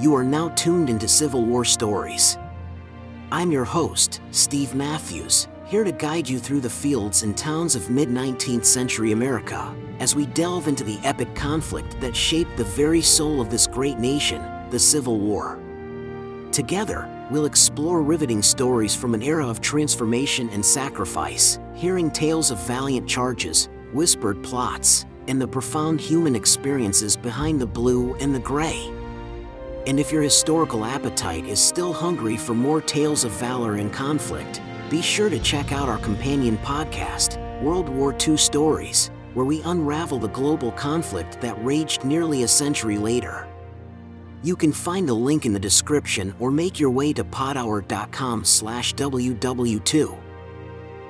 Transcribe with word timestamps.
You 0.00 0.14
are 0.14 0.22
now 0.22 0.50
tuned 0.50 0.90
into 0.90 1.08
Civil 1.08 1.44
War 1.44 1.64
stories. 1.64 2.38
I'm 3.32 3.50
your 3.50 3.64
host, 3.64 4.20
Steve 4.30 4.72
Matthews, 4.72 5.48
here 5.64 5.82
to 5.82 5.90
guide 5.90 6.28
you 6.28 6.38
through 6.38 6.60
the 6.60 6.70
fields 6.70 7.24
and 7.24 7.36
towns 7.36 7.74
of 7.74 7.90
mid 7.90 8.08
19th 8.08 8.64
century 8.64 9.10
America 9.10 9.74
as 9.98 10.14
we 10.14 10.26
delve 10.26 10.68
into 10.68 10.84
the 10.84 11.00
epic 11.02 11.34
conflict 11.34 12.00
that 12.00 12.14
shaped 12.14 12.56
the 12.56 12.62
very 12.62 13.00
soul 13.00 13.40
of 13.40 13.50
this 13.50 13.66
great 13.66 13.98
nation, 13.98 14.40
the 14.70 14.78
Civil 14.78 15.18
War. 15.18 15.58
Together, 16.52 17.08
we'll 17.32 17.46
explore 17.46 18.00
riveting 18.00 18.40
stories 18.40 18.94
from 18.94 19.14
an 19.14 19.22
era 19.24 19.48
of 19.48 19.60
transformation 19.60 20.48
and 20.50 20.64
sacrifice, 20.64 21.58
hearing 21.74 22.08
tales 22.08 22.52
of 22.52 22.64
valiant 22.68 23.08
charges, 23.08 23.68
whispered 23.92 24.44
plots, 24.44 25.06
and 25.26 25.42
the 25.42 25.48
profound 25.48 26.00
human 26.00 26.36
experiences 26.36 27.16
behind 27.16 27.60
the 27.60 27.66
blue 27.66 28.14
and 28.18 28.32
the 28.32 28.38
gray. 28.38 28.92
And 29.88 29.98
if 29.98 30.12
your 30.12 30.20
historical 30.20 30.84
appetite 30.84 31.46
is 31.46 31.58
still 31.58 31.94
hungry 31.94 32.36
for 32.36 32.52
more 32.52 32.82
tales 32.82 33.24
of 33.24 33.32
valor 33.32 33.76
and 33.76 33.90
conflict, 33.90 34.60
be 34.90 35.00
sure 35.00 35.30
to 35.30 35.38
check 35.38 35.72
out 35.72 35.88
our 35.88 35.96
companion 35.96 36.58
podcast, 36.58 37.38
World 37.62 37.88
War 37.88 38.14
II 38.14 38.36
Stories, 38.36 39.10
where 39.32 39.46
we 39.46 39.62
unravel 39.62 40.18
the 40.18 40.28
global 40.28 40.72
conflict 40.72 41.40
that 41.40 41.64
raged 41.64 42.04
nearly 42.04 42.42
a 42.42 42.48
century 42.48 42.98
later. 42.98 43.48
You 44.42 44.56
can 44.56 44.72
find 44.72 45.08
the 45.08 45.14
link 45.14 45.46
in 45.46 45.54
the 45.54 45.58
description 45.58 46.34
or 46.38 46.50
make 46.50 46.78
your 46.78 46.90
way 46.90 47.14
to 47.14 47.24
podhour.com 47.24 48.44
slash 48.44 48.94
WW2. 48.94 50.18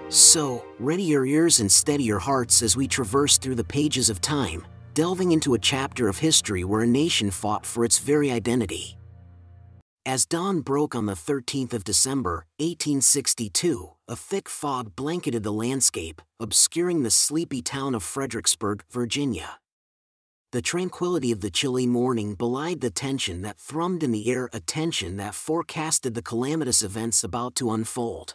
So, 0.09 0.65
ready 0.79 1.03
your 1.03 1.27
ears 1.27 1.59
and 1.59 1.71
steady 1.71 2.05
your 2.05 2.21
hearts 2.21 2.63
as 2.63 2.77
we 2.77 2.87
traverse 2.87 3.39
through 3.39 3.57
the 3.57 3.65
pages 3.65 4.09
of 4.09 4.21
time, 4.21 4.65
delving 4.99 5.31
into 5.31 5.55
a 5.55 5.61
chapter 5.61 6.09
of 6.09 6.19
history 6.19 6.65
where 6.65 6.81
a 6.81 6.95
nation 7.03 7.31
fought 7.31 7.65
for 7.65 7.85
its 7.85 8.01
very 8.01 8.33
identity. 8.33 8.99
As 10.05 10.27
dawn 10.27 10.61
broke 10.61 10.97
on 10.97 11.07
the 11.07 11.13
13th 11.13 11.73
of 11.73 11.85
December, 11.85 12.47
1862, 12.59 13.91
a 14.09 14.17
thick 14.17 14.49
fog 14.49 14.97
blanketed 14.97 15.45
the 15.45 15.53
landscape, 15.53 16.21
obscuring 16.41 17.05
the 17.05 17.13
sleepy 17.13 17.63
town 17.63 17.95
of 17.95 18.03
Fredericksburg, 18.03 18.83
Virginia. 18.91 19.61
The 20.51 20.63
tranquility 20.63 21.31
of 21.31 21.43
the 21.43 21.51
chilly 21.53 21.87
morning 21.87 22.35
belied 22.35 22.81
the 22.81 22.91
tension 22.91 23.43
that 23.43 23.59
thrummed 23.59 24.03
in 24.03 24.11
the 24.11 24.29
air, 24.29 24.51
a 24.53 24.59
tension 24.59 25.17
that 25.19 25.37
forecasted 25.37 26.15
the 26.15 26.23
calamitous 26.23 26.83
events 26.83 27.23
about 27.23 27.55
to 27.55 27.71
unfold. 27.71 28.35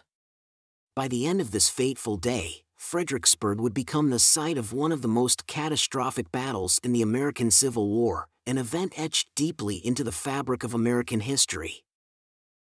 By 0.96 1.10
the 1.10 1.28
end 1.28 1.42
of 1.42 1.52
this 1.52 1.68
fateful 1.68 2.16
day, 2.16 2.63
Fredericksburg 2.84 3.60
would 3.60 3.74
become 3.74 4.10
the 4.10 4.20
site 4.20 4.58
of 4.58 4.74
one 4.74 4.92
of 4.92 5.02
the 5.02 5.08
most 5.08 5.48
catastrophic 5.48 6.32
battles 6.32 6.80
in 6.84 6.92
the 6.92 7.02
American 7.02 7.50
Civil 7.50 7.88
War, 7.88 8.28
an 8.46 8.60
event 8.60 8.94
etched 9.00 9.30
deeply 9.36 9.78
into 9.78 10.04
the 10.04 10.12
fabric 10.12 10.64
of 10.64 10.76
American 10.76 11.22
history. 11.22 11.86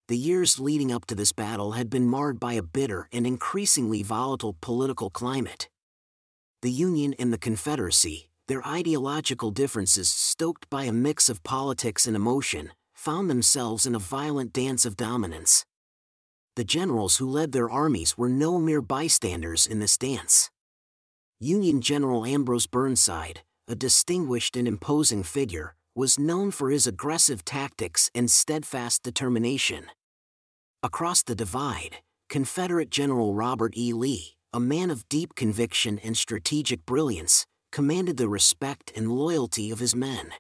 The 0.09 0.17
years 0.17 0.59
leading 0.59 0.91
up 0.91 1.05
to 1.07 1.15
this 1.15 1.31
battle 1.31 1.73
had 1.73 1.91
been 1.91 2.09
marred 2.09 2.41
by 2.41 2.55
a 2.55 2.63
bitter 2.63 3.09
and 3.13 3.25
increasingly 3.27 4.03
volatile 4.03 4.57
political 4.61 5.11
climate. 5.11 5.69
The 6.63 6.73
Union 6.73 7.15
and 7.21 7.33
the 7.33 7.39
Confederacy, 7.39 8.31
their 8.49 8.67
ideological 8.67 9.53
differences 9.53 10.09
stoked 10.09 10.69
by 10.71 10.85
a 10.85 10.93
mix 10.93 11.29
of 11.29 11.45
politics 11.45 12.07
and 12.07 12.17
emotion, 12.17 12.73
found 12.95 13.31
themselves 13.31 13.87
in 13.87 13.95
a 13.95 14.01
violent 14.01 14.53
dance 14.53 14.87
of 14.87 14.97
dominance 14.97 15.67
the 16.57 16.65
generals 16.65 17.19
who 17.19 17.29
led 17.29 17.53
their 17.53 17.71
armies 17.71 18.17
were 18.17 18.31
no 18.31 18.59
mere 18.59 18.81
bystanders 18.81 19.67
in 19.67 19.79
this 19.79 19.99
dance. 19.99 20.51
Union 21.39 21.83
General 21.83 22.25
Ambrose 22.25 22.67
Burnside, 22.67 23.43
a 23.69 23.75
distinguished 23.75 24.57
and 24.57 24.67
imposing 24.67 25.23
figure, 25.23 25.75
was 25.95 26.19
known 26.19 26.51
for 26.51 26.71
his 26.71 26.87
aggressive 26.87 27.45
tactics 27.45 28.11
and 28.15 28.31
steadfast 28.31 29.03
determination. 29.03 29.87
Across 30.83 31.25
the 31.25 31.35
divide, 31.35 31.99
Confederate 32.31 32.91
General 32.91 33.35
Robert 33.35 33.77
E. 33.77 33.93
Lee, 33.93 34.37
a 34.53 34.61
man 34.61 34.91
of 34.91 35.09
deep 35.11 35.35
conviction 35.35 35.99
and 35.99 36.17
strategic 36.17 36.87
brilliance, 36.87 37.47
commanded 37.71 38.17
the 38.17 38.29
respect 38.29 38.93
and 38.97 39.13
loyalty 39.13 39.71
of 39.71 39.79
his 39.79 39.95
men. 39.95 40.33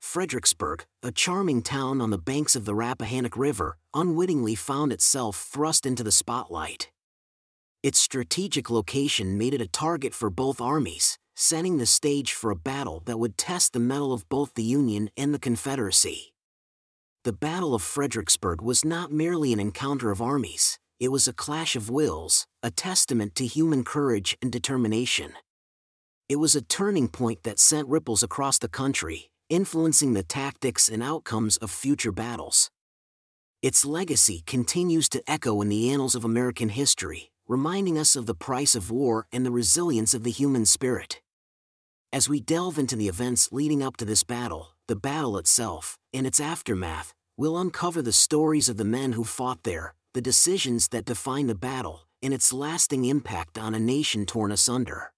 Fredericksburg, 0.00 0.86
a 1.02 1.12
charming 1.12 1.62
town 1.62 2.00
on 2.00 2.10
the 2.10 2.18
banks 2.18 2.56
of 2.56 2.64
the 2.64 2.74
Rappahannock 2.74 3.36
River, 3.36 3.76
unwittingly 3.94 4.54
found 4.54 4.92
itself 4.92 5.36
thrust 5.36 5.84
into 5.86 6.02
the 6.02 6.12
spotlight. 6.12 6.90
Its 7.82 7.98
strategic 7.98 8.70
location 8.70 9.38
made 9.38 9.54
it 9.54 9.60
a 9.60 9.68
target 9.68 10.14
for 10.14 10.30
both 10.30 10.60
armies, 10.60 11.18
setting 11.36 11.78
the 11.78 11.86
stage 11.86 12.32
for 12.32 12.50
a 12.50 12.56
battle 12.56 13.02
that 13.06 13.18
would 13.18 13.38
test 13.38 13.72
the 13.72 13.78
mettle 13.78 14.12
of 14.12 14.28
both 14.28 14.54
the 14.54 14.64
Union 14.64 15.10
and 15.16 15.32
the 15.32 15.38
Confederacy. 15.38 16.32
The 17.24 17.32
Battle 17.32 17.74
of 17.74 17.82
Fredericksburg 17.82 18.60
was 18.62 18.84
not 18.84 19.12
merely 19.12 19.52
an 19.52 19.60
encounter 19.60 20.10
of 20.10 20.22
armies, 20.22 20.78
it 20.98 21.12
was 21.12 21.28
a 21.28 21.32
clash 21.32 21.76
of 21.76 21.90
wills, 21.90 22.46
a 22.62 22.72
testament 22.72 23.36
to 23.36 23.46
human 23.46 23.84
courage 23.84 24.36
and 24.42 24.50
determination. 24.50 25.32
It 26.28 26.36
was 26.36 26.56
a 26.56 26.62
turning 26.62 27.08
point 27.08 27.44
that 27.44 27.60
sent 27.60 27.88
ripples 27.88 28.24
across 28.24 28.58
the 28.58 28.68
country, 28.68 29.30
influencing 29.48 30.12
the 30.12 30.22
tactics 30.22 30.88
and 30.88 31.02
outcomes 31.02 31.56
of 31.58 31.70
future 31.70 32.12
battles. 32.12 32.70
Its 33.62 33.84
legacy 33.84 34.42
continues 34.46 35.08
to 35.08 35.22
echo 35.26 35.60
in 35.62 35.68
the 35.68 35.90
annals 35.90 36.14
of 36.14 36.24
American 36.24 36.68
history, 36.68 37.30
reminding 37.48 37.98
us 37.98 38.14
of 38.14 38.26
the 38.26 38.34
price 38.34 38.74
of 38.74 38.90
war 38.90 39.26
and 39.32 39.44
the 39.44 39.50
resilience 39.50 40.14
of 40.14 40.22
the 40.22 40.30
human 40.30 40.66
spirit. 40.66 41.20
As 42.12 42.28
we 42.28 42.40
delve 42.40 42.78
into 42.78 42.94
the 42.94 43.08
events 43.08 43.50
leading 43.50 43.82
up 43.82 43.96
to 43.96 44.04
this 44.04 44.22
battle, 44.22 44.68
the 44.86 44.96
battle 44.96 45.36
itself, 45.38 45.98
and 46.12 46.26
its 46.26 46.40
aftermath, 46.40 47.14
we'll 47.36 47.58
uncover 47.58 48.00
the 48.00 48.12
stories 48.12 48.68
of 48.68 48.76
the 48.76 48.84
men 48.84 49.12
who 49.12 49.24
fought 49.24 49.62
there, 49.64 49.94
the 50.14 50.22
decisions 50.22 50.88
that 50.88 51.04
define 51.04 51.46
the 51.46 51.54
battle, 51.54 52.06
and 52.22 52.32
its 52.32 52.52
lasting 52.52 53.04
impact 53.04 53.58
on 53.58 53.74
a 53.74 53.80
nation 53.80 54.26
torn 54.26 54.52
asunder. 54.52 55.12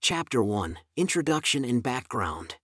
Chapter 0.00 0.42
1 0.42 0.78
Introduction 0.96 1.64
and 1.64 1.82
Background 1.82 2.56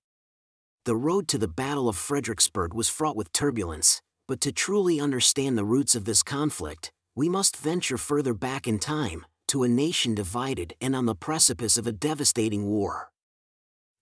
the 0.85 0.97
road 0.97 1.29
to 1.29 1.39
the 1.39 1.47
Battle 1.47 1.89
of 1.89 1.97
Fredericksburg 1.97 2.75
was 2.75 2.89
fraught 2.89 3.15
with 3.15 3.33
turbulence, 3.33 4.03
but 4.27 4.41
to 4.41 4.51
truly 4.51 5.01
understand 5.01 5.57
the 5.57 5.65
roots 5.65 5.95
of 5.95 6.05
this 6.05 6.25
conflict, 6.25 6.91
we 7.15 7.29
must 7.29 7.57
venture 7.57 7.99
further 7.99 8.35
back 8.35 8.67
in 8.67 8.81
time, 8.81 9.25
to 9.47 9.63
a 9.63 9.69
nation 9.69 10.13
divided 10.15 10.75
and 10.81 10.97
on 10.97 11.07
the 11.07 11.15
precipice 11.15 11.77
of 11.77 11.87
a 11.87 11.93
devastating 11.93 12.67
war. 12.67 13.11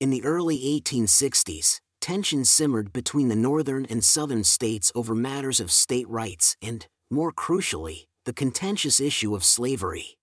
In 0.01 0.09
the 0.09 0.25
early 0.25 0.59
1860s, 0.59 1.81
tensions 2.01 2.49
simmered 2.49 2.95
between 2.95 3.29
the 3.29 3.37
northern 3.37 3.85
and 3.87 4.03
southern 4.03 4.43
states 4.43 4.91
over 4.95 5.15
matters 5.15 5.61
of 5.61 5.71
state 5.71 6.09
rights 6.09 6.57
and, 6.63 6.87
more 7.11 7.33
crucially, 7.33 8.05
the 8.25 8.33
contentious 8.33 9.01
issue 9.01 9.35
of 9.35 9.45
slavery. 9.45 10.17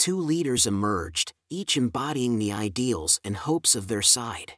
Two 0.00 0.18
leaders 0.18 0.66
emerged, 0.66 1.32
each 1.48 1.76
embodying 1.76 2.38
the 2.38 2.50
ideals 2.50 3.20
and 3.22 3.36
hopes 3.36 3.76
of 3.76 3.86
their 3.86 4.02
side. 4.02 4.54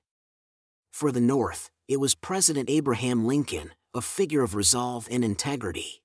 For 0.93 1.11
the 1.11 1.21
North, 1.21 1.71
it 1.89 1.99
was 1.99 2.15
President 2.15 2.71
Abraham 2.71 3.27
Lincoln, 3.27 3.73
a 3.95 4.01
figure 4.01 4.43
of 4.43 4.55
resolve 4.55 5.09
and 5.11 5.25
integrity. 5.25 6.03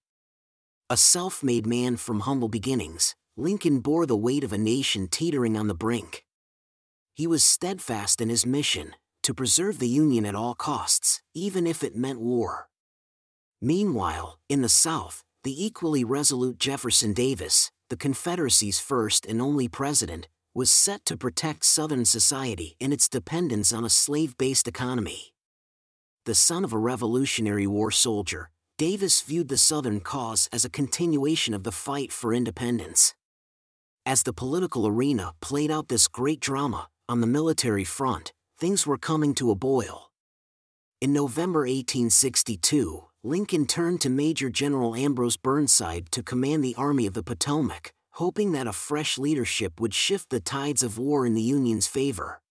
A 0.89 0.97
self 0.97 1.43
made 1.43 1.67
man 1.67 1.97
from 1.97 2.21
humble 2.21 2.47
beginnings, 2.47 3.15
Lincoln 3.35 3.81
bore 3.81 4.05
the 4.05 4.17
weight 4.17 4.43
of 4.43 4.53
a 4.53 4.57
nation 4.57 5.07
teetering 5.07 5.57
on 5.57 5.67
the 5.67 5.75
brink. 5.75 6.25
He 7.13 7.27
was 7.27 7.43
steadfast 7.43 8.21
in 8.21 8.29
his 8.29 8.45
mission 8.45 8.95
to 9.23 9.33
preserve 9.33 9.79
the 9.79 9.89
Union 9.89 10.25
at 10.25 10.35
all 10.35 10.55
costs, 10.55 11.21
even 11.35 11.67
if 11.67 11.83
it 11.83 11.95
meant 11.95 12.21
war. 12.21 12.69
Meanwhile, 13.61 14.39
in 14.47 14.61
the 14.61 14.69
South, 14.69 15.23
the 15.43 15.65
equally 15.65 16.03
resolute 16.03 16.59
Jefferson 16.59 17.13
Davis, 17.13 17.71
the 17.89 17.97
Confederacy's 17.97 18.79
first 18.79 19.25
and 19.25 19.41
only 19.41 19.67
president, 19.67 20.27
was 20.57 20.71
set 20.71 21.05
to 21.05 21.15
protect 21.15 21.63
Southern 21.63 22.03
society 22.03 22.75
and 22.81 22.91
its 22.91 23.07
dependence 23.07 23.71
on 23.71 23.85
a 23.85 23.91
slave 23.91 24.35
based 24.39 24.67
economy. 24.67 25.31
The 26.25 26.33
son 26.33 26.63
of 26.63 26.73
a 26.73 26.79
Revolutionary 26.79 27.67
War 27.67 27.91
soldier, 27.91 28.49
Davis 28.79 29.21
viewed 29.21 29.49
the 29.49 29.57
Southern 29.57 29.99
cause 29.99 30.49
as 30.51 30.65
a 30.65 30.69
continuation 30.71 31.53
of 31.53 31.63
the 31.63 31.71
fight 31.71 32.11
for 32.11 32.33
independence. 32.33 33.13
As 34.03 34.23
the 34.23 34.33
political 34.33 34.87
arena 34.87 35.33
played 35.41 35.69
out 35.69 35.89
this 35.89 36.07
great 36.07 36.39
drama, 36.39 36.87
on 37.07 37.21
the 37.21 37.27
military 37.27 37.83
front, 37.83 38.33
things 38.59 38.87
were 38.87 38.97
coming 38.97 39.35
to 39.35 39.51
a 39.51 39.55
boil. 39.55 40.09
In 40.99 41.13
November 41.13 41.59
1862, 41.59 43.05
Lincoln 43.23 43.67
turned 43.67 44.01
to 44.01 44.09
Major 44.09 44.49
General 44.49 44.95
Ambrose 44.95 45.37
Burnside 45.37 46.11
to 46.13 46.23
command 46.23 46.63
the 46.63 46.73
Army 46.75 47.05
of 47.05 47.13
the 47.13 47.21
Potomac, 47.21 47.91
hoping 48.17 48.51
that 48.51 48.65
a 48.65 48.73
fresh 48.73 49.19
leadership 49.19 49.79
would 49.79 49.93
shift 49.93 50.31
the 50.31 50.39
tides 50.39 50.81
of 50.81 50.97
war 50.97 51.23
in 51.23 51.35
the 51.35 51.41
Union's 51.41 51.85
favor. 51.85 52.41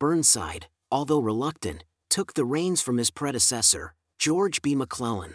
Burnside, 0.00 0.66
although 0.90 1.20
reluctant, 1.20 1.84
took 2.10 2.34
the 2.34 2.44
reins 2.44 2.82
from 2.82 2.98
his 2.98 3.08
predecessor, 3.08 3.94
George 4.18 4.60
B. 4.60 4.74
McClellan. 4.74 5.34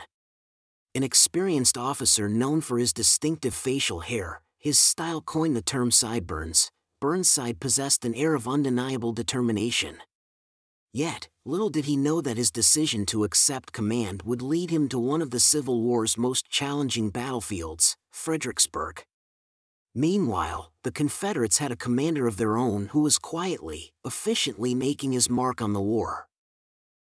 An 0.93 1.01
experienced 1.01 1.77
officer 1.77 2.27
known 2.27 2.59
for 2.59 2.77
his 2.77 2.91
distinctive 2.91 3.53
facial 3.53 4.01
hair, 4.01 4.41
his 4.59 4.77
style 4.77 5.21
coined 5.21 5.55
the 5.55 5.61
term 5.61 5.91
sideburns. 5.91 6.69
Burnside 6.99 7.61
possessed 7.61 8.03
an 8.03 8.15
air 8.15 8.33
of 8.33 8.49
undeniable 8.49 9.13
determination. 9.13 9.99
Yet, 10.91 11.29
little 11.45 11.69
did 11.69 11.85
he 11.85 11.95
know 11.95 12.19
that 12.19 12.37
his 12.37 12.51
decision 12.51 13.05
to 13.07 13.23
accept 13.23 13.71
command 13.71 14.23
would 14.23 14.41
lead 14.41 14.71
him 14.71 14.89
to 14.89 14.99
one 14.99 15.21
of 15.21 15.31
the 15.31 15.39
Civil 15.39 15.81
War's 15.81 16.17
most 16.17 16.49
challenging 16.49 17.11
battlefields, 17.11 17.95
Fredericksburg. 18.11 19.05
Meanwhile, 19.99 20.73
the 20.83 20.91
Confederates 20.91 21.57
had 21.57 21.71
a 21.71 21.75
commander 21.75 22.27
of 22.27 22.37
their 22.37 22.55
own 22.55 22.89
who 22.91 22.99
was 22.99 23.17
quietly, 23.17 23.93
efficiently 24.05 24.75
making 24.75 25.13
his 25.13 25.27
mark 25.27 25.59
on 25.59 25.73
the 25.73 25.81
war. 25.81 26.27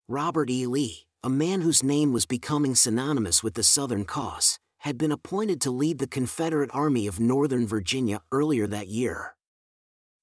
Robert 0.08 0.50
E. 0.50 0.66
Lee, 0.66 1.06
a 1.22 1.30
man 1.30 1.60
whose 1.60 1.84
name 1.84 2.14
was 2.14 2.26
becoming 2.26 2.76
synonymous 2.76 3.44
with 3.44 3.56
the 3.56 3.64
Southern 3.64 4.06
cause, 4.06 4.58
had 4.78 4.98
been 4.98 5.12
appointed 5.12 5.60
to 5.60 5.70
lead 5.70 6.00
the 6.00 6.08
Confederate 6.08 6.70
Army 6.74 7.08
of 7.08 7.20
Northern 7.20 7.68
Virginia 7.68 8.22
earlier 8.32 8.68
that 8.68 8.88
year. 8.88 9.36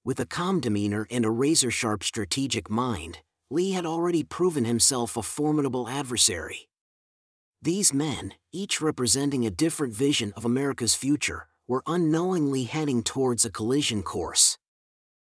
With 0.03 0.19
a 0.19 0.25
calm 0.25 0.61
demeanor 0.61 1.07
and 1.11 1.27
a 1.27 1.31
razor 1.31 1.71
sharp 1.71 2.03
strategic 2.03 2.71
mind, 2.71 3.19
Lee 3.51 3.73
had 3.73 3.85
already 3.85 4.23
proven 4.23 4.65
himself 4.65 5.19
a 5.19 5.23
formidable 5.23 5.87
adversary. 5.87 6.71
These 7.61 7.93
men, 7.93 8.33
each 8.53 8.81
representing 8.81 9.45
a 9.45 9.51
different 9.51 9.93
vision 9.93 10.33
of 10.35 10.47
America's 10.47 10.95
future, 10.95 11.49
were 11.67 11.83
unknowingly 11.87 12.65
heading 12.65 13.03
towards 13.03 13.45
a 13.45 13.51
collision 13.51 14.03
course. 14.03 14.59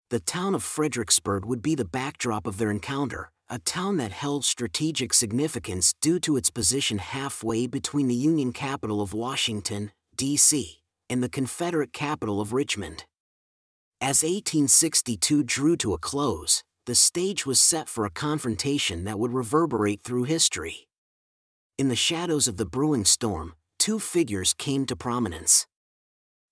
The 0.10 0.20
town 0.20 0.56
of 0.56 0.64
Fredericksburg 0.64 1.46
would 1.46 1.62
be 1.62 1.76
the 1.76 1.86
backdrop 1.86 2.48
of 2.48 2.58
their 2.58 2.72
encounter, 2.72 3.32
a 3.50 3.60
town 3.60 3.98
that 3.98 4.12
held 4.12 4.44
strategic 4.44 5.14
significance 5.14 5.94
due 6.02 6.20
to 6.22 6.38
its 6.38 6.50
position 6.50 6.98
halfway 6.98 7.68
between 7.68 8.08
the 8.08 8.16
Union 8.16 8.52
capital 8.52 9.02
of 9.02 9.14
Washington, 9.14 9.92
D.C., 10.16 10.80
and 11.10 11.24
the 11.24 11.30
Confederate 11.30 11.94
capital 11.94 12.42
of 12.42 12.52
Richmond. 12.54 13.06
As 14.02 14.22
1862 14.22 15.44
drew 15.44 15.78
to 15.78 15.94
a 15.94 15.98
close, 15.98 16.64
the 16.86 16.96
stage 16.96 17.46
was 17.46 17.60
set 17.60 17.90
for 17.90 18.06
a 18.06 18.10
confrontation 18.10 19.04
that 19.06 19.20
would 19.20 19.34
reverberate 19.34 20.02
through 20.02 20.24
history. 20.24 20.88
In 21.78 21.90
the 21.90 21.96
shadows 21.96 22.48
of 22.48 22.58
the 22.58 22.66
brewing 22.66 23.06
storm, 23.06 23.54
two 23.78 24.00
figures 24.00 24.54
came 24.54 24.86
to 24.86 24.96
prominence. 24.96 25.68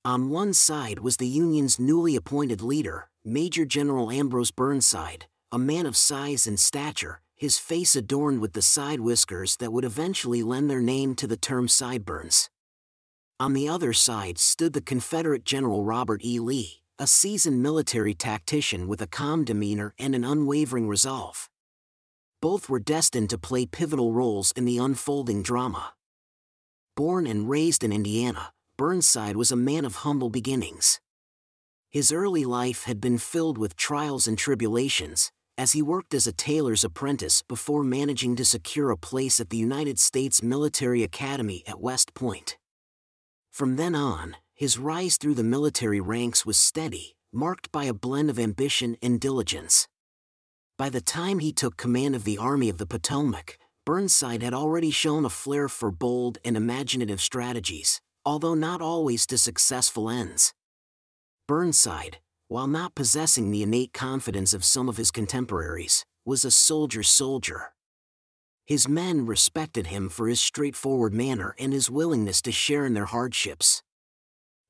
On 0.06 0.30
one 0.30 0.54
side 0.54 1.00
was 1.00 1.18
the 1.18 1.26
Union's 1.26 1.80
newly 1.80 2.16
appointed 2.16 2.62
leader, 2.62 3.10
Major 3.24 3.66
General 3.66 4.12
Ambrose 4.12 4.52
Burnside, 4.52 5.26
a 5.52 5.58
man 5.58 5.88
of 5.88 5.98
size 5.98 6.46
and 6.46 6.60
stature, 6.60 7.22
his 7.36 7.58
face 7.58 7.96
adorned 7.96 8.40
with 8.40 8.54
the 8.54 8.62
side 8.62 9.00
whiskers 9.00 9.58
that 9.58 9.74
would 9.74 9.84
eventually 9.84 10.44
lend 10.44 10.70
their 10.70 10.80
name 10.80 11.16
to 11.16 11.26
the 11.26 11.36
term 11.36 11.68
sideburns. 11.68 12.52
On 13.40 13.54
the 13.54 13.68
other 13.68 13.94
side 13.94 14.38
stood 14.38 14.74
the 14.74 14.80
Confederate 14.80 15.44
General 15.44 15.84
Robert 15.84 16.24
E. 16.24 16.40
Lee, 16.40 16.84
a 17.00 17.08
seasoned 17.08 17.64
military 17.64 18.14
tactician 18.14 18.88
with 18.88 19.02
a 19.02 19.08
calm 19.08 19.44
demeanor 19.44 19.96
and 19.98 20.14
an 20.14 20.24
unwavering 20.24 20.88
resolve. 20.88 21.50
Both 22.44 22.70
were 22.70 22.80
destined 22.80 23.32
to 23.32 23.40
play 23.40 23.66
pivotal 23.66 24.14
roles 24.14 24.52
in 24.52 24.66
the 24.66 24.78
unfolding 24.78 25.42
drama. 25.42 25.94
Born 26.96 27.26
and 27.26 27.50
raised 27.50 27.84
in 27.84 27.92
Indiana, 27.92 28.52
Burnside 28.78 29.38
was 29.38 29.52
a 29.52 29.56
man 29.56 29.86
of 29.86 29.98
humble 29.98 30.30
beginnings. 30.30 31.00
His 31.90 32.12
early 32.12 32.44
life 32.44 32.84
had 32.84 33.00
been 33.00 33.18
filled 33.18 33.58
with 33.58 33.78
trials 33.78 34.28
and 34.28 34.38
tribulations, 34.38 35.32
as 35.58 35.72
he 35.72 35.82
worked 35.82 36.14
as 36.14 36.28
a 36.28 36.34
tailor's 36.34 36.84
apprentice 36.84 37.42
before 37.42 37.84
managing 37.84 38.36
to 38.36 38.44
secure 38.44 38.92
a 38.92 38.98
place 38.98 39.40
at 39.40 39.50
the 39.50 39.58
United 39.58 39.98
States 39.98 40.44
Military 40.44 41.04
Academy 41.04 41.64
at 41.66 41.80
West 41.80 42.14
Point. 42.14 42.58
From 43.50 43.78
then 43.78 43.96
on, 43.96 44.36
his 44.54 44.78
rise 44.78 45.16
through 45.16 45.36
the 45.36 45.44
military 45.44 46.02
ranks 46.02 46.46
was 46.46 46.58
steady, 46.58 47.16
marked 47.32 47.72
by 47.72 47.86
a 47.86 47.94
blend 47.94 48.30
of 48.30 48.38
ambition 48.38 48.98
and 49.02 49.22
diligence. 49.22 49.88
By 50.78 50.90
the 50.90 51.00
time 51.00 51.40
he 51.40 51.54
took 51.54 51.78
command 51.78 52.16
of 52.16 52.26
the 52.26 52.38
Army 52.38 52.68
of 52.68 52.78
the 52.78 52.86
Potomac, 52.86 53.58
Burnside 53.86 54.44
had 54.44 54.54
already 54.54 54.92
shown 54.92 55.24
a 55.24 55.30
flair 55.30 55.70
for 55.70 55.92
bold 55.92 56.40
and 56.44 56.58
imaginative 56.58 57.22
strategies, 57.22 58.02
although 58.26 58.56
not 58.56 58.82
always 58.82 59.26
to 59.28 59.38
successful 59.38 60.10
ends. 60.10 60.54
Burnside, 61.48 62.18
while 62.48 62.68
not 62.68 62.96
possessing 62.96 63.52
the 63.52 63.64
innate 63.64 63.94
confidence 63.94 64.54
of 64.54 64.66
some 64.66 64.90
of 64.90 64.98
his 64.98 65.12
contemporaries, 65.12 66.06
was 66.26 66.44
a 66.44 66.52
soldier's 66.52 67.10
soldier. 67.10 67.74
His 68.66 68.88
men 68.88 69.28
respected 69.28 69.88
him 69.88 70.10
for 70.10 70.28
his 70.28 70.42
straightforward 70.42 71.14
manner 71.14 71.56
and 71.60 71.72
his 71.72 71.90
willingness 71.92 72.42
to 72.42 72.52
share 72.52 72.86
in 72.86 72.96
their 72.96 73.06
hardships. 73.06 73.84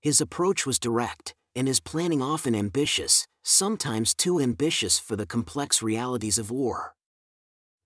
His 0.02 0.20
approach 0.20 0.66
was 0.66 0.80
direct, 0.80 1.34
and 1.56 1.68
his 1.68 1.80
planning 1.80 2.22
often 2.22 2.54
ambitious, 2.54 3.26
sometimes 3.44 4.14
too 4.14 4.40
ambitious 4.40 5.00
for 5.00 5.16
the 5.16 5.26
complex 5.26 5.82
realities 5.82 6.38
of 6.38 6.52
war. 6.52 6.96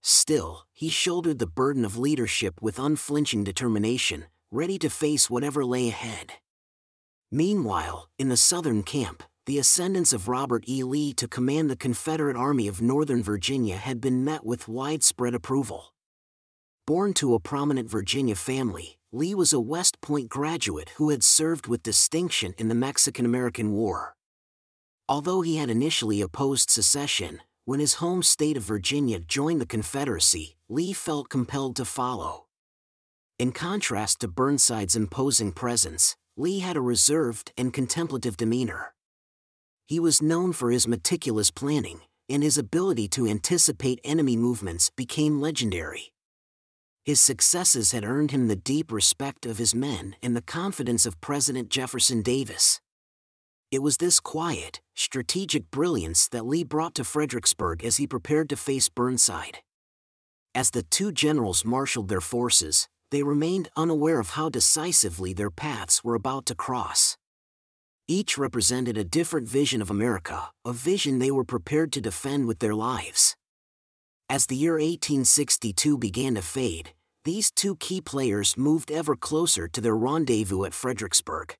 Still, 0.02 0.66
he 0.74 0.90
shouldered 0.90 1.38
the 1.38 1.46
burden 1.46 1.86
of 1.86 1.98
leadership 1.98 2.62
with 2.62 2.80
unflinching 2.80 3.44
determination, 3.44 4.26
ready 4.52 4.80
to 4.80 4.90
face 4.90 5.30
whatever 5.30 5.64
lay 5.64 5.90
ahead. 5.90 6.34
Meanwhile, 7.32 8.10
in 8.18 8.30
the 8.30 8.38
southern 8.38 8.82
camp, 8.82 9.22
the 9.46 9.60
ascendance 9.60 10.14
of 10.14 10.28
Robert 10.28 10.64
E. 10.68 10.84
Lee 10.84 11.14
to 11.14 11.28
command 11.28 11.70
the 11.70 11.76
Confederate 11.76 12.36
Army 12.36 12.68
of 12.68 12.82
Northern 12.82 13.22
Virginia 13.22 13.78
had 13.78 14.02
been 14.02 14.24
met 14.24 14.46
with 14.46 14.68
widespread 14.68 15.36
approval. 15.36 15.94
Born 16.88 17.14
to 17.16 17.36
a 17.36 17.40
prominent 17.40 17.90
Virginia 17.90 18.36
family, 18.36 18.98
Lee 19.12 19.36
was 19.36 19.54
a 19.54 19.60
West 19.60 20.02
Point 20.02 20.30
graduate 20.30 20.90
who 20.98 21.10
had 21.10 21.24
served 21.24 21.68
with 21.68 21.84
distinction 21.84 22.56
in 22.58 22.68
the 22.68 22.76
Mexican 22.76 23.26
American 23.26 23.72
War. 23.72 24.16
Although 25.08 25.42
he 25.42 25.58
had 25.58 25.70
initially 25.70 26.22
opposed 26.22 26.72
secession, 26.72 27.42
when 27.66 27.80
his 27.80 27.96
home 27.96 28.24
state 28.24 28.58
of 28.58 28.64
Virginia 28.64 29.20
joined 29.20 29.62
the 29.62 29.68
Confederacy, 29.68 30.58
Lee 30.68 30.94
felt 30.94 31.30
compelled 31.30 31.76
to 31.76 31.86
follow. 31.86 32.46
In 33.40 33.54
contrast 33.54 34.20
to 34.20 34.28
Burnside's 34.28 34.98
imposing 34.98 35.54
presence, 35.54 36.18
Lee 36.36 36.60
had 36.60 36.76
a 36.76 36.82
reserved 36.82 37.54
and 37.58 37.72
contemplative 37.72 38.36
demeanor. 38.36 38.94
He 39.88 39.98
was 39.98 40.22
known 40.22 40.52
for 40.52 40.72
his 40.72 40.90
meticulous 40.90 41.50
planning, 41.50 42.02
and 42.28 42.44
his 42.44 42.58
ability 42.58 43.08
to 43.08 43.28
anticipate 43.28 44.02
enemy 44.04 44.36
movements 44.36 44.90
became 44.90 45.40
legendary. 45.40 46.12
His 47.06 47.22
successes 47.22 47.94
had 47.94 48.04
earned 48.04 48.32
him 48.32 48.50
the 48.50 48.58
deep 48.58 48.92
respect 48.92 49.46
of 49.46 49.58
his 49.58 49.74
men 49.74 50.18
and 50.22 50.36
the 50.36 50.42
confidence 50.42 51.06
of 51.06 51.22
President 51.22 51.70
Jefferson 51.70 52.22
Davis. 52.22 52.82
It 53.72 53.82
was 53.82 53.98
this 53.98 54.20
quiet, 54.20 54.82
strategic 54.96 55.72
brilliance 55.72 56.28
that 56.28 56.46
Lee 56.46 56.66
brought 56.66 56.94
to 56.96 57.06
Fredericksburg 57.06 57.86
as 57.86 57.96
he 57.96 58.06
prepared 58.06 58.50
to 58.50 58.58
face 58.58 58.90
Burnside. 58.90 59.60
As 60.54 60.72
the 60.72 60.84
two 60.84 61.14
generals 61.14 61.64
marshaled 61.64 62.10
their 62.10 62.20
forces, 62.20 62.90
they 63.12 63.24
remained 63.24 63.70
unaware 63.76 64.20
of 64.20 64.32
how 64.32 64.50
decisively 64.50 65.34
their 65.34 65.50
paths 65.50 66.04
were 66.04 66.16
about 66.16 66.46
to 66.46 66.56
cross. 66.56 67.18
Each 68.08 68.38
represented 68.38 68.98
a 68.98 69.04
different 69.04 69.48
vision 69.48 69.82
of 69.82 69.90
America, 69.90 70.52
a 70.66 70.74
vision 70.74 71.20
they 71.20 71.32
were 71.32 71.44
prepared 71.44 71.92
to 71.94 72.02
defend 72.02 72.48
with 72.48 72.60
their 72.60 72.76
lives. 72.76 73.36
As 74.30 74.46
the 74.46 74.56
year 74.56 74.74
1862 74.74 75.98
began 75.98 76.36
to 76.36 76.42
fade, 76.42 76.94
these 77.26 77.52
two 77.52 77.76
key 77.76 78.02
players 78.02 78.58
moved 78.58 78.92
ever 78.92 79.16
closer 79.16 79.68
to 79.68 79.82
their 79.82 79.96
rendezvous 79.96 80.64
at 80.66 80.74
Fredericksburg. 80.74 81.56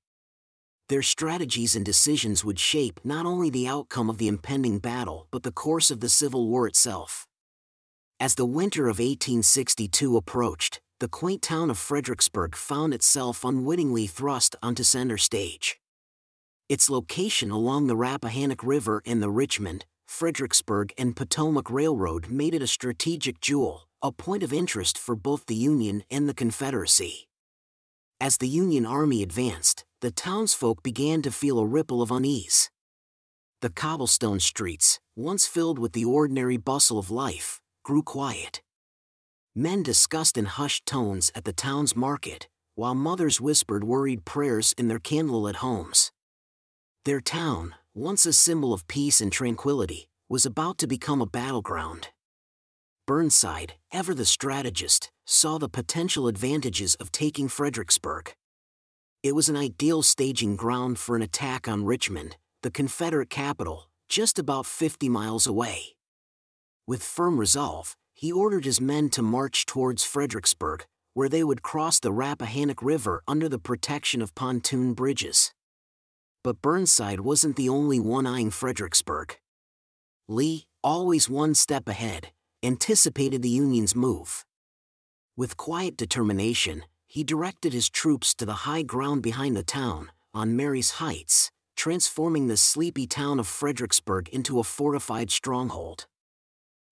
Their 0.88 1.02
strategies 1.02 1.76
and 1.76 1.84
decisions 1.84 2.44
would 2.44 2.58
shape 2.58 2.98
not 3.04 3.26
only 3.26 3.50
the 3.50 3.68
outcome 3.68 4.10
of 4.10 4.18
the 4.18 4.26
impending 4.26 4.80
battle 4.80 5.28
but 5.30 5.44
the 5.44 5.52
course 5.52 5.90
of 5.90 6.00
the 6.00 6.08
Civil 6.08 6.48
War 6.48 6.66
itself. 6.66 7.26
As 8.18 8.34
the 8.34 8.44
winter 8.44 8.84
of 8.84 8.98
1862 8.98 10.16
approached, 10.16 10.80
the 11.00 11.08
quaint 11.08 11.40
town 11.40 11.70
of 11.70 11.78
Fredericksburg 11.78 12.54
found 12.54 12.92
itself 12.92 13.42
unwittingly 13.42 14.06
thrust 14.06 14.54
onto 14.62 14.82
center 14.84 15.16
stage. 15.16 15.80
Its 16.68 16.90
location 16.90 17.50
along 17.50 17.86
the 17.86 17.96
Rappahannock 17.96 18.62
River 18.62 19.02
and 19.06 19.22
the 19.22 19.30
Richmond, 19.30 19.86
Fredericksburg 20.06 20.92
and 20.98 21.16
Potomac 21.16 21.70
Railroad 21.70 22.28
made 22.28 22.54
it 22.54 22.62
a 22.62 22.66
strategic 22.66 23.40
jewel, 23.40 23.88
a 24.02 24.12
point 24.12 24.42
of 24.42 24.52
interest 24.52 24.98
for 24.98 25.16
both 25.16 25.46
the 25.46 25.54
Union 25.54 26.04
and 26.10 26.28
the 26.28 26.34
Confederacy. 26.34 27.28
As 28.20 28.36
the 28.36 28.48
Union 28.48 28.84
Army 28.84 29.22
advanced, 29.22 29.86
the 30.02 30.10
townsfolk 30.10 30.82
began 30.82 31.22
to 31.22 31.30
feel 31.30 31.58
a 31.58 31.66
ripple 31.66 32.02
of 32.02 32.10
unease. 32.10 32.70
The 33.62 33.70
cobblestone 33.70 34.40
streets, 34.40 35.00
once 35.16 35.46
filled 35.46 35.78
with 35.78 35.92
the 35.92 36.04
ordinary 36.04 36.58
bustle 36.58 36.98
of 36.98 37.10
life, 37.10 37.62
grew 37.84 38.02
quiet. 38.02 38.60
Men 39.54 39.82
discussed 39.82 40.38
in 40.38 40.44
hushed 40.44 40.86
tones 40.86 41.32
at 41.34 41.44
the 41.44 41.52
town's 41.52 41.96
market, 41.96 42.48
while 42.76 42.94
mothers 42.94 43.40
whispered 43.40 43.82
worried 43.82 44.24
prayers 44.24 44.72
in 44.78 44.86
their 44.86 45.00
candlelit 45.00 45.56
homes. 45.56 46.12
Their 47.04 47.20
town, 47.20 47.74
once 47.92 48.26
a 48.26 48.32
symbol 48.32 48.72
of 48.72 48.86
peace 48.86 49.20
and 49.20 49.32
tranquility, 49.32 50.08
was 50.28 50.46
about 50.46 50.78
to 50.78 50.86
become 50.86 51.20
a 51.20 51.26
battleground. 51.26 52.08
Burnside, 53.06 53.74
ever 53.92 54.14
the 54.14 54.24
strategist, 54.24 55.10
saw 55.26 55.58
the 55.58 55.68
potential 55.68 56.28
advantages 56.28 56.94
of 56.96 57.10
taking 57.10 57.48
Fredericksburg. 57.48 58.32
It 59.24 59.34
was 59.34 59.48
an 59.48 59.56
ideal 59.56 60.02
staging 60.02 60.54
ground 60.54 60.98
for 60.98 61.16
an 61.16 61.22
attack 61.22 61.66
on 61.66 61.84
Richmond, 61.84 62.36
the 62.62 62.70
Confederate 62.70 63.30
capital, 63.30 63.90
just 64.08 64.38
about 64.38 64.64
50 64.64 65.08
miles 65.08 65.46
away. 65.46 65.96
With 66.86 67.02
firm 67.02 67.38
resolve, 67.38 67.96
he 68.20 68.30
ordered 68.30 68.66
his 68.66 68.82
men 68.82 69.08
to 69.08 69.22
march 69.22 69.64
towards 69.64 70.04
Fredericksburg, 70.04 70.84
where 71.14 71.30
they 71.30 71.42
would 71.42 71.62
cross 71.62 71.98
the 71.98 72.12
Rappahannock 72.12 72.82
River 72.82 73.22
under 73.26 73.48
the 73.48 73.58
protection 73.58 74.20
of 74.20 74.34
pontoon 74.34 74.92
bridges. 74.92 75.54
But 76.44 76.60
Burnside 76.60 77.20
wasn't 77.20 77.56
the 77.56 77.70
only 77.70 77.98
one 77.98 78.26
eyeing 78.26 78.50
Fredericksburg. 78.50 79.38
Lee, 80.28 80.66
always 80.84 81.30
one 81.30 81.54
step 81.54 81.88
ahead, 81.88 82.30
anticipated 82.62 83.40
the 83.40 83.48
Union's 83.48 83.96
move. 83.96 84.44
With 85.34 85.56
quiet 85.56 85.96
determination, 85.96 86.82
he 87.06 87.24
directed 87.24 87.72
his 87.72 87.88
troops 87.88 88.34
to 88.34 88.44
the 88.44 88.68
high 88.68 88.82
ground 88.82 89.22
behind 89.22 89.56
the 89.56 89.62
town, 89.62 90.12
on 90.34 90.58
Marye's 90.58 90.90
Heights, 90.90 91.50
transforming 91.74 92.48
the 92.48 92.58
sleepy 92.58 93.06
town 93.06 93.40
of 93.40 93.46
Fredericksburg 93.46 94.28
into 94.28 94.60
a 94.60 94.64
fortified 94.64 95.30
stronghold. 95.30 96.04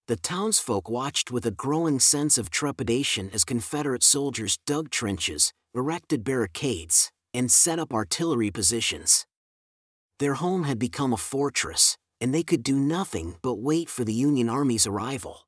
The 0.08 0.16
townsfolk 0.16 0.88
watched 0.88 1.30
with 1.30 1.44
a 1.44 1.50
growing 1.50 2.00
sense 2.00 2.38
of 2.38 2.48
trepidation 2.48 3.28
as 3.34 3.44
Confederate 3.44 4.02
soldiers 4.02 4.58
dug 4.64 4.88
trenches, 4.88 5.52
erected 5.74 6.24
barricades, 6.24 7.10
and 7.34 7.50
set 7.50 7.78
up 7.78 7.92
artillery 7.92 8.50
positions. 8.50 9.26
Their 10.18 10.34
home 10.34 10.64
had 10.64 10.78
become 10.78 11.12
a 11.12 11.18
fortress, 11.18 11.98
and 12.22 12.34
they 12.34 12.42
could 12.42 12.62
do 12.62 12.74
nothing 12.74 13.36
but 13.42 13.58
wait 13.58 13.90
for 13.90 14.02
the 14.02 14.14
Union 14.14 14.48
Army's 14.48 14.86
arrival. 14.86 15.42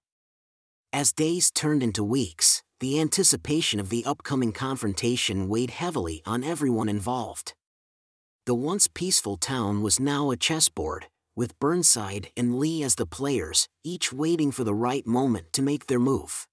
As 0.93 1.15
days 1.15 1.51
turned 1.51 1.83
into 1.83 2.05
weeks, 2.05 2.63
the 2.81 3.01
anticipation 3.01 3.81
of 3.81 3.89
the 3.89 4.05
upcoming 4.05 4.53
confrontation 4.53 5.49
weighed 5.49 5.71
heavily 5.71 6.21
on 6.27 6.45
everyone 6.45 6.91
involved. 6.91 7.55
The 8.45 8.55
once 8.55 8.89
peaceful 8.89 9.39
town 9.39 9.81
was 9.81 9.99
now 9.99 10.31
a 10.31 10.37
chessboard, 10.37 11.07
with 11.41 11.59
Burnside 11.59 12.29
and 12.37 12.59
Lee 12.59 12.83
as 12.83 12.97
the 12.97 13.07
players, 13.07 13.67
each 13.83 14.13
waiting 14.13 14.53
for 14.53 14.63
the 14.63 14.75
right 14.75 15.07
moment 15.07 15.55
to 15.55 15.63
make 15.63 15.87
their 15.87 15.99
move. 15.99 16.47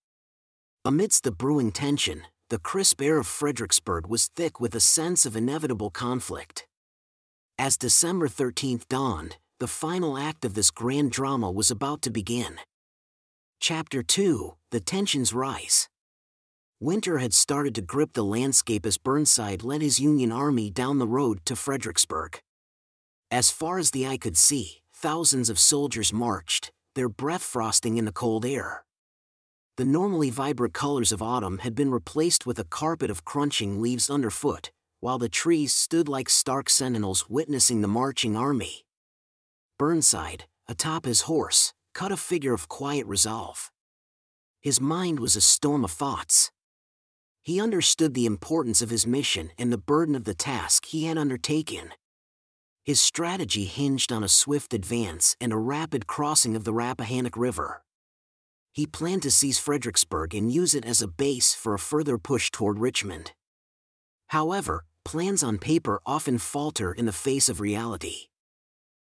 Amidst 0.86 1.26
the 1.26 1.38
brewing 1.44 1.74
tension, 1.74 2.22
the 2.50 2.58
crisp 2.58 3.02
air 3.02 3.18
of 3.18 3.28
Fredericksburg 3.28 4.08
was 4.08 4.30
thick 4.38 4.62
with 4.62 4.74
a 4.74 4.80
sense 4.80 5.26
of 5.26 5.36
inevitable 5.36 5.90
conflict. 5.90 6.66
As 7.60 7.76
December 7.76 8.30
13th 8.30 8.88
dawned, 8.88 9.36
the 9.60 9.68
final 9.68 10.18
act 10.18 10.46
of 10.46 10.54
this 10.54 10.72
grand 10.72 11.12
drama 11.12 11.52
was 11.52 11.70
about 11.70 12.02
to 12.04 12.10
begin. 12.10 12.56
Chapter 13.60 14.02
2 14.02 14.56
The 14.72 14.80
Tensions 14.80 15.34
Rise. 15.34 15.90
Winter 16.80 17.18
had 17.18 17.34
started 17.34 17.76
to 17.76 17.82
grip 17.82 18.14
the 18.14 18.24
landscape 18.24 18.86
as 18.86 18.98
Burnside 18.98 19.66
led 19.66 19.82
his 19.82 20.00
Union 20.00 20.32
army 20.32 20.70
down 20.70 20.98
the 20.98 21.14
road 21.20 21.42
to 21.44 21.58
Fredericksburg. 21.58 22.40
As 23.30 23.52
far 23.52 23.78
as 23.78 23.92
the 23.92 24.08
eye 24.08 24.18
could 24.18 24.38
see, 24.38 24.84
thousands 24.94 25.50
of 25.50 25.60
soldiers 25.60 26.14
marched, 26.14 26.72
their 26.96 27.10
breath 27.10 27.44
frosting 27.44 27.98
in 27.98 28.06
the 28.06 28.14
cold 28.14 28.46
air. 28.46 28.86
The 29.76 29.84
normally 29.86 30.30
vibrant 30.30 30.74
colors 30.74 31.12
of 31.12 31.22
autumn 31.22 31.60
had 31.60 31.76
been 31.76 31.92
replaced 31.92 32.46
with 32.46 32.58
a 32.58 32.64
carpet 32.64 33.12
of 33.12 33.26
crunching 33.26 33.82
leaves 33.82 34.10
underfoot, 34.10 34.72
while 35.02 35.18
the 35.18 35.30
trees 35.30 35.74
stood 35.74 36.08
like 36.08 36.30
stark 36.30 36.70
sentinels 36.70 37.30
witnessing 37.30 37.82
the 37.82 37.88
marching 37.88 38.38
army. 38.38 38.86
Burnside, 39.78 40.46
atop 40.68 41.06
his 41.06 41.22
horse, 41.22 41.74
cut 41.94 42.14
a 42.14 42.18
figure 42.18 42.54
of 42.54 42.70
quiet 42.70 43.06
resolve. 43.06 43.72
His 44.62 44.80
mind 44.80 45.20
was 45.20 45.36
a 45.36 45.42
storm 45.42 45.84
of 45.84 45.92
thoughts. 45.92 46.50
He 47.44 47.60
understood 47.60 48.14
the 48.14 48.26
importance 48.26 48.82
of 48.82 48.90
his 48.90 49.06
mission 49.06 49.52
and 49.58 49.72
the 49.72 49.78
burden 49.78 50.16
of 50.16 50.24
the 50.24 50.34
task 50.34 50.86
he 50.86 51.06
had 51.06 51.18
undertaken. 51.18 51.92
His 52.88 53.02
strategy 53.02 53.66
hinged 53.66 54.14
on 54.14 54.24
a 54.24 54.30
swift 54.30 54.74
advance 54.74 55.36
and 55.42 55.52
a 55.52 55.58
rapid 55.58 56.08
crossing 56.08 56.56
of 56.56 56.64
the 56.64 56.72
Rappahannock 56.72 57.36
River. 57.36 57.84
He 58.72 58.88
planned 58.88 59.24
to 59.24 59.30
seize 59.30 59.60
Fredericksburg 59.60 60.34
and 60.34 60.50
use 60.50 60.74
it 60.74 60.86
as 60.86 61.02
a 61.02 61.08
base 61.10 61.54
for 61.54 61.74
a 61.74 61.80
further 61.80 62.18
push 62.18 62.50
toward 62.50 62.80
Richmond. 62.80 63.34
However, 64.28 64.86
plans 65.04 65.44
on 65.44 65.58
paper 65.58 66.00
often 66.06 66.38
falter 66.38 66.94
in 66.94 67.06
the 67.06 67.12
face 67.12 67.50
of 67.50 67.60
reality. 67.60 68.30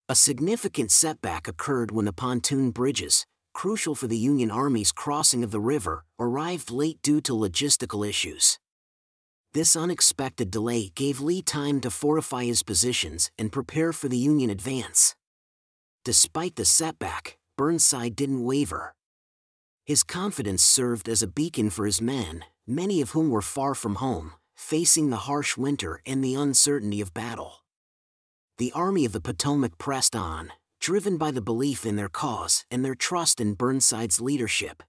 A 0.07 0.15
significant 0.15 0.89
setback 0.89 1.45
occurred 1.45 1.91
when 1.91 2.05
the 2.05 2.13
pontoon 2.13 2.71
bridges, 2.71 3.25
crucial 3.53 3.93
for 3.93 4.07
the 4.07 4.17
Union 4.17 4.51
Army's 4.51 4.93
crossing 4.93 5.43
of 5.43 5.51
the 5.51 5.59
river, 5.59 6.05
arrived 6.17 6.71
late 6.71 7.01
due 7.01 7.19
to 7.19 7.33
logistical 7.33 8.07
issues. 8.07 8.57
This 9.55 9.77
unexpected 9.77 10.51
delay 10.51 10.91
gave 10.95 11.21
Lee 11.21 11.41
time 11.41 11.79
to 11.79 11.89
fortify 11.89 12.43
his 12.43 12.61
positions 12.61 13.31
and 13.37 13.53
prepare 13.53 13.93
for 13.93 14.09
the 14.09 14.17
Union 14.17 14.49
advance. 14.49 15.15
Despite 16.03 16.57
the 16.57 16.65
setback, 16.65 17.37
Burnside 17.57 18.17
didn't 18.17 18.43
waver. 18.43 18.95
His 19.85 20.03
confidence 20.03 20.61
served 20.61 21.07
as 21.07 21.23
a 21.23 21.27
beacon 21.27 21.69
for 21.69 21.85
his 21.85 22.01
men, 22.01 22.43
many 22.67 22.99
of 22.99 23.11
whom 23.11 23.29
were 23.29 23.41
far 23.41 23.73
from 23.75 23.95
home, 23.95 24.33
facing 24.57 25.09
the 25.09 25.23
harsh 25.23 25.55
winter 25.55 26.01
and 26.05 26.21
the 26.21 26.35
uncertainty 26.35 26.99
of 26.99 27.13
battle. 27.13 27.63
The 28.57 28.73
Army 28.73 29.05
of 29.05 29.13
the 29.13 29.21
Potomac 29.21 29.77
pressed 29.77 30.17
on, 30.17 30.51
driven 30.81 31.15
by 31.15 31.31
the 31.31 31.39
belief 31.39 31.85
in 31.85 31.95
their 31.95 32.09
cause 32.09 32.65
and 32.69 32.83
their 32.83 32.93
trust 32.93 33.39
in 33.39 33.53
Burnside's 33.53 34.19
leadership. 34.19 34.83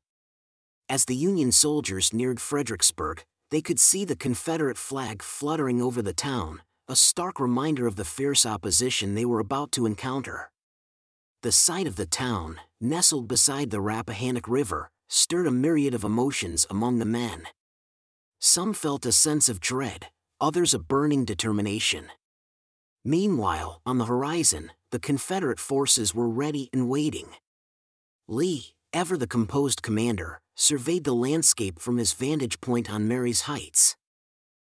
As 0.88 1.04
the 1.04 1.14
Union 1.14 1.52
soldiers 1.52 2.12
neared 2.12 2.40
Fredericksburg, 2.40 3.24
they 3.50 3.62
could 3.62 3.78
see 3.78 4.04
the 4.04 4.16
Confederate 4.16 4.78
flag 4.78 5.22
fluttering 5.22 5.80
over 5.80 6.02
the 6.02 6.12
town, 6.12 6.62
a 6.88 6.96
stark 6.96 7.40
reminder 7.40 7.86
of 7.86 7.96
the 7.96 8.04
fierce 8.04 8.44
opposition 8.44 9.14
they 9.14 9.24
were 9.24 9.40
about 9.40 9.72
to 9.72 9.86
encounter. 9.86 10.50
The 11.42 11.52
sight 11.52 11.86
of 11.86 11.96
the 11.96 12.06
town, 12.06 12.60
nestled 12.80 13.28
beside 13.28 13.70
the 13.70 13.80
Rappahannock 13.80 14.48
River, 14.48 14.90
stirred 15.08 15.46
a 15.46 15.52
myriad 15.52 15.94
of 15.94 16.04
emotions 16.04 16.66
among 16.68 16.98
the 16.98 17.04
men. 17.04 17.44
Some 18.40 18.74
felt 18.74 19.06
a 19.06 19.12
sense 19.12 19.48
of 19.48 19.60
dread, 19.60 20.08
others 20.40 20.74
a 20.74 20.78
burning 20.78 21.24
determination. 21.24 22.06
Meanwhile, 23.04 23.80
on 23.86 23.98
the 23.98 24.06
horizon, 24.06 24.72
the 24.90 24.98
Confederate 24.98 25.60
forces 25.60 26.14
were 26.14 26.28
ready 26.28 26.68
and 26.72 26.88
waiting. 26.88 27.28
Lee, 28.26 28.74
ever 28.92 29.16
the 29.16 29.28
composed 29.28 29.82
commander, 29.82 30.40
surveyed 30.56 31.04
the 31.04 31.14
landscape 31.14 31.78
from 31.78 31.98
his 31.98 32.14
vantage 32.14 32.60
point 32.60 32.90
on 32.90 33.06
Marye's 33.06 33.42
Heights. 33.42 33.94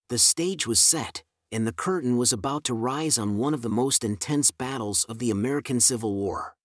The 0.10 0.18
stage 0.18 0.66
was 0.66 0.80
set, 0.80 1.24
and 1.52 1.66
the 1.66 1.72
curtain 1.72 2.18
was 2.18 2.34
about 2.34 2.64
to 2.66 2.74
rise 2.74 3.18
on 3.18 3.38
one 3.38 3.54
of 3.54 3.62
the 3.62 3.70
most 3.70 4.04
intense 4.04 4.52
battles 4.52 5.06
of 5.06 5.20
the 5.20 5.32
American 5.32 5.80
Civil 5.80 6.16
War. 6.16 6.56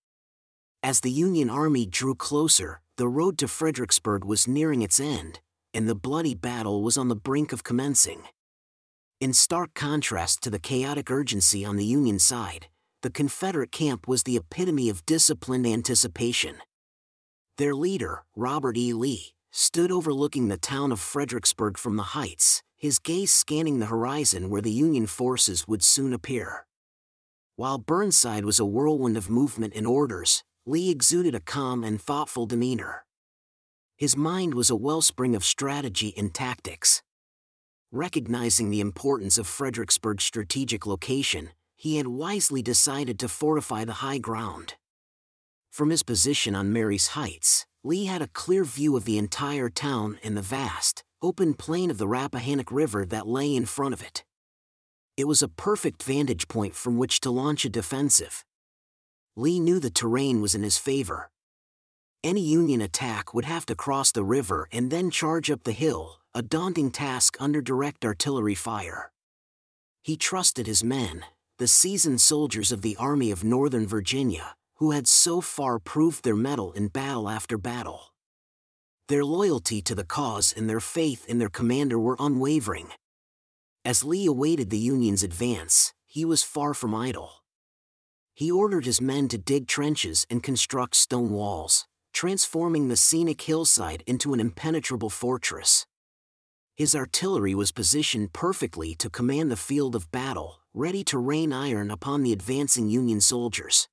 As 0.83 1.01
the 1.01 1.11
Union 1.11 1.51
Army 1.51 1.87
drew 1.87 2.15
closer, 2.15 2.81
the 2.97 3.07
road 3.07 3.39
to 3.39 3.49
Fredericksburg 3.49 4.25
was 4.25 4.49
nearing 4.49 4.83
its 4.83 4.99
end, 4.99 5.41
and 5.75 5.89
the 5.89 5.95
bloody 5.95 6.35
battle 6.35 6.83
was 6.83 6.97
on 6.97 7.09
the 7.09 7.15
brink 7.15 7.53
of 7.53 7.63
commencing. 7.63 8.23
In 9.21 9.33
stark 9.33 9.75
contrast 9.75 10.43
to 10.43 10.51
the 10.51 10.59
chaotic 10.59 11.11
urgency 11.11 11.65
on 11.65 11.77
the 11.77 11.85
Union 11.85 12.19
side, 12.19 12.67
the 13.03 13.11
Confederate 13.11 13.71
camp 13.71 14.09
was 14.09 14.23
the 14.23 14.37
epitome 14.37 14.89
of 14.89 15.07
disciplined 15.07 15.67
anticipation. 15.67 16.57
Their 17.59 17.75
leader, 17.75 18.25
Robert 18.35 18.79
E. 18.79 18.95
Lee, 18.95 19.35
stood 19.51 19.93
overlooking 19.93 20.49
the 20.49 20.57
town 20.57 20.91
of 20.91 21.01
Fredericksburg 21.01 21.77
from 21.77 21.97
the 21.97 22.15
heights, 22.15 22.63
his 22.79 22.99
gaze 22.99 23.33
scanning 23.33 23.79
the 23.79 23.87
horizon 23.87 24.49
where 24.49 24.63
the 24.63 24.73
Union 24.73 25.07
forces 25.07 25.69
would 25.69 25.83
soon 25.83 26.15
appear. 26.15 26.67
While 27.57 27.77
Burnside 27.77 28.47
was 28.47 28.59
a 28.59 28.65
whirlwind 28.65 29.19
of 29.19 29.29
movement 29.29 29.75
and 29.77 29.87
orders, 29.87 30.43
Lee 30.65 30.91
exuded 30.91 31.35
a 31.35 31.41
calm 31.41 31.85
and 31.85 32.01
thoughtful 32.01 32.47
demeanor. 32.47 33.05
His 33.97 34.17
mind 34.17 34.55
was 34.55 34.71
a 34.71 34.77
wellspring 34.77 35.37
of 35.37 35.45
strategy 35.45 36.15
and 36.17 36.33
tactics. 36.33 37.03
Recognizing 37.91 38.71
the 38.71 38.81
importance 38.81 39.37
of 39.37 39.47
Fredericksburg's 39.47 40.25
strategic 40.25 40.87
location, 40.87 41.51
he 41.77 41.99
had 41.99 42.07
wisely 42.07 42.63
decided 42.63 43.19
to 43.19 43.29
fortify 43.29 43.85
the 43.85 44.01
high 44.01 44.19
ground. 44.19 44.75
From 45.73 45.89
his 45.89 46.03
position 46.03 46.55
on 46.55 46.71
Marye's 46.71 47.09
Heights, 47.09 47.65
Lee 47.83 48.05
had 48.05 48.21
a 48.21 48.27
clear 48.27 48.63
view 48.63 48.95
of 48.95 49.07
the 49.07 49.17
entire 49.17 49.71
town 49.71 50.19
and 50.23 50.37
the 50.37 50.43
vast, 50.43 51.03
open 51.23 51.55
plain 51.55 51.91
of 51.91 51.97
the 51.97 52.07
Rappahannock 52.07 52.71
River 52.71 53.07
that 53.07 53.27
lay 53.27 53.57
in 53.57 53.65
front 53.65 53.95
of 53.95 54.03
it. 54.03 54.23
It 55.17 55.25
was 55.25 55.41
a 55.41 55.49
perfect 55.49 56.03
vantage 56.03 56.47
point 56.47 56.75
from 56.75 56.99
which 56.99 57.21
to 57.21 57.31
launch 57.31 57.65
a 57.65 57.71
defensive. 57.71 58.45
Lee 59.35 59.59
knew 59.59 59.81
the 59.81 59.89
terrain 59.89 60.43
was 60.43 60.55
in 60.55 60.63
his 60.63 60.77
favor. 60.77 61.31
Any 62.23 62.43
Union 62.43 62.83
attack 62.83 63.33
would 63.33 63.47
have 63.47 63.65
to 63.65 63.75
cross 63.75 64.13
the 64.13 64.25
river 64.25 64.69
and 64.73 64.91
then 64.91 65.11
charge 65.11 65.51
up 65.51 65.65
the 65.65 65.73
hill, 65.73 66.19
a 66.35 66.43
daunting 66.43 66.91
task 66.91 67.39
under 67.41 67.63
direct 67.63 68.05
artillery 68.05 68.55
fire. 68.55 69.11
He 70.03 70.19
trusted 70.19 70.67
his 70.67 70.85
men, 70.85 71.25
the 71.57 71.67
seasoned 71.67 72.21
soldiers 72.21 72.73
of 72.73 72.83
the 72.83 72.95
Army 72.97 73.31
of 73.31 73.43
Northern 73.43 73.87
Virginia, 73.87 74.55
who 74.83 74.91
had 74.91 75.07
so 75.07 75.41
far 75.41 75.79
proved 75.79 76.25
their 76.25 76.35
mettle 76.35 76.73
in 76.73 76.89
battle 76.89 77.29
after 77.29 77.57
battle. 77.57 78.13
Their 79.07 79.25
loyalty 79.25 79.81
to 79.81 79.95
the 79.95 80.03
cause 80.03 80.53
and 80.53 80.69
their 80.69 80.81
faith 80.81 81.25
in 81.29 81.39
their 81.39 81.49
commander 81.49 82.01
were 82.01 82.17
unwavering. 82.19 82.89
As 83.85 84.03
Lee 84.03 84.27
awaited 84.27 84.71
the 84.71 84.79
Union's 84.79 85.23
advance, 85.23 85.95
he 86.05 86.25
was 86.25 86.43
far 86.43 86.75
from 86.75 86.97
idle. 86.97 87.31
He 88.35 88.51
ordered 88.51 88.85
his 88.85 89.01
men 89.01 89.29
to 89.29 89.39
dig 89.39 89.69
trenches 89.69 90.27
and 90.29 90.43
construct 90.43 90.97
stone 90.97 91.31
walls, 91.31 91.87
transforming 92.13 92.89
the 92.89 92.97
scenic 92.97 93.41
hillside 93.41 94.03
into 94.09 94.35
an 94.35 94.41
impenetrable 94.41 95.11
fortress. 95.11 95.87
His 96.75 96.97
artillery 96.97 97.55
was 97.55 97.71
positioned 97.71 98.33
perfectly 98.33 98.97
to 98.97 99.09
command 99.09 99.49
the 99.49 99.57
field 99.57 99.95
of 99.95 100.11
battle, 100.11 100.57
ready 100.75 101.05
to 101.05 101.19
rain 101.19 101.53
iron 101.53 101.89
upon 101.89 102.25
the 102.25 102.33
advancing 102.33 102.89
Union 102.89 103.21
soldiers. 103.21 103.87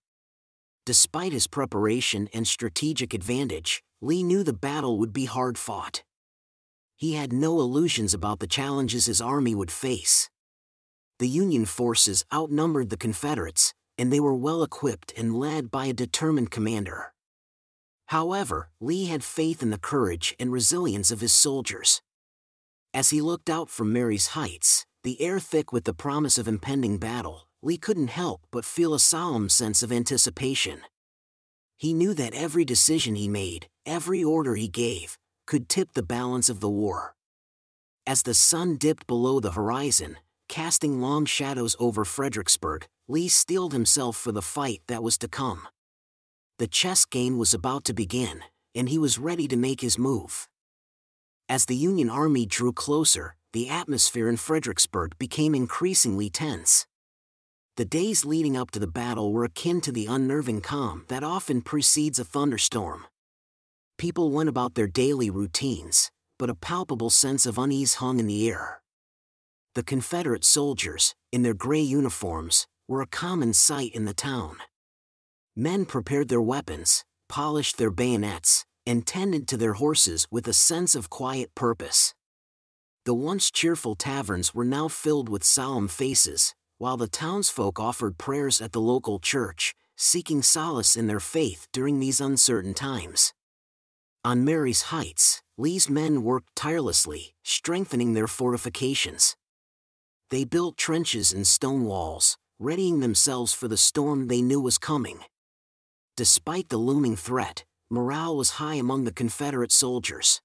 Despite 0.85 1.33
his 1.33 1.47
preparation 1.47 2.29
and 2.33 2.47
strategic 2.47 3.13
advantage, 3.13 3.83
Lee 4.01 4.23
knew 4.23 4.43
the 4.43 4.53
battle 4.53 4.97
would 4.97 5.13
be 5.13 5.25
hard 5.25 5.57
fought. 5.57 6.03
He 6.95 7.13
had 7.13 7.31
no 7.31 7.59
illusions 7.59 8.13
about 8.13 8.39
the 8.39 8.47
challenges 8.47 9.05
his 9.05 9.21
army 9.21 9.55
would 9.55 9.71
face. 9.71 10.29
The 11.19 11.27
Union 11.27 11.65
forces 11.65 12.25
outnumbered 12.33 12.89
the 12.89 12.97
Confederates, 12.97 13.73
and 13.97 14.11
they 14.11 14.19
were 14.21 14.33
well 14.33 14.63
equipped 14.63 15.13
and 15.17 15.35
led 15.35 15.69
by 15.69 15.87
a 15.87 15.93
determined 15.93 16.51
commander. 16.51 17.13
However, 18.07 18.69
Lee 18.79 19.05
had 19.05 19.23
faith 19.23 19.61
in 19.61 19.69
the 19.69 19.77
courage 19.77 20.35
and 20.39 20.51
resilience 20.51 21.11
of 21.11 21.19
his 21.19 21.33
soldiers. 21.33 22.01
As 22.93 23.11
he 23.11 23.21
looked 23.21 23.49
out 23.49 23.69
from 23.69 23.93
Marye's 23.93 24.27
Heights, 24.27 24.85
the 25.03 25.21
air 25.21 25.39
thick 25.39 25.73
with 25.73 25.83
the 25.83 25.93
promise 25.93 26.37
of 26.37 26.47
impending 26.47 26.97
battle, 26.97 27.48
Lee 27.61 27.77
couldn't 27.77 28.09
help 28.09 28.41
but 28.51 28.63
feel 28.65 28.93
a 28.93 28.99
solemn 28.99 29.49
sense 29.49 29.83
of 29.83 29.91
anticipation. 29.91 30.81
He 31.77 31.93
knew 31.93 32.13
that 32.13 32.33
every 32.33 32.65
decision 32.65 33.15
he 33.15 33.27
made, 33.27 33.67
every 33.85 34.23
order 34.23 34.55
he 34.55 34.67
gave, 34.67 35.17
could 35.45 35.67
tip 35.67 35.93
the 35.93 36.03
balance 36.03 36.49
of 36.49 36.59
the 36.59 36.69
war. 36.69 37.15
As 38.07 38.23
the 38.23 38.33
sun 38.33 38.77
dipped 38.77 39.07
below 39.07 39.39
the 39.39 39.51
horizon, 39.51 40.17
casting 40.47 41.01
long 41.01 41.25
shadows 41.25 41.75
over 41.79 42.05
Fredericksburg, 42.05 42.87
Lee 43.07 43.27
steeled 43.27 43.73
himself 43.73 44.15
for 44.15 44.31
the 44.31 44.41
fight 44.41 44.81
that 44.87 45.03
was 45.03 45.17
to 45.17 45.27
come. 45.27 45.67
The 46.59 46.67
chess 46.67 47.05
game 47.05 47.37
was 47.37 47.53
about 47.53 47.83
to 47.85 47.93
begin, 47.93 48.43
and 48.75 48.89
he 48.89 48.97
was 48.97 49.17
ready 49.17 49.47
to 49.47 49.57
make 49.57 49.81
his 49.81 49.97
move. 49.97 50.47
As 51.47 51.65
the 51.65 51.75
Union 51.75 52.09
Army 52.09 52.45
drew 52.45 52.71
closer, 52.71 53.35
the 53.53 53.69
atmosphere 53.69 54.29
in 54.29 54.37
Fredericksburg 54.37 55.17
became 55.17 55.55
increasingly 55.55 56.29
tense. 56.29 56.85
The 57.79 57.85
days 57.85 58.25
leading 58.25 58.57
up 58.57 58.71
to 58.71 58.79
the 58.79 58.87
battle 58.87 59.31
were 59.31 59.45
akin 59.45 59.79
to 59.81 59.93
the 59.93 60.05
unnerving 60.05 60.59
calm 60.59 61.05
that 61.07 61.23
often 61.23 61.61
precedes 61.61 62.19
a 62.19 62.25
thunderstorm. 62.25 63.07
People 63.97 64.31
went 64.31 64.49
about 64.49 64.75
their 64.75 64.85
daily 64.85 65.29
routines, 65.29 66.11
but 66.37 66.49
a 66.49 66.55
palpable 66.55 67.09
sense 67.09 67.45
of 67.45 67.57
unease 67.57 67.93
hung 67.93 68.19
in 68.19 68.27
the 68.27 68.49
air. 68.49 68.81
The 69.75 69.83
Confederate 69.83 70.43
soldiers, 70.43 71.15
in 71.31 71.41
their 71.41 71.53
gray 71.53 71.79
uniforms, 71.79 72.67
were 72.89 73.01
a 73.01 73.07
common 73.07 73.53
sight 73.53 73.95
in 73.95 74.03
the 74.03 74.13
town. 74.13 74.57
Men 75.55 75.85
prepared 75.85 76.27
their 76.27 76.41
weapons, 76.41 77.05
polished 77.29 77.77
their 77.77 77.91
bayonets, 77.91 78.65
and 78.85 79.07
tended 79.07 79.47
to 79.47 79.55
their 79.55 79.75
horses 79.75 80.27
with 80.29 80.49
a 80.49 80.53
sense 80.53 80.95
of 80.95 81.09
quiet 81.09 81.55
purpose. 81.55 82.13
The 83.05 83.13
once 83.13 83.49
cheerful 83.49 83.95
taverns 83.95 84.53
were 84.53 84.65
now 84.65 84.89
filled 84.89 85.29
with 85.29 85.45
solemn 85.45 85.87
faces, 85.87 86.53
while 86.79 86.97
the 86.97 87.07
townsfolk 87.07 87.79
offered 87.79 88.17
prayers 88.17 88.59
at 88.59 88.71
the 88.71 88.81
local 88.81 89.19
church, 89.19 89.75
seeking 89.95 90.41
solace 90.41 90.95
in 90.95 91.07
their 91.07 91.19
faith 91.19 91.67
during 91.71 91.99
these 91.99 92.19
uncertain 92.19 92.73
times. 92.73 93.33
On 94.25 94.43
Marye's 94.43 94.83
Heights, 94.83 95.43
Lee's 95.57 95.89
men 95.89 96.23
worked 96.23 96.55
tirelessly, 96.55 97.35
strengthening 97.43 98.13
their 98.13 98.27
fortifications. 98.27 99.35
They 100.29 100.45
built 100.45 100.77
trenches 100.77 101.33
and 101.33 101.45
stone 101.45 101.83
walls, 101.83 102.37
readying 102.59 103.01
themselves 103.01 103.53
for 103.53 103.67
the 103.67 103.77
storm 103.77 104.27
they 104.27 104.41
knew 104.41 104.61
was 104.61 104.77
coming. 104.77 105.19
Despite 106.15 106.69
the 106.69 106.77
looming 106.77 107.15
threat, 107.15 107.65
morale 107.89 108.37
was 108.37 108.51
high 108.51 108.75
among 108.75 109.03
the 109.03 109.11
Confederate 109.11 109.71
soldiers. 109.71 110.41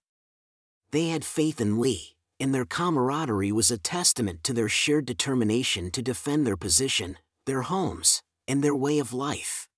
They 0.91 1.09
had 1.09 1.25
faith 1.25 1.61
in 1.61 1.81
Lee, 1.81 2.13
and 2.41 2.55
their 2.55 2.64
camaraderie 2.64 3.53
was 3.53 3.71
a 3.71 3.79
testament 3.79 4.43
to 4.45 4.53
their 4.53 4.69
shared 4.69 5.07
determination 5.07 5.90
to 5.90 6.03
defend 6.03 6.47
their 6.47 6.57
position, 6.57 7.16
their 7.47 7.62
homes, 7.62 8.23
and 8.49 8.62
their 8.62 8.75
way 8.75 8.99
of 8.99 9.12
life. 9.12 9.68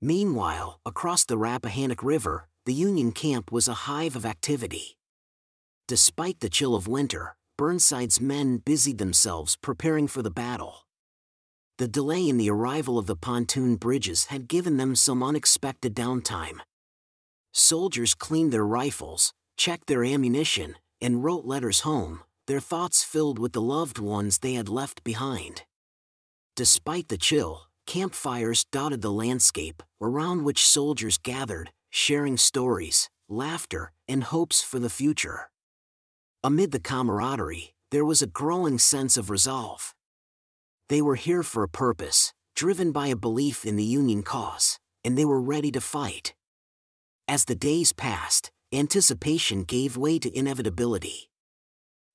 Meanwhile, 0.00 0.80
across 0.84 1.24
the 1.24 1.38
Rappahannock 1.38 2.02
River, 2.02 2.48
the 2.66 2.74
Union 2.74 3.12
camp 3.12 3.52
was 3.52 3.68
a 3.68 3.74
hive 3.88 4.16
of 4.16 4.24
activity. 4.24 4.96
Despite 5.86 6.40
the 6.40 6.48
chill 6.48 6.74
of 6.74 6.88
winter, 6.88 7.36
Burnside's 7.56 8.20
men 8.20 8.58
busied 8.58 8.98
themselves 8.98 9.56
preparing 9.56 10.08
for 10.08 10.22
the 10.22 10.30
battle. 10.30 10.84
The 11.78 11.88
delay 11.88 12.28
in 12.28 12.36
the 12.36 12.50
arrival 12.50 12.98
of 12.98 13.06
the 13.06 13.16
pontoon 13.16 13.76
bridges 13.76 14.26
had 14.26 14.48
given 14.48 14.76
them 14.76 14.94
some 14.94 15.22
unexpected 15.22 15.94
downtime. 15.94 16.60
Soldiers 17.52 18.14
cleaned 18.14 18.52
their 18.52 18.66
rifles, 18.66 19.32
checked 19.56 19.86
their 19.86 20.04
ammunition, 20.04 20.76
and 21.04 21.22
wrote 21.22 21.44
letters 21.44 21.80
home, 21.80 22.20
their 22.46 22.60
thoughts 22.60 23.04
filled 23.04 23.38
with 23.38 23.52
the 23.52 23.60
loved 23.60 23.98
ones 23.98 24.38
they 24.38 24.54
had 24.54 24.70
left 24.70 25.04
behind. 25.04 25.62
Despite 26.56 27.08
the 27.08 27.18
chill, 27.18 27.64
campfires 27.86 28.64
dotted 28.72 29.02
the 29.02 29.12
landscape, 29.12 29.82
around 30.00 30.44
which 30.44 30.66
soldiers 30.66 31.18
gathered, 31.18 31.70
sharing 31.90 32.38
stories, 32.38 33.10
laughter, 33.28 33.92
and 34.08 34.24
hopes 34.24 34.62
for 34.62 34.78
the 34.78 34.88
future. 34.88 35.50
Amid 36.42 36.72
the 36.72 36.80
camaraderie, 36.80 37.74
there 37.90 38.06
was 38.06 38.22
a 38.22 38.26
growing 38.40 38.78
sense 38.78 39.18
of 39.18 39.28
resolve. 39.28 39.94
They 40.88 41.02
were 41.02 41.16
here 41.16 41.42
for 41.42 41.62
a 41.62 41.68
purpose, 41.68 42.32
driven 42.56 42.92
by 42.92 43.08
a 43.08 43.16
belief 43.16 43.66
in 43.66 43.76
the 43.76 43.84
Union 43.84 44.22
cause, 44.22 44.78
and 45.04 45.18
they 45.18 45.26
were 45.26 45.40
ready 45.40 45.70
to 45.72 45.82
fight. 45.82 46.32
As 47.28 47.44
the 47.44 47.54
days 47.54 47.92
passed, 47.92 48.50
anticipation 48.74 49.64
gave 49.64 49.96
way 49.96 50.18
to 50.18 50.36
inevitability. 50.36 51.30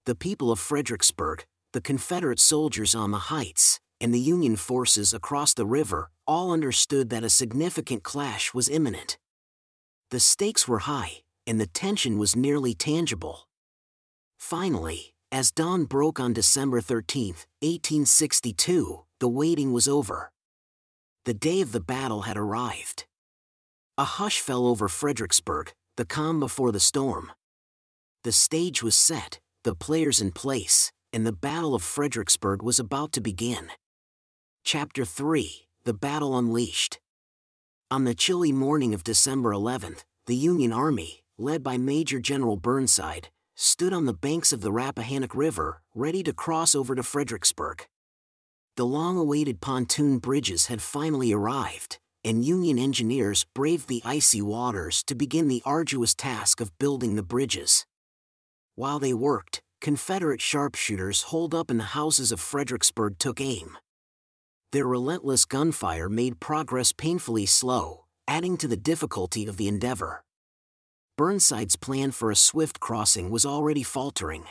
The 0.06 0.16
people 0.16 0.52
of 0.52 0.60
Fredericksburg, 0.60 1.46
the 1.74 1.82
Confederate 1.82 2.40
soldiers 2.40 2.96
on 2.96 3.12
the 3.12 3.30
heights, 3.30 3.80
and 4.02 4.14
the 4.14 4.20
Union 4.20 4.56
forces 4.56 5.14
across 5.14 5.54
the 5.54 5.66
river 5.66 6.10
all 6.26 6.52
understood 6.52 7.10
that 7.10 7.24
a 7.24 7.30
significant 7.30 8.04
clash 8.04 8.54
was 8.54 8.70
imminent. 8.70 9.18
The 10.12 10.20
stakes 10.20 10.68
were 10.68 10.80
high, 10.80 11.22
and 11.46 11.60
the 11.60 11.68
tension 11.68 12.18
was 12.18 12.36
nearly 12.36 12.74
tangible. 12.74 13.48
Finally, 14.38 15.14
as 15.32 15.52
dawn 15.52 15.86
broke 15.86 16.20
on 16.20 16.34
December 16.34 16.82
13, 16.82 17.36
1862, 17.62 19.06
the 19.20 19.28
waiting 19.28 19.74
was 19.74 19.88
over. 19.88 20.32
The 21.26 21.34
day 21.34 21.62
of 21.62 21.72
the 21.72 21.80
battle 21.80 22.22
had 22.22 22.38
arrived. 22.38 23.06
A 23.98 24.06
hush 24.06 24.40
fell 24.40 24.66
over 24.66 24.88
Fredericksburg, 24.88 25.74
the 26.00 26.06
calm 26.06 26.40
before 26.40 26.72
the 26.72 26.80
storm. 26.80 27.30
The 28.24 28.32
stage 28.32 28.82
was 28.82 28.96
set, 28.96 29.42
the 29.66 29.76
players 29.76 30.22
in 30.22 30.32
place, 30.32 30.94
and 31.12 31.28
the 31.28 31.34
Battle 31.34 31.76
of 31.76 31.84
Fredericksburg 31.84 32.64
was 32.64 32.80
about 32.80 33.12
to 33.12 33.20
begin. 33.20 33.68
Chapter 34.64 35.04
3 35.04 35.68
The 35.84 35.94
Battle 35.94 36.38
Unleashed. 36.38 37.02
On 37.92 38.06
the 38.06 38.16
chilly 38.16 38.54
morning 38.54 38.94
of 38.94 39.04
December 39.04 39.52
11th, 39.52 40.06
the 40.26 40.38
Union 40.38 40.72
Army, 40.72 41.26
led 41.38 41.64
by 41.64 41.78
Major 41.78 42.22
General 42.22 42.56
Burnside, 42.56 43.28
stood 43.58 43.92
on 43.92 44.06
the 44.06 44.14
banks 44.14 44.54
of 44.54 44.62
the 44.62 44.72
Rappahannock 44.72 45.36
River, 45.36 45.82
ready 45.94 46.24
to 46.24 46.32
cross 46.32 46.76
over 46.76 46.96
to 46.96 47.04
Fredericksburg. 47.04 47.88
The 48.78 48.86
long 48.86 49.18
awaited 49.18 49.60
pontoon 49.60 50.20
bridges 50.20 50.68
had 50.68 50.82
finally 50.82 51.34
arrived, 51.34 52.00
and 52.24 52.44
Union 52.44 52.78
engineers 52.78 53.46
braved 53.54 53.88
the 53.88 54.02
icy 54.04 54.42
waters 54.42 55.04
to 55.04 55.16
begin 55.16 55.48
the 55.48 55.62
arduous 55.66 56.14
task 56.14 56.60
of 56.60 56.78
building 56.78 57.16
the 57.16 57.24
bridges. 57.24 57.86
While 58.76 59.00
they 59.00 59.14
worked, 59.14 59.62
Confederate 59.82 60.42
sharpshooters 60.42 61.24
holed 61.24 61.56
up 61.56 61.72
in 61.72 61.78
the 61.78 61.96
houses 61.96 62.32
of 62.32 62.40
Fredericksburg 62.40 63.18
took 63.18 63.40
aim. 63.40 63.78
Their 64.72 64.86
relentless 64.86 65.46
gunfire 65.46 66.10
made 66.10 66.40
progress 66.40 66.92
painfully 66.92 67.46
slow, 67.46 68.06
adding 68.28 68.58
to 68.58 68.68
the 68.68 68.78
difficulty 68.78 69.48
of 69.48 69.58
the 69.58 69.68
endeavor. 69.68 70.24
Burnside's 71.18 71.76
plan 71.76 72.12
for 72.12 72.30
a 72.30 72.36
swift 72.36 72.80
crossing 72.80 73.30
was 73.30 73.46
already 73.46 73.84
faltering. 73.84 74.44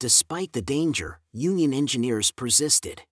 Despite 0.00 0.52
the 0.52 0.62
danger, 0.62 1.18
Union 1.32 1.74
engineers 1.74 2.30
persisted 2.30 3.02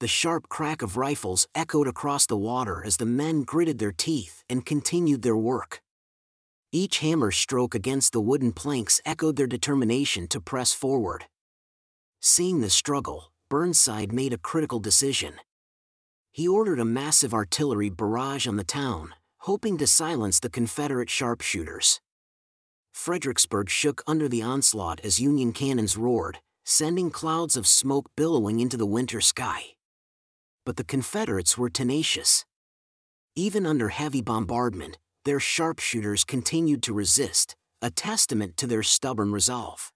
the 0.00 0.08
sharp 0.08 0.48
crack 0.48 0.80
of 0.80 0.96
rifles 0.96 1.46
echoed 1.54 1.86
across 1.86 2.24
the 2.24 2.36
water 2.36 2.82
as 2.82 2.96
the 2.96 3.04
men 3.04 3.42
gritted 3.42 3.78
their 3.78 3.92
teeth 3.92 4.42
and 4.48 4.64
continued 4.64 5.20
their 5.20 5.36
work. 5.36 5.82
Each 6.72 7.00
hammer 7.00 7.30
stroke 7.30 7.74
against 7.74 8.14
the 8.14 8.20
wooden 8.20 8.52
planks 8.52 9.02
echoed 9.04 9.36
their 9.36 9.46
determination 9.46 10.26
to 10.28 10.40
press 10.40 10.72
forward. 10.72 11.26
Seeing 12.18 12.62
the 12.62 12.70
struggle, 12.70 13.30
Burnside 13.50 14.10
made 14.10 14.32
a 14.32 14.38
critical 14.38 14.78
decision. 14.78 15.34
He 16.32 16.48
ordered 16.48 16.80
a 16.80 16.84
massive 16.84 17.34
artillery 17.34 17.90
barrage 17.90 18.46
on 18.46 18.56
the 18.56 18.64
town, 18.64 19.14
hoping 19.40 19.76
to 19.78 19.86
silence 19.86 20.40
the 20.40 20.48
Confederate 20.48 21.10
sharpshooters. 21.10 22.00
Fredericksburg 22.94 23.68
shook 23.68 24.02
under 24.06 24.28
the 24.28 24.42
onslaught 24.42 25.00
as 25.04 25.20
Union 25.20 25.52
cannons 25.52 25.98
roared, 25.98 26.38
sending 26.64 27.10
clouds 27.10 27.54
of 27.54 27.66
smoke 27.66 28.10
billowing 28.16 28.60
into 28.60 28.78
the 28.78 28.86
winter 28.86 29.20
sky 29.20 29.74
but 30.70 30.76
the 30.76 30.84
Confederates 30.84 31.58
were 31.58 31.68
tenacious. 31.68 32.44
Even 33.34 33.66
under 33.66 33.88
heavy 33.88 34.22
bombardment, 34.22 34.98
their 35.24 35.40
sharpshooters 35.40 36.22
continued 36.22 36.80
to 36.84 36.92
resist, 36.92 37.56
a 37.82 37.90
testament 37.90 38.56
to 38.56 38.68
their 38.68 38.84
stubborn 38.84 39.32
resolve. 39.32 39.90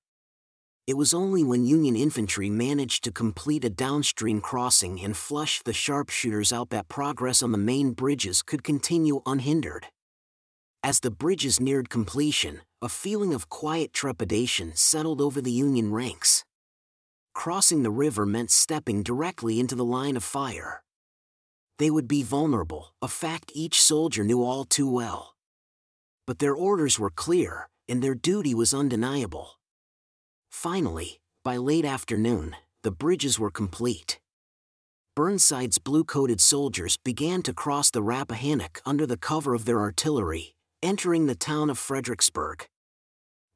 It 0.89 0.97
was 0.97 1.15
only 1.15 1.45
when 1.45 1.65
Union 1.65 1.95
infantry 1.95 2.51
managed 2.51 3.05
to 3.05 3.13
complete 3.13 3.65
a 3.65 3.71
downstream 3.71 4.41
crossing 4.41 5.01
and 5.01 5.17
flush 5.17 5.63
the 5.63 5.73
sharpshooters 5.73 6.53
out 6.53 6.71
that 6.71 6.89
progress 6.89 7.41
on 7.41 7.53
the 7.53 7.67
main 7.73 7.93
bridges 7.93 8.43
could 8.43 8.65
continue 8.65 9.23
unhindered. 9.27 9.87
As 10.83 10.99
the 10.99 11.13
bridges 11.13 11.61
neared 11.61 11.89
completion, 11.89 12.63
a 12.83 12.89
feeling 12.89 13.33
of 13.33 13.49
quiet 13.49 13.93
trepidation 13.93 14.73
settled 14.75 15.21
over 15.21 15.41
the 15.41 15.53
Union 15.53 15.93
ranks. 15.93 16.45
Crossing 17.35 17.83
the 17.83 17.91
river 17.91 18.25
meant 18.25 18.51
stepping 18.51 19.03
directly 19.03 19.61
into 19.61 19.75
the 19.75 19.85
line 19.85 20.17
of 20.17 20.25
fire. 20.25 20.83
They 21.79 21.91
would 21.91 22.07
be 22.07 22.23
vulnerable, 22.23 22.95
a 23.03 23.09
fact 23.09 23.51
each 23.55 23.83
soldier 23.83 24.25
knew 24.25 24.43
all 24.43 24.65
too 24.65 24.91
well. 24.91 25.35
But 26.27 26.39
their 26.39 26.55
orders 26.55 26.99
were 26.99 27.11
clear, 27.11 27.69
and 27.89 28.01
their 28.01 28.15
duty 28.15 28.55
was 28.55 28.73
undeniable. 28.73 29.59
Finally, 30.51 31.21
by 31.43 31.57
late 31.57 31.85
afternoon, 31.85 32.57
the 32.83 32.93
bridges 32.93 33.39
were 33.39 33.51
complete. 33.51 34.21
Burnside's 35.17 35.79
blue-coated 35.79 36.41
soldiers 36.41 36.97
began 37.05 37.43
to 37.43 37.53
cross 37.53 37.91
the 37.91 38.03
Rappahannock 38.03 38.81
under 38.87 39.07
the 39.07 39.17
cover 39.17 39.55
of 39.55 39.65
their 39.65 39.81
artillery, 39.81 40.55
entering 40.83 41.27
the 41.27 41.35
town 41.35 41.69
of 41.69 41.79
Fredericksburg. 41.79 42.67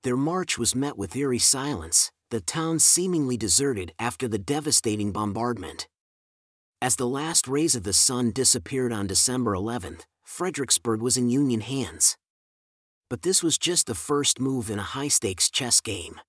Their 0.03 0.17
march 0.17 0.59
was 0.59 0.75
met 0.75 0.99
with 0.99 1.17
eerie 1.17 1.39
silence, 1.39 2.13
the 2.31 2.41
town 2.41 2.79
seemingly 2.79 3.37
deserted 3.37 3.93
after 3.99 4.29
the 4.29 4.39
devastating 4.39 5.13
bombardment. 5.13 5.89
As 6.83 6.97
the 6.97 7.09
last 7.09 7.49
rays 7.49 7.75
of 7.75 7.85
the 7.85 7.93
sun 7.93 8.33
disappeared 8.33 8.93
on 8.93 9.07
December 9.07 9.53
11th, 9.55 10.03
Fredericksburg 10.25 11.01
was 11.01 11.17
in 11.17 11.31
Union 11.31 11.63
hands. 11.63 12.19
But 13.09 13.23
this 13.23 13.43
was 13.43 13.57
just 13.57 13.87
the 13.87 13.95
first 13.95 14.39
move 14.39 14.69
in 14.69 14.79
a 14.79 14.83
high-stakes 14.83 15.51
chess 15.51 15.81
game. 15.81 16.21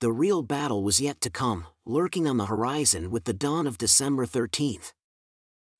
The 0.00 0.12
real 0.12 0.42
battle 0.42 0.84
was 0.84 1.00
yet 1.00 1.22
to 1.22 1.30
come, 1.30 1.66
lurking 1.86 2.28
on 2.28 2.36
the 2.36 2.46
horizon 2.46 3.10
with 3.10 3.24
the 3.24 3.32
dawn 3.32 3.66
of 3.66 3.78
December 3.78 4.26
13th. 4.26 4.92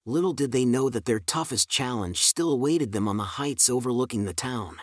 Little 0.07 0.33
did 0.33 0.53
they 0.53 0.65
know 0.65 0.89
that 0.89 1.05
their 1.05 1.21
toughest 1.21 1.69
challenge 1.69 2.23
still 2.23 2.51
awaited 2.51 2.93
them 2.93 3.07
on 3.07 3.19
the 3.19 3.37
heights 3.39 3.69
overlooking 3.69 4.25
the 4.25 4.33
town. 4.33 4.79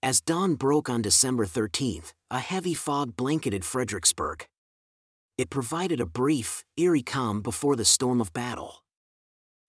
As 0.00 0.20
dawn 0.20 0.54
broke 0.54 0.88
on 0.88 1.02
December 1.02 1.44
13th, 1.44 2.12
a 2.30 2.38
heavy 2.38 2.72
fog 2.72 3.16
blanketed 3.16 3.64
Fredericksburg. 3.64 4.46
It 5.36 5.50
provided 5.50 6.00
a 6.00 6.06
brief, 6.06 6.64
eerie 6.76 7.02
calm 7.02 7.40
before 7.42 7.74
the 7.74 7.84
storm 7.84 8.20
of 8.20 8.32
battle. 8.32 8.84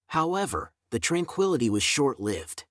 However, 0.10 0.72
the 0.92 1.00
tranquility 1.00 1.68
was 1.68 1.82
short-lived. 1.82 2.65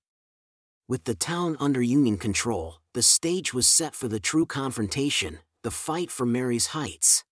With 0.87 1.03
the 1.03 1.15
town 1.15 1.57
under 1.59 1.81
Union 1.81 2.17
control, 2.17 2.75
the 2.93 3.01
stage 3.01 3.53
was 3.53 3.67
set 3.67 3.93
for 3.93 4.07
the 4.07 4.21
true 4.21 4.45
confrontation, 4.45 5.39
the 5.61 5.71
fight 5.71 6.09
for 6.09 6.25
Marye's 6.25 6.67
Heights. 6.67 7.25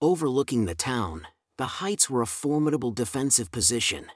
Overlooking 0.00 0.64
the 0.64 0.74
town, 0.74 1.26
the 1.58 1.84
heights 1.84 2.08
were 2.08 2.22
a 2.22 2.26
formidable 2.26 2.92
defensive 2.92 3.50
position. 3.52 4.06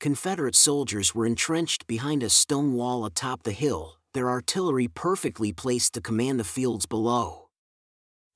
Confederate 0.00 0.56
soldiers 0.56 1.14
were 1.14 1.26
entrenched 1.26 1.86
behind 1.86 2.24
a 2.24 2.28
stone 2.28 2.74
wall 2.74 3.04
atop 3.04 3.44
the 3.44 3.52
hill, 3.52 3.98
their 4.14 4.30
artillery 4.30 4.88
perfectly 4.88 5.52
placed 5.52 5.94
to 5.94 6.00
command 6.00 6.38
the 6.40 6.44
fields 6.44 6.86
below. 6.86 7.48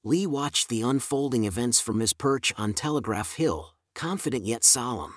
Lee 0.04 0.26
watched 0.26 0.68
the 0.68 0.82
unfolding 0.82 1.44
events 1.44 1.80
from 1.80 2.00
his 2.00 2.12
perch 2.12 2.52
on 2.56 2.72
Telegraph 2.72 3.34
Hill, 3.34 3.74
confident 3.94 4.44
yet 4.44 4.62
solemn. 4.62 5.14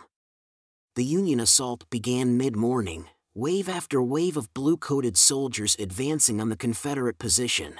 The 0.95 1.05
Union 1.05 1.39
assault 1.39 1.89
began 1.89 2.37
mid-morning, 2.37 3.05
wave 3.35 3.69
after 3.69 4.01
wave 4.01 4.35
of 4.35 4.53
blue-coated 4.53 5.15
soldiers 5.15 5.75
advancing 5.79 6.41
on 6.41 6.49
the 6.49 6.57
Confederate 6.57 7.19
position. 7.19 7.75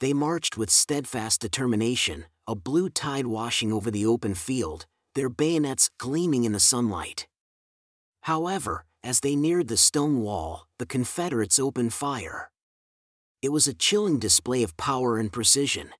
They 0.00 0.12
marched 0.12 0.56
with 0.56 0.70
steadfast 0.70 1.40
determination, 1.40 2.24
a 2.46 2.54
blue 2.54 2.88
tide 2.88 3.26
washing 3.26 3.72
over 3.72 3.90
the 3.90 4.06
open 4.06 4.34
field, 4.34 4.86
their 5.14 5.28
bayonets 5.28 5.90
gleaming 5.98 6.44
in 6.44 6.52
the 6.52 6.60
sunlight. 6.60 7.26
However, 8.22 8.84
as 9.02 9.20
they 9.20 9.36
neared 9.36 9.68
the 9.68 9.76
stone 9.76 10.20
wall, 10.20 10.66
the 10.78 10.86
Confederates 10.86 11.58
opened 11.58 11.92
fire. 11.92 12.50
It 13.42 13.50
was 13.50 13.68
a 13.68 13.74
chilling 13.74 14.18
display 14.18 14.62
of 14.62 14.76
power 14.76 15.18
and 15.18 15.32
precision. 15.32 15.90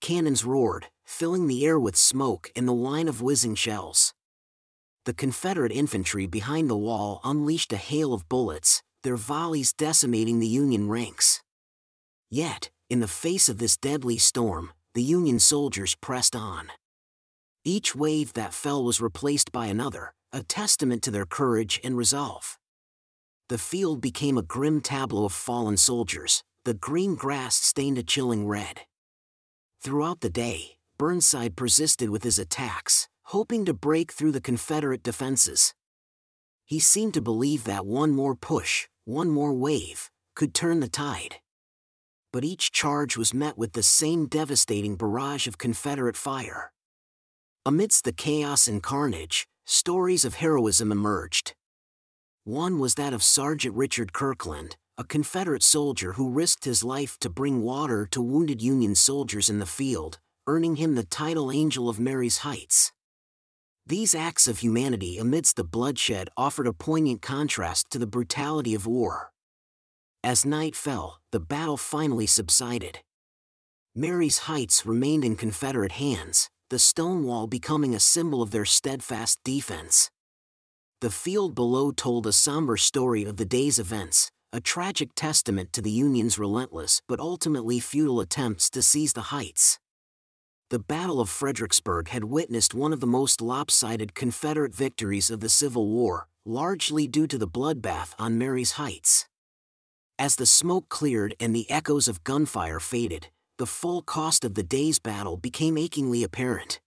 Cannons 0.00 0.44
roared, 0.44 0.86
filling 1.04 1.46
the 1.46 1.64
air 1.66 1.78
with 1.78 1.96
smoke 1.96 2.50
and 2.54 2.68
the 2.68 2.72
line 2.72 3.08
of 3.08 3.22
whizzing 3.22 3.54
shells. 3.54 4.14
The 5.04 5.14
Confederate 5.14 5.72
infantry 5.72 6.26
behind 6.26 6.70
the 6.70 6.76
wall 6.76 7.20
unleashed 7.24 7.72
a 7.72 7.76
hail 7.76 8.14
of 8.14 8.28
bullets, 8.28 8.82
their 9.02 9.16
volleys 9.16 9.72
decimating 9.72 10.38
the 10.38 10.46
Union 10.46 10.88
ranks. 10.88 11.42
Yet, 12.30 12.70
in 12.88 13.00
the 13.00 13.08
face 13.08 13.48
of 13.48 13.58
this 13.58 13.76
deadly 13.76 14.18
storm, 14.18 14.72
the 14.94 15.02
Union 15.02 15.38
soldiers 15.40 15.96
pressed 15.96 16.36
on. 16.36 16.68
Each 17.64 17.94
wave 17.94 18.32
that 18.34 18.54
fell 18.54 18.84
was 18.84 19.00
replaced 19.00 19.50
by 19.50 19.66
another, 19.66 20.14
a 20.32 20.42
testament 20.42 21.02
to 21.02 21.10
their 21.10 21.26
courage 21.26 21.80
and 21.84 21.96
resolve. 21.96 22.58
The 23.48 23.58
field 23.58 24.00
became 24.00 24.38
a 24.38 24.42
grim 24.42 24.80
tableau 24.80 25.24
of 25.24 25.32
fallen 25.32 25.76
soldiers, 25.76 26.42
the 26.64 26.74
green 26.74 27.14
grass 27.14 27.56
stained 27.56 27.98
a 27.98 28.02
chilling 28.02 28.46
red. 28.46 28.82
Throughout 29.82 30.20
the 30.20 30.30
day, 30.30 30.78
Burnside 30.98 31.56
persisted 31.56 32.10
with 32.10 32.22
his 32.22 32.38
attacks, 32.38 33.08
hoping 33.24 33.64
to 33.64 33.74
break 33.74 34.12
through 34.12 34.32
the 34.32 34.40
Confederate 34.40 35.02
defenses. 35.02 35.74
He 36.64 36.78
seemed 36.78 37.14
to 37.14 37.20
believe 37.20 37.64
that 37.64 37.84
one 37.84 38.12
more 38.12 38.34
push, 38.34 38.88
one 39.04 39.30
more 39.30 39.52
wave, 39.52 40.10
could 40.34 40.54
turn 40.54 40.80
the 40.80 40.88
tide 40.88 41.36
but 42.32 42.44
each 42.44 42.72
charge 42.72 43.16
was 43.16 43.34
met 43.34 43.58
with 43.58 43.74
the 43.74 43.82
same 43.82 44.26
devastating 44.26 44.96
barrage 44.96 45.46
of 45.46 45.58
Confederate 45.58 46.16
fire. 46.16 46.72
Amidst 47.66 48.04
the 48.04 48.12
chaos 48.12 48.66
and 48.66 48.82
carnage, 48.82 49.46
stories 49.72 50.26
of 50.26 50.34
heroism 50.34 50.92
emerged. 50.92 51.54
One 52.44 52.78
was 52.78 52.96
that 52.96 53.14
of 53.14 53.22
Sergeant 53.22 53.74
Richard 53.74 54.12
Kirkland, 54.12 54.76
a 54.98 55.04
Confederate 55.04 55.62
soldier 55.62 56.12
who 56.12 56.28
risked 56.28 56.66
his 56.66 56.84
life 56.84 57.16
to 57.20 57.30
bring 57.30 57.62
water 57.62 58.06
to 58.10 58.20
wounded 58.20 58.60
Union 58.60 58.94
soldiers 58.94 59.48
in 59.48 59.60
the 59.60 59.66
field, 59.66 60.18
earning 60.46 60.76
him 60.76 60.94
the 60.94 61.04
title 61.04 61.50
Angel 61.50 61.88
of 61.88 61.98
Marye's 61.98 62.38
Heights. 62.38 62.92
These 63.86 64.14
acts 64.14 64.46
of 64.46 64.58
humanity 64.58 65.16
amidst 65.16 65.56
the 65.56 65.64
bloodshed 65.64 66.28
offered 66.36 66.66
a 66.66 66.74
poignant 66.74 67.22
contrast 67.22 67.90
to 67.92 67.98
the 67.98 68.06
brutality 68.06 68.74
of 68.74 68.86
war. 68.86 69.32
As 70.22 70.44
night 70.44 70.76
fell, 70.76 71.20
the 71.30 71.40
battle 71.40 71.78
finally 71.78 72.26
subsided. 72.26 72.98
Marye's 73.94 74.40
Heights 74.40 74.84
remained 74.84 75.24
in 75.24 75.34
Confederate 75.34 75.92
hands, 75.92 76.50
the 76.72 76.78
stone 76.78 77.22
wall 77.24 77.46
becoming 77.46 77.94
a 77.94 78.00
symbol 78.00 78.40
of 78.40 78.50
their 78.50 78.64
steadfast 78.64 79.38
defense. 79.44 80.10
The 81.02 81.10
field 81.10 81.54
below 81.54 81.90
told 81.90 82.26
a 82.26 82.32
somber 82.32 82.78
story 82.78 83.24
of 83.24 83.36
the 83.36 83.44
day's 83.44 83.78
events, 83.78 84.30
a 84.54 84.60
tragic 84.60 85.10
testament 85.14 85.74
to 85.74 85.82
the 85.82 85.90
Union's 85.90 86.38
relentless 86.38 87.02
but 87.06 87.20
ultimately 87.20 87.78
futile 87.78 88.20
attempts 88.20 88.70
to 88.70 88.80
seize 88.80 89.12
the 89.12 89.28
heights. 89.36 89.78
The 90.70 90.78
Battle 90.78 91.20
of 91.20 91.28
Fredericksburg 91.28 92.08
had 92.08 92.24
witnessed 92.24 92.72
one 92.72 92.94
of 92.94 93.00
the 93.00 93.06
most 93.18 93.42
lopsided 93.42 94.14
Confederate 94.14 94.74
victories 94.74 95.30
of 95.30 95.40
the 95.40 95.50
Civil 95.50 95.88
War, 95.88 96.26
largely 96.46 97.06
due 97.06 97.26
to 97.26 97.36
the 97.36 97.46
bloodbath 97.46 98.14
on 98.18 98.38
Marye's 98.38 98.72
Heights. 98.72 99.26
As 100.18 100.36
the 100.36 100.46
smoke 100.46 100.88
cleared 100.88 101.34
and 101.38 101.54
the 101.54 101.70
echoes 101.70 102.08
of 102.08 102.24
gunfire 102.24 102.80
faded, 102.80 103.28
the 103.58 103.66
full 103.66 104.02
cost 104.02 104.44
of 104.44 104.54
the 104.54 104.62
day's 104.62 104.98
battle 104.98 105.36
became 105.36 105.78
achingly 105.78 106.22
apparent. 106.22 106.80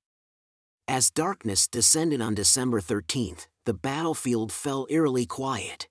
As 0.87 1.09
darkness 1.09 1.67
descended 1.67 2.21
on 2.21 2.35
December 2.35 2.79
13th, 2.79 3.47
the 3.65 3.73
battlefield 3.73 4.51
fell 4.51 4.85
eerily 4.89 5.25
quiet. 5.25 5.87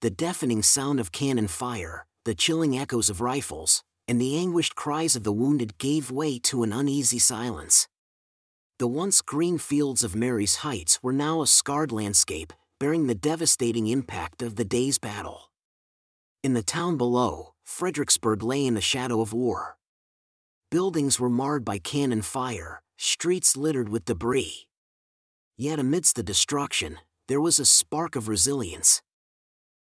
The 0.00 0.10
deafening 0.10 0.62
sound 0.62 1.00
of 1.00 1.10
cannon 1.10 1.48
fire, 1.48 2.06
the 2.24 2.34
chilling 2.34 2.78
echoes 2.78 3.10
of 3.10 3.20
rifles, 3.20 3.82
and 4.06 4.20
the 4.20 4.36
anguished 4.36 4.76
cries 4.76 5.16
of 5.16 5.24
the 5.24 5.32
wounded 5.32 5.78
gave 5.78 6.10
way 6.10 6.38
to 6.40 6.62
an 6.62 6.72
uneasy 6.72 7.18
silence. 7.18 7.88
The 8.78 8.86
once 8.86 9.22
green 9.22 9.58
fields 9.58 10.04
of 10.04 10.14
Marye's 10.14 10.56
Heights 10.56 11.02
were 11.02 11.12
now 11.12 11.42
a 11.42 11.46
scarred 11.46 11.92
landscape, 11.92 12.52
bearing 12.78 13.06
the 13.06 13.14
devastating 13.14 13.86
impact 13.86 14.42
of 14.42 14.56
the 14.56 14.64
day's 14.64 14.98
battle. 14.98 15.50
In 16.46 16.52
the 16.52 16.62
town 16.62 16.96
below, 16.96 17.54
Fredericksburg 17.64 18.40
lay 18.40 18.64
in 18.64 18.74
the 18.74 18.80
shadow 18.80 19.20
of 19.20 19.32
war. 19.32 19.78
Buildings 20.70 21.18
were 21.18 21.28
marred 21.28 21.64
by 21.64 21.78
cannon 21.78 22.22
fire, 22.22 22.84
streets 22.96 23.56
littered 23.56 23.88
with 23.88 24.04
debris. 24.04 24.68
Yet 25.56 25.80
amidst 25.80 26.14
the 26.14 26.22
destruction, 26.22 26.98
there 27.26 27.40
was 27.40 27.58
a 27.58 27.64
spark 27.64 28.14
of 28.14 28.28
resilience. 28.28 29.02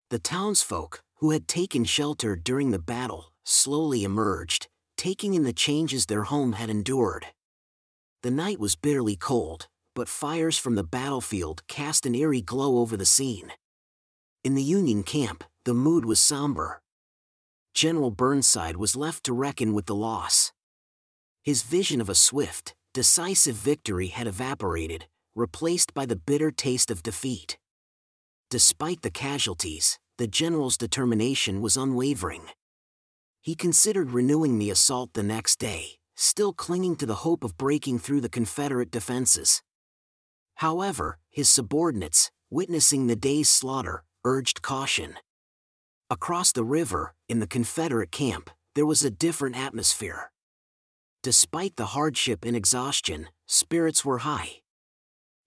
The 0.09 0.19
townsfolk, 0.19 1.03
who 1.17 1.33
had 1.33 1.49
taken 1.49 1.85
shelter 1.85 2.35
during 2.35 2.71
the 2.71 2.79
battle, 2.79 3.35
slowly 3.45 4.03
emerged, 4.03 4.69
taking 4.97 5.35
in 5.35 5.43
the 5.43 5.53
changes 5.53 6.07
their 6.07 6.23
home 6.23 6.55
had 6.55 6.71
endured. 6.71 7.27
The 8.23 8.31
night 8.31 8.59
was 8.59 8.75
bitterly 8.75 9.17
cold, 9.17 9.69
but 9.95 10.09
fires 10.09 10.57
from 10.57 10.77
the 10.77 10.83
battlefield 10.83 11.63
cast 11.67 12.07
an 12.07 12.15
eerie 12.15 12.41
glow 12.41 12.79
over 12.79 12.97
the 12.97 13.05
scene. 13.05 13.53
In 14.43 14.55
the 14.55 14.63
Union 14.63 15.03
camp, 15.03 15.45
the 15.65 15.75
mood 15.75 16.05
was 16.05 16.21
somber. 16.21 16.81
General 17.75 18.11
Burnside 18.11 18.77
was 18.77 18.97
left 18.97 19.25
to 19.25 19.33
reckon 19.33 19.73
with 19.73 19.87
the 19.87 19.95
loss. 19.95 20.53
His 21.43 21.63
vision 21.63 22.01
of 22.01 22.09
a 22.09 22.15
swift, 22.15 22.75
decisive 22.93 23.57
victory 23.57 24.09
had 24.09 24.27
evaporated, 24.27 25.07
replaced 25.35 25.95
by 25.95 26.07
the 26.07 26.17
bitter 26.17 26.51
taste 26.51 26.91
of 26.91 27.03
defeat. 27.03 27.59
Despite 28.51 29.03
the 29.03 29.11
casualties, 29.11 29.99
the 30.19 30.27
general's 30.29 30.77
determination 30.77 31.61
was 31.61 31.77
unwavering. 31.77 32.43
He 33.41 33.55
considered 33.55 34.13
renewing 34.13 34.59
the 34.59 34.71
assault 34.71 35.15
the 35.15 35.23
next 35.23 35.59
day, 35.59 35.99
still 36.15 36.53
clinging 36.53 36.97
to 36.97 37.07
the 37.07 37.23
hope 37.27 37.43
of 37.43 37.59
breaking 37.59 37.99
through 37.99 38.21
the 38.21 38.29
Confederate 38.29 38.91
defenses. 38.91 39.63
However, 40.57 41.19
his 41.31 41.49
subordinates, 41.49 42.31
witnessing 42.51 43.07
the 43.07 43.17
day's 43.17 43.51
slaughter, 43.51 44.05
urged 44.25 44.63
caution. 44.63 45.17
Across 46.15 46.53
the 46.53 46.63
river, 46.63 47.13
in 47.29 47.41
the 47.41 47.47
Confederate 47.49 48.13
camp, 48.13 48.49
there 48.77 48.87
was 48.87 49.03
a 49.03 49.11
different 49.11 49.57
atmosphere. 49.57 50.31
Despite 51.25 51.75
the 51.75 51.87
hardship 51.87 52.45
and 52.45 52.55
exhaustion, 52.55 53.31
spirits 53.49 54.05
were 54.05 54.19
high. 54.19 54.61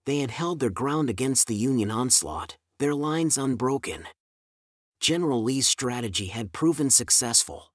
They 0.05 0.19
had 0.19 0.31
held 0.31 0.59
their 0.59 0.69
ground 0.69 1.09
against 1.09 1.47
the 1.47 1.55
Union 1.55 1.89
onslaught, 1.89 2.57
their 2.79 2.93
lines 2.93 3.37
unbroken. 3.37 4.07
General 4.99 5.41
Lee's 5.41 5.67
strategy 5.67 6.27
had 6.27 6.51
proven 6.51 6.89
successful. 6.89 7.71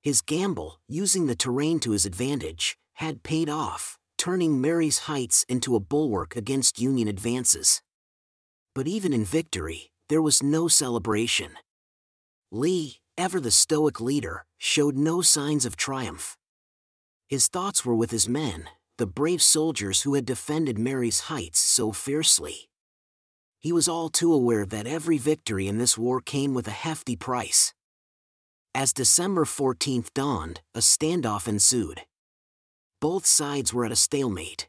His 0.00 0.22
gamble, 0.22 0.78
using 0.86 1.26
the 1.26 1.34
terrain 1.34 1.80
to 1.80 1.90
his 1.90 2.06
advantage, 2.06 2.76
had 2.94 3.24
paid 3.24 3.48
off, 3.48 3.98
turning 4.16 4.60
Marye's 4.60 5.10
Heights 5.10 5.44
into 5.48 5.74
a 5.74 5.80
bulwark 5.80 6.36
against 6.36 6.80
Union 6.80 7.08
advances. 7.08 7.82
But 8.76 8.86
even 8.86 9.12
in 9.12 9.24
victory, 9.24 9.90
there 10.08 10.22
was 10.22 10.40
no 10.40 10.68
celebration. 10.68 11.58
Lee, 12.56 13.00
ever 13.18 13.38
the 13.38 13.50
stoic 13.50 14.00
leader, 14.00 14.46
showed 14.56 14.96
no 14.96 15.20
signs 15.20 15.66
of 15.66 15.76
triumph. 15.76 16.38
His 17.28 17.48
thoughts 17.48 17.84
were 17.84 17.94
with 17.94 18.10
his 18.10 18.28
men, 18.28 18.70
the 18.96 19.06
brave 19.06 19.42
soldiers 19.42 20.02
who 20.02 20.14
had 20.14 20.24
defended 20.24 20.78
Marye's 20.78 21.20
Heights 21.28 21.58
so 21.58 21.92
fiercely. 21.92 22.70
He 23.60 23.72
was 23.72 23.88
all 23.88 24.08
too 24.08 24.32
aware 24.32 24.64
that 24.64 24.86
every 24.86 25.18
victory 25.18 25.68
in 25.68 25.76
this 25.76 25.98
war 25.98 26.22
came 26.22 26.54
with 26.54 26.66
a 26.66 26.82
hefty 26.86 27.14
price. 27.14 27.74
As 28.74 28.94
December 28.94 29.44
14th 29.44 30.14
dawned, 30.14 30.62
a 30.74 30.78
standoff 30.78 31.46
ensued. 31.46 32.02
Both 33.02 33.26
sides 33.26 33.74
were 33.74 33.84
at 33.84 33.92
a 33.92 33.96
stalemate. 33.96 34.66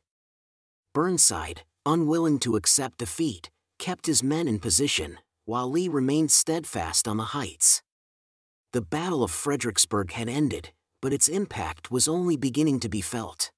Burnside, 0.94 1.64
unwilling 1.86 2.40
to 2.40 2.58
accept 2.58 2.98
defeat, 2.98 3.50
kept 3.80 4.08
his 4.08 4.22
men 4.22 4.50
in 4.50 4.60
position, 4.60 5.20
while 5.48 5.72
Lee 5.72 5.88
remained 5.88 6.30
steadfast 6.30 7.08
on 7.08 7.16
the 7.16 7.32
heights. 7.32 7.82
The 8.74 8.82
Battle 8.82 9.24
of 9.24 9.32
Fredericksburg 9.32 10.12
had 10.12 10.28
ended, 10.28 10.74
but 11.02 11.14
its 11.14 11.30
impact 11.30 11.90
was 11.90 12.06
only 12.06 12.36
beginning 12.36 12.82
to 12.82 12.90
be 12.90 13.00
felt. 13.00 13.52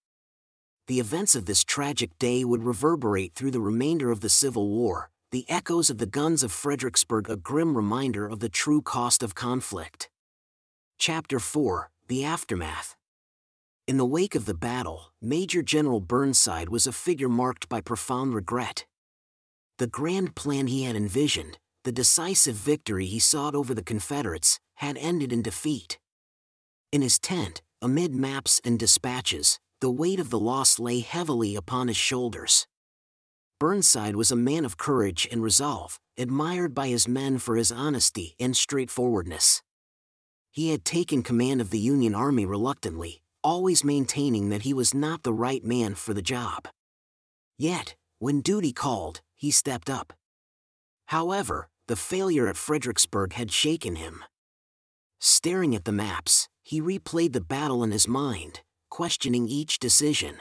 The 0.85 0.99
events 0.99 1.33
of 1.35 1.45
this 1.45 1.63
tragic 1.63 2.11
day 2.19 2.43
would 2.43 2.63
reverberate 2.63 3.33
through 3.33 3.49
the 3.49 3.59
remainder 3.59 4.11
of 4.11 4.19
the 4.19 4.29
Civil 4.29 4.69
War, 4.69 5.09
the 5.31 5.49
echoes 5.49 5.89
of 5.89 5.97
the 5.97 6.05
guns 6.05 6.43
of 6.43 6.51
Fredericksburg 6.51 7.27
a 7.27 7.35
grim 7.35 7.75
reminder 7.75 8.27
of 8.27 8.39
the 8.39 8.49
true 8.49 8.83
cost 8.83 9.23
of 9.23 9.33
conflict. 9.33 10.11
Chapter 10.99 11.39
4 11.39 11.89
The 12.07 12.23
Aftermath 12.23 12.95
In 13.87 13.97
the 13.97 14.05
wake 14.05 14.35
of 14.35 14.45
the 14.45 14.53
battle, 14.53 15.11
Major 15.19 15.63
General 15.63 16.01
Burnside 16.01 16.69
was 16.69 16.85
a 16.85 16.91
figure 16.91 17.29
marked 17.29 17.67
by 17.67 17.81
profound 17.81 18.35
regret. 18.35 18.85
The 19.79 19.87
grand 19.87 20.35
plan 20.35 20.67
he 20.67 20.83
had 20.83 20.95
envisioned, 20.95 21.57
the 21.89 21.93
decisive 21.93 22.53
victory 22.53 23.07
he 23.07 23.17
sought 23.17 23.55
over 23.55 23.73
the 23.73 23.81
Confederates, 23.81 24.59
had 24.75 24.95
ended 24.99 25.33
in 25.33 25.41
defeat. 25.41 25.97
In 26.91 27.01
his 27.01 27.17
tent, 27.17 27.63
amid 27.81 28.13
maps 28.13 28.61
and 28.63 28.77
dispatches, 28.77 29.59
the 29.81 29.89
weight 29.89 30.19
of 30.19 30.29
the 30.29 30.37
loss 30.37 30.77
lay 30.77 30.99
heavily 30.99 31.55
upon 31.55 31.87
his 31.87 31.97
shoulders. 31.97 32.67
Burnside 33.59 34.15
was 34.15 34.29
a 34.29 34.35
man 34.35 34.65
of 34.65 34.77
courage 34.77 35.27
and 35.31 35.41
resolve, 35.41 35.99
admired 36.15 36.75
by 36.75 36.89
his 36.89 37.07
men 37.07 37.39
for 37.39 37.55
his 37.55 37.71
honesty 37.71 38.35
and 38.39 38.55
straightforwardness. 38.55 39.63
He 40.51 40.69
had 40.69 40.85
taken 40.85 41.23
command 41.23 41.59
of 41.59 41.71
the 41.71 41.79
Union 41.79 42.13
Army 42.13 42.45
reluctantly, 42.45 43.23
always 43.43 43.83
maintaining 43.83 44.49
that 44.49 44.61
he 44.61 44.75
was 44.75 44.93
not 44.93 45.23
the 45.23 45.33
right 45.33 45.63
man 45.63 45.95
for 45.95 46.13
the 46.13 46.21
job. 46.21 46.67
Yet, 47.57 47.95
when 48.19 48.41
duty 48.41 48.73
called, 48.73 49.21
he 49.35 49.49
stepped 49.49 49.89
up. 49.89 50.13
However, 51.07 51.67
the 51.89 51.95
failure 51.95 52.47
at 52.47 52.55
Fredericksburg 52.55 53.33
had 53.33 53.51
shaken 53.51 53.95
him. 53.95 54.23
Staring 55.19 55.73
at 55.73 55.85
the 55.85 55.91
maps, 55.91 56.47
he 56.61 56.79
replayed 56.79 57.33
the 57.33 57.41
battle 57.41 57.83
in 57.83 57.89
his 57.89 58.07
mind, 58.07 58.61
questioning 58.91 59.47
each 59.47 59.79
decision. 59.79 60.37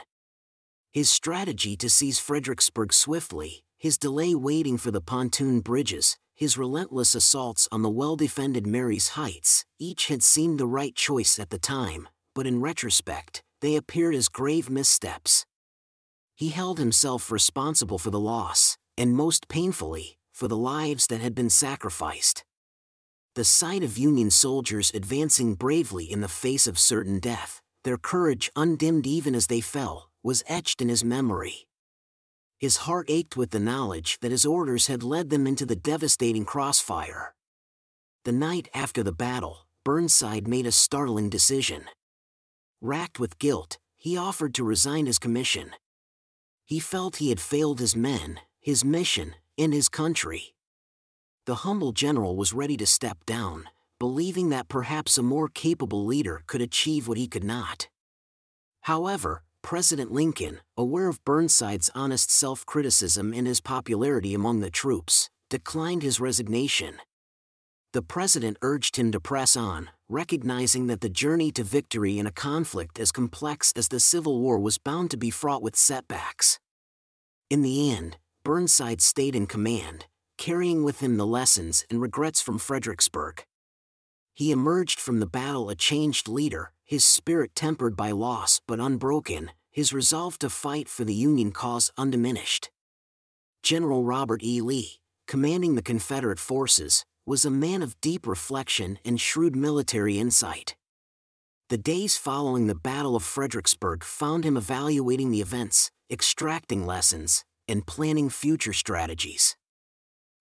His 0.91 1.09
strategy 1.09 1.75
to 1.77 1.89
seize 1.89 2.19
Fredericksburg 2.19 2.93
swiftly, 2.93 3.63
his 3.79 3.97
delay 3.97 4.35
waiting 4.35 4.77
for 4.77 4.91
the 4.91 5.01
pontoon 5.01 5.61
bridges, 5.61 6.17
his 6.35 6.55
relentless 6.55 7.15
assaults 7.15 7.67
on 7.71 7.81
the 7.81 7.89
well-defended 7.89 8.67
Marye's 8.67 9.09
Heights, 9.09 9.65
each 9.79 10.07
had 10.07 10.21
seemed 10.21 10.59
the 10.59 10.67
right 10.67 10.93
choice 10.93 11.39
at 11.39 11.49
the 11.49 11.57
time, 11.57 12.07
but 12.35 12.45
in 12.45 12.61
retrospect, 12.61 13.41
they 13.59 13.75
appeared 13.75 14.13
as 14.13 14.29
grave 14.29 14.69
missteps. 14.69 15.47
He 16.35 16.49
held 16.49 16.77
himself 16.77 17.31
responsible 17.31 17.97
for 17.97 18.11
the 18.11 18.19
loss, 18.19 18.77
and 18.95 19.15
most 19.15 19.47
painfully, 19.47 20.18
for 20.39 20.47
the 20.47 20.55
lives 20.55 21.07
that 21.07 21.19
had 21.19 21.35
been 21.35 21.49
sacrificed. 21.49 22.45
The 23.35 23.43
sight 23.43 23.83
of 23.83 23.97
Union 23.97 24.31
soldiers 24.31 24.89
advancing 24.93 25.55
bravely 25.55 26.09
in 26.09 26.21
the 26.21 26.29
face 26.29 26.65
of 26.65 26.79
certain 26.79 27.19
death, 27.19 27.61
their 27.83 27.97
courage 27.97 28.49
undimmed 28.55 29.05
even 29.05 29.35
as 29.35 29.47
they 29.47 29.59
fell, 29.59 30.09
was 30.23 30.45
etched 30.47 30.81
in 30.81 30.87
his 30.87 31.03
memory. 31.03 31.67
His 32.57 32.77
heart 32.77 33.07
ached 33.09 33.35
with 33.35 33.51
the 33.51 33.59
knowledge 33.59 34.17
that 34.21 34.31
his 34.31 34.45
orders 34.45 34.87
had 34.87 35.03
led 35.03 35.29
them 35.29 35.45
into 35.45 35.65
the 35.65 35.75
devastating 35.75 36.45
crossfire. 36.45 37.35
The 38.23 38.31
night 38.31 38.69
after 38.73 39.03
the 39.03 39.11
battle, 39.11 39.67
Burnside 39.83 40.47
made 40.47 40.65
a 40.65 40.71
startling 40.71 41.29
decision. 41.29 41.83
Racked 42.79 43.19
with 43.19 43.39
guilt, 43.39 43.77
he 43.97 44.15
offered 44.15 44.53
to 44.53 44.63
resign 44.63 45.05
his 45.05 45.19
commission. 45.19 45.71
He 46.63 46.79
felt 46.79 47.17
he 47.17 47.27
had 47.27 47.41
failed 47.41 47.81
his 47.81 47.93
men, 47.93 48.39
his 48.61 48.85
mission, 48.85 49.35
in 49.59 49.73
his 49.73 49.89
country. 49.89 50.55
The 51.45 51.67
humble 51.67 51.91
general 51.91 52.37
was 52.37 52.53
ready 52.53 52.77
to 52.77 52.85
step 52.85 53.17
down, 53.25 53.65
believing 53.99 54.49
that 54.49 54.69
perhaps 54.69 55.17
a 55.17 55.21
more 55.21 55.49
capable 55.49 56.05
leader 56.05 56.43
could 56.47 56.61
achieve 56.61 57.09
what 57.09 57.17
he 57.17 57.27
could 57.27 57.43
not. 57.43 57.89
However, 58.83 59.43
President 59.61 60.13
Lincoln, 60.13 60.61
aware 60.77 61.09
of 61.09 61.23
Burnside's 61.25 61.91
honest 61.93 62.31
self 62.31 62.65
criticism 62.65 63.33
and 63.33 63.45
his 63.45 63.59
popularity 63.59 64.33
among 64.33 64.61
the 64.61 64.69
troops, 64.69 65.29
declined 65.49 66.03
his 66.03 66.21
resignation. 66.21 66.95
The 67.91 68.01
president 68.01 68.57
urged 68.61 68.95
him 68.95 69.11
to 69.11 69.19
press 69.19 69.57
on, 69.57 69.89
recognizing 70.07 70.87
that 70.87 71.01
the 71.01 71.09
journey 71.09 71.51
to 71.51 71.63
victory 71.63 72.17
in 72.17 72.27
a 72.27 72.31
conflict 72.31 72.97
as 72.97 73.11
complex 73.11 73.73
as 73.75 73.89
the 73.89 73.99
Civil 73.99 74.39
War 74.39 74.57
was 74.57 74.77
bound 74.77 75.11
to 75.11 75.17
be 75.17 75.31
fraught 75.31 75.61
with 75.61 75.75
setbacks. 75.75 76.59
In 77.49 77.61
the 77.63 77.91
end, 77.91 78.17
Burnside 78.43 79.01
stayed 79.01 79.35
in 79.35 79.47
command, 79.47 80.05
carrying 80.37 80.83
with 80.83 81.01
him 81.01 81.17
the 81.17 81.27
lessons 81.27 81.85
and 81.89 82.01
regrets 82.01 82.41
from 82.41 82.57
Fredericksburg. 82.57 83.43
He 84.33 84.51
emerged 84.51 84.99
from 84.99 85.19
the 85.19 85.25
battle 85.25 85.69
a 85.69 85.75
changed 85.75 86.27
leader, 86.27 86.71
his 86.85 87.03
spirit 87.03 87.53
tempered 87.55 87.97
by 87.97 88.11
loss 88.11 88.61
but 88.65 88.79
unbroken, 88.79 89.51
his 89.69 89.93
resolve 89.93 90.39
to 90.39 90.49
fight 90.49 90.87
for 90.87 91.03
the 91.03 91.13
Union 91.13 91.51
cause 91.51 91.91
undiminished. 91.97 92.69
General 93.63 94.03
Robert 94.03 94.41
E. 94.41 94.61
Lee, 94.61 94.99
commanding 95.27 95.75
the 95.75 95.81
Confederate 95.81 96.39
forces, 96.39 97.05
was 97.25 97.43
a 97.45 97.51
man 97.51 97.83
of 97.83 97.99
deep 98.01 98.25
reflection 98.25 98.97
and 99.03 99.19
shrewd 99.19 99.55
military 99.55 100.17
insight. 100.17 100.75
The 101.69 101.77
days 101.77 102.17
following 102.17 102.65
the 102.65 102.73
Battle 102.73 103.15
of 103.15 103.23
Fredericksburg 103.23 104.03
found 104.03 104.43
him 104.43 104.57
evaluating 104.57 105.29
the 105.29 105.41
events, 105.41 105.91
extracting 106.09 106.85
lessons, 106.85 107.45
and 107.69 107.85
planning 107.85 108.29
future 108.29 108.73
strategies. 108.73 109.55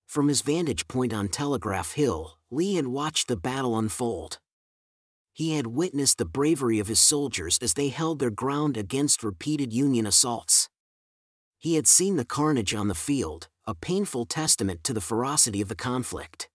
From 0.07 0.29
his 0.29 0.41
vantage 0.41 0.89
point 0.89 1.13
on 1.13 1.29
Telegraph 1.29 1.93
Hill, 1.93 2.39
Lee 2.51 2.77
had 2.77 2.89
watched 2.89 3.29
the 3.29 3.37
battle 3.37 3.79
unfold. 3.79 4.39
He 5.33 5.55
had 5.55 5.67
witnessed 5.69 6.19
the 6.19 6.25
bravery 6.25 6.79
of 6.79 6.89
his 6.89 6.99
soldiers 6.99 7.59
as 7.61 7.75
they 7.75 7.91
held 7.91 8.19
their 8.19 8.31
ground 8.31 8.77
against 8.77 9.23
repeated 9.23 9.73
Union 9.73 10.07
assaults. 10.07 10.69
He 11.59 11.75
had 11.75 11.87
seen 11.87 12.17
the 12.17 12.25
carnage 12.25 12.75
on 12.75 12.89
the 12.89 12.95
field, 12.95 13.49
a 13.67 13.75
painful 13.75 14.25
testament 14.25 14.83
to 14.85 14.95
the 14.95 15.01
ferocity 15.01 15.61
of 15.61 15.69
the 15.69 15.75
conflict. 15.75 16.49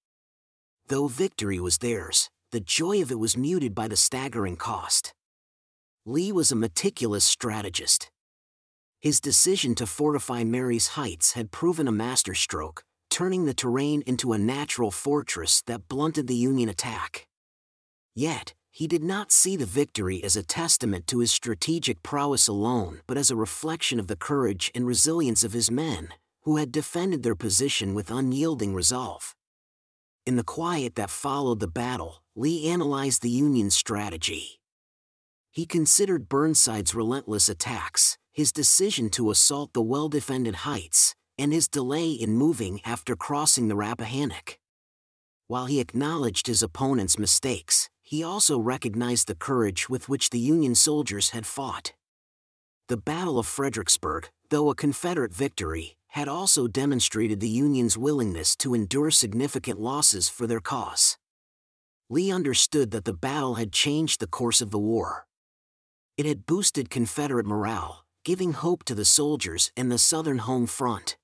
Though 0.88 1.08
victory 1.08 1.60
was 1.60 1.78
theirs, 1.78 2.30
the 2.52 2.60
joy 2.60 3.02
of 3.02 3.12
it 3.12 3.20
was 3.20 3.38
muted 3.38 3.74
by 3.74 3.88
the 3.88 3.96
staggering 3.96 4.56
cost. 4.56 5.14
Lee 6.06 6.32
was 6.32 6.52
a 6.52 6.56
meticulous 6.56 7.24
strategist. 7.24 8.10
His 9.04 9.20
decision 9.20 9.76
to 9.76 9.86
fortify 9.86 10.46
Marye's 10.46 10.96
Heights 10.96 11.34
had 11.34 11.52
proven 11.52 11.90
a 11.90 11.92
masterstroke, 11.92 12.86
turning 13.10 13.44
the 13.44 13.54
terrain 13.54 14.02
into 14.08 14.32
a 14.32 14.38
natural 14.38 14.92
fortress 14.92 15.62
that 15.64 15.90
blunted 15.90 16.28
the 16.28 16.38
Union 16.38 16.70
attack. 16.70 17.28
Yet, 18.16 18.54
he 18.72 18.88
did 18.88 19.04
not 19.04 19.30
see 19.30 19.58
the 19.58 19.66
victory 19.66 20.24
as 20.24 20.38
a 20.38 20.42
testament 20.42 21.06
to 21.08 21.20
his 21.20 21.34
strategic 21.34 22.02
prowess 22.02 22.48
alone, 22.48 23.02
but 23.06 23.18
as 23.18 23.30
a 23.30 23.36
reflection 23.36 24.00
of 24.00 24.08
the 24.08 24.16
courage 24.16 24.72
and 24.74 24.88
resilience 24.88 25.44
of 25.44 25.52
his 25.52 25.70
men, 25.70 26.14
who 26.44 26.56
had 26.56 26.72
defended 26.72 27.24
their 27.24 27.36
position 27.36 27.94
with 27.94 28.10
unyielding 28.10 28.74
resolve. 28.74 29.36
In 30.26 30.38
the 30.38 30.46
quiet 30.46 30.96
that 30.96 31.10
followed 31.10 31.60
the 31.60 31.68
battle, 31.68 32.24
Lee 32.38 32.70
analyzed 32.70 33.22
the 33.22 33.30
Union's 33.30 33.76
strategy. 33.76 34.62
He 35.52 35.66
considered 35.66 36.30
Burnside's 36.30 36.96
relentless 36.96 37.50
attacks, 37.50 38.18
his 38.34 38.52
decision 38.52 39.10
to 39.12 39.32
assault 39.32 39.72
the 39.74 39.82
well 39.82 40.10
defended 40.10 40.56
heights, 40.56 41.16
and 41.38 41.54
his 41.54 41.68
delay 41.68 42.10
in 42.10 42.36
moving 42.36 42.82
after 42.84 43.16
crossing 43.16 43.68
the 43.68 43.76
Rappahannock. 43.76 44.58
While 45.48 45.68
he 45.68 45.80
acknowledged 45.80 46.48
his 46.48 46.64
opponent's 46.64 47.20
mistakes, 47.20 47.90
he 48.02 48.24
also 48.24 48.60
recognized 48.60 49.28
the 49.28 49.36
courage 49.36 49.88
with 49.88 50.10
which 50.10 50.32
the 50.32 50.40
Union 50.40 50.76
soldiers 50.76 51.30
had 51.30 51.46
fought. 51.46 51.94
The 52.88 52.98
Battle 52.98 53.40
of 53.40 53.48
Fredericksburg, 53.48 54.30
though 54.50 54.70
a 54.70 54.76
Confederate 54.76 55.34
victory, 55.34 55.96
had 56.08 56.28
also 56.28 56.68
demonstrated 56.68 57.40
the 57.40 57.50
Union's 57.50 57.98
willingness 57.98 58.56
to 58.58 58.74
endure 58.74 59.10
significant 59.10 59.80
losses 59.80 60.30
for 60.30 60.46
their 60.48 60.60
cause. 60.60 61.18
Lee 62.10 62.32
understood 62.32 62.92
that 62.92 63.06
the 63.06 63.14
battle 63.14 63.56
had 63.56 63.72
changed 63.72 64.20
the 64.20 64.28
course 64.28 64.62
of 64.62 64.70
the 64.70 64.80
war. 64.80 65.26
It 66.18 66.26
had 66.26 66.46
boosted 66.46 66.92
Confederate 66.92 67.46
morale, 67.46 68.03
giving 68.24 68.54
hope 68.54 68.84
to 68.86 68.96
the 68.96 69.06
soldiers 69.06 69.72
and 69.76 69.92
the 69.92 69.98
Southern 69.98 70.40
home 70.40 70.66
front. 70.66 71.18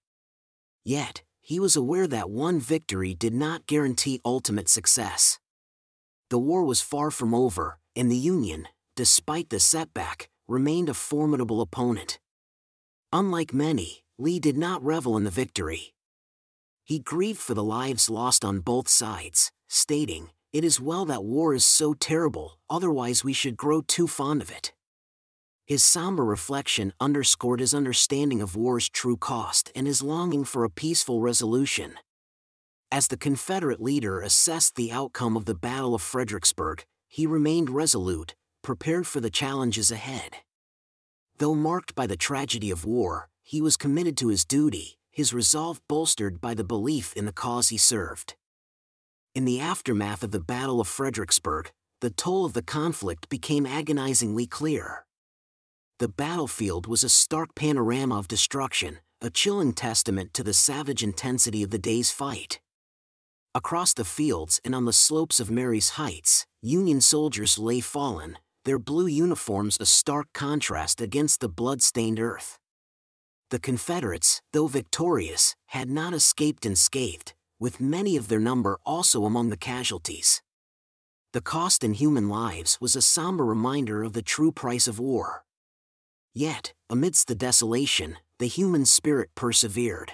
Yet, 0.84 1.24
he 1.42 1.60
was 1.60 1.76
aware 1.76 2.08
that 2.08 2.30
one 2.30 2.60
victory 2.60 3.14
did 3.14 3.34
not 3.34 3.68
guarantee 3.68 4.20
ultimate 4.26 4.70
success. 4.70 5.40
The 6.30 6.38
war 6.38 6.64
was 6.64 6.82
far 6.82 7.10
from 7.10 7.34
over, 7.34 7.80
and 7.96 8.12
the 8.12 8.18
Union, 8.18 8.68
despite 8.96 9.50
the 9.50 9.60
setback, 9.60 10.30
remained 10.48 10.90
a 10.90 10.94
formidable 10.94 11.62
opponent. 11.62 12.20
Unlike 13.12 13.54
many, 13.54 14.04
Lee 14.18 14.40
did 14.40 14.58
not 14.58 14.84
revel 14.84 15.16
in 15.16 15.24
the 15.24 15.32
victory. 15.32 15.94
He 16.84 17.00
grieved 17.00 17.40
for 17.40 17.54
the 17.54 17.64
lives 17.64 18.10
lost 18.10 18.44
on 18.44 18.60
both 18.60 18.90
sides, 18.90 19.52
stating, 19.68 20.32
It 20.52 20.64
is 20.64 20.82
well 20.82 21.06
that 21.06 21.24
war 21.24 21.54
is 21.54 21.64
so 21.64 21.94
terrible, 21.94 22.60
otherwise 22.70 23.24
we 23.24 23.34
should 23.34 23.56
grow 23.56 23.82
too 23.82 24.08
fond 24.08 24.42
of 24.42 24.52
it. 24.52 24.74
His 25.70 25.84
somber 25.84 26.26
reflection 26.26 26.94
underscored 27.00 27.60
his 27.60 27.76
understanding 27.76 28.42
of 28.42 28.56
war's 28.56 28.90
true 28.90 29.18
cost 29.18 29.72
and 29.76 29.86
his 29.86 30.02
longing 30.02 30.44
for 30.44 30.64
a 30.64 30.70
peaceful 30.72 31.22
resolution. 31.22 31.94
As 32.92 33.08
the 33.08 33.18
Confederate 33.18 33.80
leader 33.80 34.20
assessed 34.20 34.76
the 34.76 34.92
outcome 34.92 35.38
of 35.38 35.46
the 35.46 35.54
Battle 35.54 35.94
of 35.94 36.02
Fredericksburg, 36.02 36.86
he 37.08 37.28
remained 37.28 37.70
resolute, 37.70 38.34
prepared 38.64 39.06
for 39.06 39.20
the 39.22 39.30
challenges 39.30 39.92
ahead. 39.92 40.38
Though 41.38 41.54
marked 41.54 41.94
by 41.94 42.08
the 42.08 42.18
tragedy 42.18 42.72
of 42.72 42.84
war, 42.84 43.30
he 43.44 43.62
was 43.62 43.78
committed 43.78 44.18
to 44.18 44.30
his 44.30 44.46
duty, 44.46 44.98
his 45.12 45.36
resolve 45.36 45.82
bolstered 45.88 46.42
by 46.42 46.56
the 46.56 46.64
belief 46.64 47.14
in 47.14 47.26
the 47.26 47.32
cause 47.32 47.70
he 47.70 47.78
served. 47.78 48.34
In 49.36 49.46
the 49.46 49.60
aftermath 49.60 50.24
of 50.24 50.32
the 50.32 50.40
Battle 50.40 50.82
of 50.82 50.88
Fredericksburg, 50.88 51.70
the 52.02 52.10
toll 52.10 52.44
of 52.44 52.54
the 52.54 52.64
conflict 52.64 53.30
became 53.30 53.68
agonizingly 53.68 54.48
clear. 54.48 55.06
The 56.00 56.08
battlefield 56.08 56.88
was 56.88 57.04
a 57.04 57.10
stark 57.10 57.56
panorama 57.56 58.18
of 58.18 58.30
destruction, 58.30 59.00
a 59.20 59.30
chilling 59.30 59.74
testament 59.74 60.34
to 60.34 60.44
the 60.44 60.54
savage 60.54 61.04
intensity 61.04 61.62
of 61.62 61.72
the 61.72 61.78
day's 61.78 62.10
fight. 62.10 62.62
Across 63.54 63.96
the 63.96 64.06
fields 64.06 64.62
and 64.64 64.74
on 64.74 64.86
the 64.86 64.94
slopes 64.94 65.42
of 65.42 65.52
Marye's 65.52 65.98
Heights, 66.02 66.46
Union 66.62 67.02
soldiers 67.02 67.60
lay 67.60 67.82
fallen, 67.82 68.38
their 68.64 68.80
blue 68.80 69.08
uniforms 69.08 69.76
a 69.82 69.86
stark 69.86 70.28
contrast 70.34 71.02
against 71.02 71.42
the 71.42 71.50
blood-stained 71.50 72.18
earth. 72.18 72.60
The 73.50 73.60
Confederates, 73.60 74.42
though 74.54 74.68
victorious, 74.68 75.54
had 75.68 75.90
not 75.90 76.14
escaped 76.14 76.66
unscathed, 76.66 77.34
with 77.60 77.82
many 77.82 78.16
of 78.16 78.30
their 78.30 78.40
number 78.40 78.80
also 78.86 79.26
among 79.26 79.50
the 79.50 79.58
casualties. 79.58 80.42
The 81.34 81.42
cost 81.42 81.84
in 81.84 81.94
human 81.94 82.30
lives 82.30 82.78
was 82.80 82.96
a 82.96 83.02
somber 83.02 83.44
reminder 83.44 84.02
of 84.02 84.14
the 84.14 84.22
true 84.22 84.54
price 84.54 84.88
of 84.88 84.98
war. 84.98 85.44
Yet, 86.40 86.72
amidst 86.90 87.28
the 87.28 87.36
desolation, 87.36 88.16
the 88.38 88.48
human 88.48 88.86
spirit 88.86 89.30
persevered. 89.36 90.14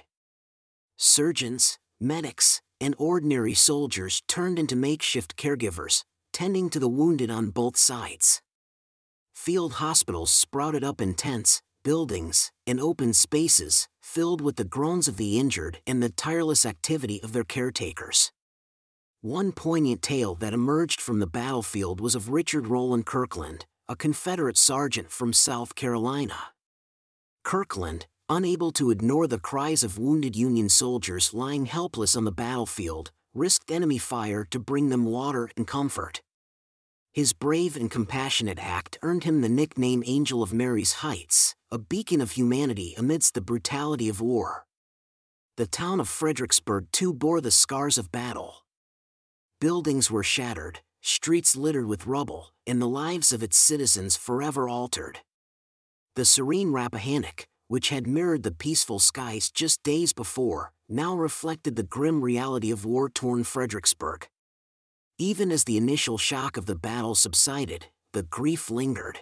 Surgeons, 0.97 1.77
medics, 2.01 2.63
and 2.81 2.95
ordinary 2.97 3.53
soldiers 3.53 4.23
turned 4.27 4.57
into 4.57 4.75
makeshift 4.75 5.35
caregivers, 5.37 6.03
tending 6.33 6.71
to 6.71 6.79
the 6.79 6.89
wounded 6.89 7.29
on 7.29 7.51
both 7.51 7.77
sides. 7.77 8.41
Field 9.35 9.73
hospitals 9.73 10.31
sprouted 10.31 10.83
up 10.83 10.99
in 10.99 11.13
tents, 11.13 11.61
buildings, 11.83 12.51
and 12.65 12.81
open 12.81 13.13
spaces, 13.13 13.87
filled 14.01 14.41
with 14.41 14.55
the 14.55 14.65
groans 14.65 15.07
of 15.07 15.17
the 15.17 15.37
injured 15.37 15.79
and 15.85 16.01
the 16.01 16.09
tireless 16.09 16.65
activity 16.65 17.21
of 17.21 17.33
their 17.33 17.43
caretakers. 17.43 18.31
One 19.21 19.51
poignant 19.51 20.01
tale 20.01 20.33
that 20.33 20.55
emerged 20.55 21.01
from 21.01 21.19
the 21.19 21.27
battlefield 21.27 22.01
was 22.01 22.15
of 22.15 22.29
Richard 22.29 22.65
Rowland 22.65 23.05
Kirkland, 23.05 23.67
a 23.87 23.95
Confederate 23.95 24.57
sergeant 24.57 25.11
from 25.11 25.31
South 25.31 25.75
Carolina. 25.75 26.35
Kirkland, 27.43 28.07
unable 28.27 28.71
to 28.71 28.89
ignore 28.89 29.27
the 29.27 29.37
cries 29.37 29.83
of 29.83 29.99
wounded 29.99 30.35
Union 30.35 30.69
soldiers 30.69 31.35
lying 31.35 31.67
helpless 31.67 32.15
on 32.15 32.23
the 32.23 32.31
battlefield, 32.31 33.11
risked 33.35 33.69
enemy 33.69 33.99
fire 33.99 34.43
to 34.49 34.57
bring 34.57 34.89
them 34.89 35.05
water 35.05 35.51
and 35.55 35.67
comfort. 35.67 36.23
His 37.13 37.31
brave 37.31 37.77
and 37.77 37.91
compassionate 37.91 38.57
act 38.59 38.97
earned 39.03 39.23
him 39.23 39.41
the 39.41 39.49
nickname 39.49 40.03
Angel 40.07 40.41
of 40.41 40.51
Marye's 40.51 40.93
Heights, 41.03 41.55
a 41.71 41.77
beacon 41.77 42.21
of 42.21 42.31
humanity 42.31 42.95
amidst 42.97 43.35
the 43.35 43.41
brutality 43.41 44.09
of 44.09 44.19
war. 44.19 44.65
The 45.57 45.67
town 45.67 45.99
of 45.99 46.09
Fredericksburg 46.09 46.87
too 46.91 47.13
bore 47.13 47.39
the 47.39 47.51
scars 47.51 47.99
of 47.99 48.11
battle. 48.11 48.65
Buildings 49.61 50.09
were 50.09 50.23
shattered, 50.23 50.79
streets 51.05 51.55
littered 51.55 51.85
with 51.85 52.07
rubble, 52.07 52.51
and 52.65 52.81
the 52.81 52.87
lives 52.87 53.31
of 53.31 53.43
its 53.43 53.57
citizens 53.57 54.17
forever 54.17 54.67
altered. 54.67 55.19
The 56.15 56.25
serene 56.25 56.71
Rappahannock, 56.71 57.45
which 57.67 57.89
had 57.89 58.07
mirrored 58.07 58.41
the 58.41 58.51
peaceful 58.51 58.97
skies 58.97 59.51
just 59.51 59.83
days 59.83 60.13
before, 60.13 60.71
now 60.89 61.15
reflected 61.15 61.75
the 61.75 61.83
grim 61.83 62.23
reality 62.23 62.71
of 62.71 62.85
war 62.85 63.07
torn 63.07 63.43
Fredericksburg. 63.43 64.27
Even 65.19 65.51
as 65.51 65.65
the 65.65 65.77
initial 65.77 66.17
shock 66.17 66.57
of 66.57 66.65
the 66.65 66.75
battle 66.75 67.13
subsided, 67.13 67.87
the 68.13 68.23
grief 68.23 68.71
lingered. 68.71 69.19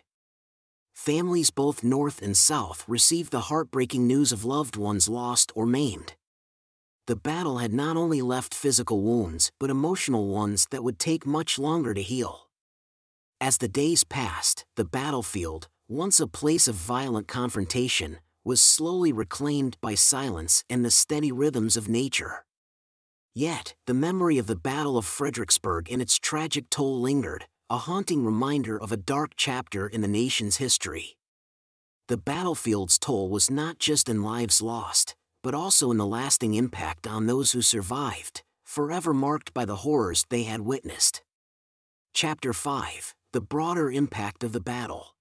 Families 0.94 1.50
both 1.50 1.84
north 1.84 2.22
and 2.22 2.38
south 2.38 2.86
received 2.88 3.32
the 3.32 3.48
heartbreaking 3.52 4.08
news 4.08 4.32
of 4.32 4.46
loved 4.46 4.78
ones 4.78 5.10
lost 5.10 5.52
or 5.54 5.66
maimed 5.66 6.14
the 7.06 7.16
battle 7.16 7.58
had 7.58 7.74
not 7.74 7.98
only 7.98 8.22
left 8.22 8.54
physical 8.54 9.02
wounds 9.02 9.52
but 9.60 9.70
emotional 9.70 10.28
ones 10.28 10.68
that 10.72 10.84
would 10.84 11.00
take 11.00 11.26
much 11.26 11.60
longer 11.60 11.94
to 11.94 12.02
heal. 12.02 12.50
As 13.42 13.58
the 13.58 13.68
days 13.68 14.04
passed, 14.04 14.66
the 14.76 14.86
battlefield, 14.86 15.68
once 15.90 16.20
a 16.20 16.28
place 16.28 16.68
of 16.68 16.76
violent 16.76 17.28
confrontation, 17.28 18.20
was 18.46 18.62
slowly 18.62 19.12
reclaimed 19.12 19.78
by 19.82 19.96
silence 19.96 20.64
and 20.70 20.84
the 20.84 20.92
steady 20.92 21.32
rhythms 21.32 21.76
of 21.76 21.90
nature. 21.90 22.46
Yet, 23.36 23.76
the 23.88 23.94
memory 23.94 24.38
of 24.38 24.48
the 24.48 24.56
Battle 24.56 24.98
of 24.98 25.06
Fredericksburg 25.06 25.92
and 25.92 26.02
its 26.02 26.18
tragic 26.18 26.70
toll 26.70 27.02
lingered, 27.02 27.48
a 27.70 27.78
haunting 27.78 28.26
reminder 28.26 28.80
of 28.80 28.92
a 28.92 28.98
dark 28.98 29.32
chapter 29.36 29.88
in 29.88 30.02
the 30.02 30.08
nation's 30.08 30.58
history. 30.58 31.18
The 32.08 32.18
battlefield's 32.18 33.00
toll 33.00 33.30
was 33.30 33.50
not 33.50 33.80
just 33.80 34.08
in 34.08 34.22
lives 34.22 34.62
lost, 34.62 35.16
but 35.44 35.54
also 35.54 35.92
in 35.92 35.98
the 35.98 36.06
lasting 36.06 36.54
impact 36.54 37.06
on 37.06 37.28
those 37.28 37.52
who 37.52 37.62
survived, 37.62 38.42
forever 38.64 39.14
marked 39.14 39.54
by 39.54 39.66
the 39.66 39.78
horrors 39.78 40.26
they 40.30 40.44
had 40.44 40.62
witnessed. 40.62 41.22
Chapter 42.14 42.54
5 42.54 43.14
The 43.34 43.42
Broader 43.42 43.92
Impact 43.92 44.44
of 44.44 44.54
the 44.54 44.62
Battle. 44.62 45.16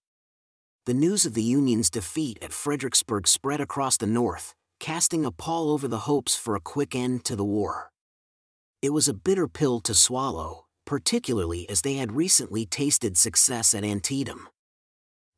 The 0.86 0.94
news 0.94 1.26
of 1.26 1.34
the 1.34 1.42
Union's 1.42 1.90
defeat 1.90 2.38
at 2.40 2.52
Fredericksburg 2.52 3.26
spread 3.26 3.60
across 3.60 3.96
the 3.96 4.06
North, 4.06 4.54
casting 4.80 5.24
a 5.24 5.30
pall 5.30 5.70
over 5.70 5.86
the 5.88 6.06
hopes 6.10 6.36
for 6.36 6.54
a 6.54 6.60
quick 6.60 6.94
end 6.94 7.24
to 7.24 7.36
the 7.36 7.44
war. 7.44 7.90
It 8.80 8.90
was 8.90 9.08
a 9.08 9.14
bitter 9.14 9.46
pill 9.46 9.80
to 9.80 9.94
swallow, 9.94 10.66
particularly 10.86 11.68
as 11.68 11.82
they 11.82 11.94
had 11.94 12.12
recently 12.12 12.66
tasted 12.66 13.16
success 13.16 13.74
at 13.74 13.84
Antietam. 13.84 14.48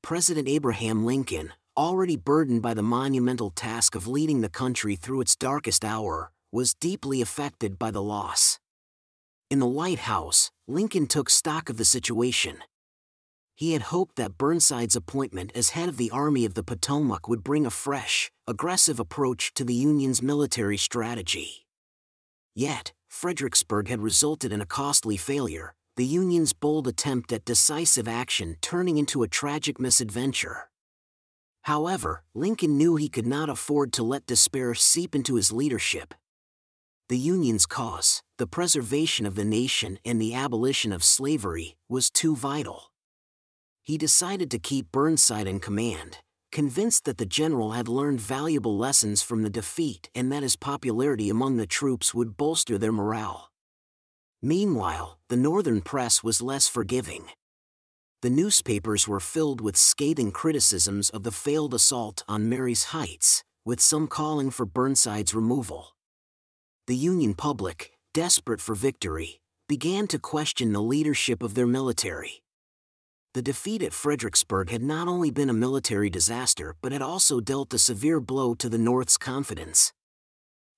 President 0.03 0.49
Abraham 0.49 1.05
Lincoln, 1.05 1.53
already 1.77 2.17
burdened 2.17 2.63
by 2.63 2.75
the 2.75 2.83
monumental 2.83 3.51
task 3.51 3.95
of 3.95 4.07
leading 4.07 4.41
the 4.41 4.49
country 4.49 4.97
through 4.97 5.21
its 5.21 5.37
darkest 5.37 5.85
hour, 5.85 6.31
was 6.53 6.75
deeply 6.75 7.21
affected 7.21 7.79
by 7.79 7.91
the 7.91 8.03
loss. 8.03 8.59
In 9.51 9.59
the 9.59 9.67
White 9.67 10.01
House, 10.01 10.51
Lincoln 10.67 11.07
took 11.07 11.29
stock 11.29 11.69
of 11.69 11.77
the 11.77 11.85
situation. 11.85 12.59
He 13.55 13.73
had 13.73 13.83
hoped 13.83 14.17
that 14.17 14.37
Burnside's 14.37 14.97
appointment 14.97 15.53
as 15.55 15.71
head 15.71 15.89
of 15.89 15.97
the 15.97 16.11
Army 16.11 16.45
of 16.45 16.55
the 16.55 16.63
Potomac 16.65 17.29
would 17.29 17.45
bring 17.45 17.67
a 17.67 17.71
fresh, 17.71 18.31
aggressive 18.49 18.99
approach 18.99 19.55
to 19.55 19.65
the 19.65 19.75
Union's 19.75 20.23
military 20.23 20.77
strategy. 20.77 21.67
Yet, 22.55 22.93
Fredericksburg 23.09 23.89
had 23.89 24.01
resulted 24.01 24.53
in 24.53 24.61
a 24.61 24.67
costly 24.67 25.17
failure, 25.17 25.75
the 25.97 26.05
Union's 26.05 26.53
bold 26.53 26.89
attempt 26.89 27.33
at 27.33 27.45
decisive 27.45 28.09
action 28.09 28.57
turning 28.61 28.97
into 28.97 29.23
a 29.23 29.29
tragic 29.29 29.79
misadventure. 29.79 30.69
However, 31.65 32.23
Lincoln 32.35 32.77
knew 32.77 32.97
he 32.97 33.09
could 33.09 33.27
not 33.27 33.49
afford 33.49 33.93
to 33.95 34.03
let 34.03 34.27
despair 34.27 34.75
seep 34.75 35.15
into 35.15 35.37
his 35.37 35.51
leadership. 35.51 36.13
The 37.09 37.17
Union's 37.17 37.65
cause, 37.65 38.23
the 38.37 38.47
preservation 38.47 39.25
of 39.25 39.35
the 39.35 39.47
nation 39.47 39.99
and 40.05 40.21
the 40.21 40.35
abolition 40.35 40.93
of 40.93 41.03
slavery, 41.03 41.77
was 41.89 42.11
too 42.11 42.37
vital. 42.37 42.93
He 43.83 43.97
decided 43.97 44.51
to 44.51 44.59
keep 44.59 44.93
Burnside 44.93 45.47
in 45.47 45.59
command, 45.59 46.19
convinced 46.53 47.05
that 47.05 47.17
the 47.17 47.27
general 47.27 47.73
had 47.73 47.89
learned 47.89 48.21
valuable 48.21 48.77
lessons 48.77 49.23
from 49.23 49.43
the 49.43 49.51
defeat 49.51 50.11
and 50.15 50.31
that 50.31 50.43
his 50.43 50.57
popularity 50.57 51.31
among 51.31 51.57
the 51.57 51.67
troops 51.67 52.13
would 52.13 52.37
bolster 52.37 52.77
their 52.77 52.93
morale. 52.93 53.51
Meanwhile, 54.43 55.19
the 55.31 55.37
northern 55.39 55.81
press 55.81 56.23
was 56.23 56.43
less 56.43 56.69
forgiving 56.69 57.31
the 58.25 58.31
newspapers 58.31 59.07
were 59.07 59.21
filled 59.21 59.61
with 59.61 59.77
scathing 59.77 60.33
criticisms 60.33 61.11
of 61.11 61.25
the 61.25 61.31
failed 61.31 61.75
assault 61.75 62.23
on 62.27 62.49
Marye's 62.49 62.85
Heights, 62.85 63.45
with 63.67 63.83
some 63.83 64.07
calling 64.07 64.51
for 64.51 64.65
Burnside's 64.65 65.35
removal. 65.35 65.89
The 66.87 66.97
Union 66.97 67.35
public, 67.35 67.91
desperate 68.15 68.63
for 68.63 68.75
victory, 68.75 69.43
began 69.69 70.07
to 70.07 70.19
question 70.19 70.73
the 70.73 70.81
leadership 70.81 71.43
of 71.43 71.55
their 71.55 71.67
military. 71.67 72.43
The 73.35 73.43
defeat 73.43 73.83
at 73.83 73.93
Fredericksburg 73.93 74.71
had 74.71 74.83
not 74.83 75.07
only 75.07 75.31
been 75.31 75.51
a 75.51 75.61
military 75.67 76.09
disaster 76.09 76.77
but 76.81 76.93
had 76.93 77.03
also 77.03 77.41
dealt 77.41 77.75
a 77.75 77.79
severe 77.79 78.21
blow 78.21 78.55
to 78.55 78.71
the 78.71 78.79
North's 78.79 79.19
confidence. 79.19 79.93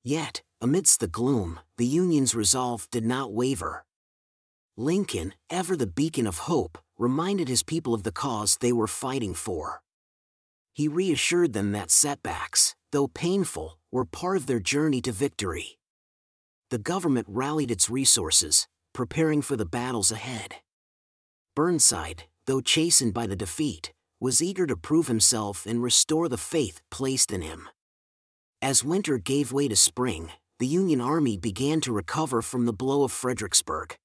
Yet, 0.02 0.42
amidst 0.60 0.98
the 0.98 1.06
gloom, 1.06 1.60
the 1.78 1.86
Union's 1.86 2.34
resolve 2.34 2.88
did 2.90 3.04
not 3.04 3.32
waver. 3.32 3.84
Lincoln, 4.78 5.32
ever 5.48 5.74
the 5.74 5.86
beacon 5.86 6.26
of 6.26 6.40
hope, 6.40 6.76
reminded 6.98 7.48
his 7.48 7.62
people 7.62 7.94
of 7.94 8.02
the 8.02 8.12
cause 8.12 8.58
they 8.58 8.72
were 8.72 8.86
fighting 8.86 9.32
for. 9.32 9.80
He 10.74 10.86
reassured 10.86 11.54
them 11.54 11.72
that 11.72 11.90
setbacks, 11.90 12.74
though 12.92 13.08
painful, 13.08 13.78
were 13.90 14.04
part 14.04 14.36
of 14.36 14.46
their 14.46 14.60
journey 14.60 15.00
to 15.00 15.12
victory. 15.12 15.78
The 16.68 16.76
government 16.76 17.26
rallied 17.30 17.70
its 17.70 17.88
resources, 17.88 18.68
preparing 18.92 19.40
for 19.40 19.56
the 19.56 19.64
battles 19.64 20.10
ahead. 20.10 20.56
Burnside, 21.54 22.24
though 22.44 22.60
chastened 22.60 23.14
by 23.14 23.26
the 23.26 23.36
defeat, 23.36 23.94
was 24.20 24.42
eager 24.42 24.66
to 24.66 24.76
prove 24.76 25.06
himself 25.06 25.64
and 25.64 25.82
restore 25.82 26.28
the 26.28 26.36
faith 26.36 26.82
placed 26.90 27.32
in 27.32 27.40
him. 27.40 27.66
As 28.60 28.84
winter 28.84 29.16
gave 29.16 29.52
way 29.52 29.68
to 29.68 29.76
spring, 29.76 30.32
the 30.58 30.66
Union 30.66 31.00
Army 31.00 31.38
began 31.38 31.80
to 31.80 31.92
recover 31.92 32.42
from 32.42 32.66
the 32.66 32.74
blow 32.74 33.04
of 33.04 33.12
Fredericksburg. 33.12 33.96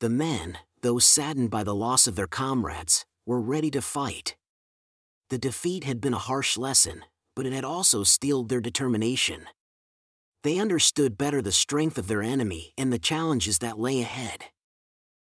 The 0.00 0.08
men, 0.08 0.56
though 0.80 0.98
saddened 0.98 1.50
by 1.50 1.62
the 1.62 1.74
loss 1.74 2.06
of 2.06 2.16
their 2.16 2.26
comrades, 2.26 3.04
were 3.26 3.40
ready 3.40 3.70
to 3.72 3.82
fight. 3.82 4.34
The 5.28 5.36
defeat 5.36 5.84
had 5.84 6.00
been 6.00 6.14
a 6.14 6.18
harsh 6.18 6.56
lesson, 6.56 7.04
but 7.36 7.44
it 7.44 7.52
had 7.52 7.64
also 7.64 8.02
steeled 8.02 8.48
their 8.48 8.62
determination. 8.62 9.46
They 10.42 10.58
understood 10.58 11.18
better 11.18 11.42
the 11.42 11.52
strength 11.52 11.98
of 11.98 12.08
their 12.08 12.22
enemy 12.22 12.72
and 12.78 12.90
the 12.90 12.98
challenges 12.98 13.58
that 13.58 13.78
lay 13.78 14.00
ahead. 14.00 14.44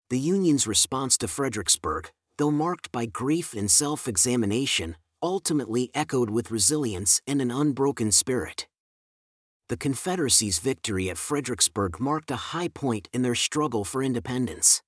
The 0.10 0.20
Union's 0.20 0.68
response 0.68 1.18
to 1.20 1.30
Fredericksburg, 1.30 2.12
though 2.38 2.52
marked 2.52 2.92
by 2.92 3.06
grief 3.06 3.54
and 3.54 3.72
self 3.72 4.06
examination, 4.06 4.98
ultimately 5.24 5.92
echoed 5.94 6.30
with 6.30 6.52
resilience 6.52 7.22
and 7.26 7.42
an 7.42 7.52
unbroken 7.52 8.12
spirit. 8.12 8.68
The 9.70 9.78
Confederacy's 9.78 10.60
victory 10.60 11.10
at 11.10 11.18
Fredericksburg 11.18 12.00
marked 12.00 12.32
a 12.32 12.36
high 12.38 12.70
point 12.70 13.10
in 13.12 13.22
their 13.22 13.36
struggle 13.36 13.84
for 13.84 14.02
independence 14.02 14.82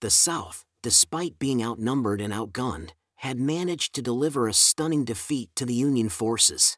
the 0.00 0.10
South, 0.10 0.64
despite 0.82 1.38
being 1.38 1.62
outnumbered 1.62 2.20
and 2.20 2.32
outgunned, 2.32 2.90
had 3.16 3.40
managed 3.40 3.94
to 3.94 4.02
deliver 4.02 4.46
a 4.46 4.52
stunning 4.52 5.04
defeat 5.04 5.48
to 5.56 5.64
the 5.64 5.74
Union 5.74 6.08
forces. 6.08 6.76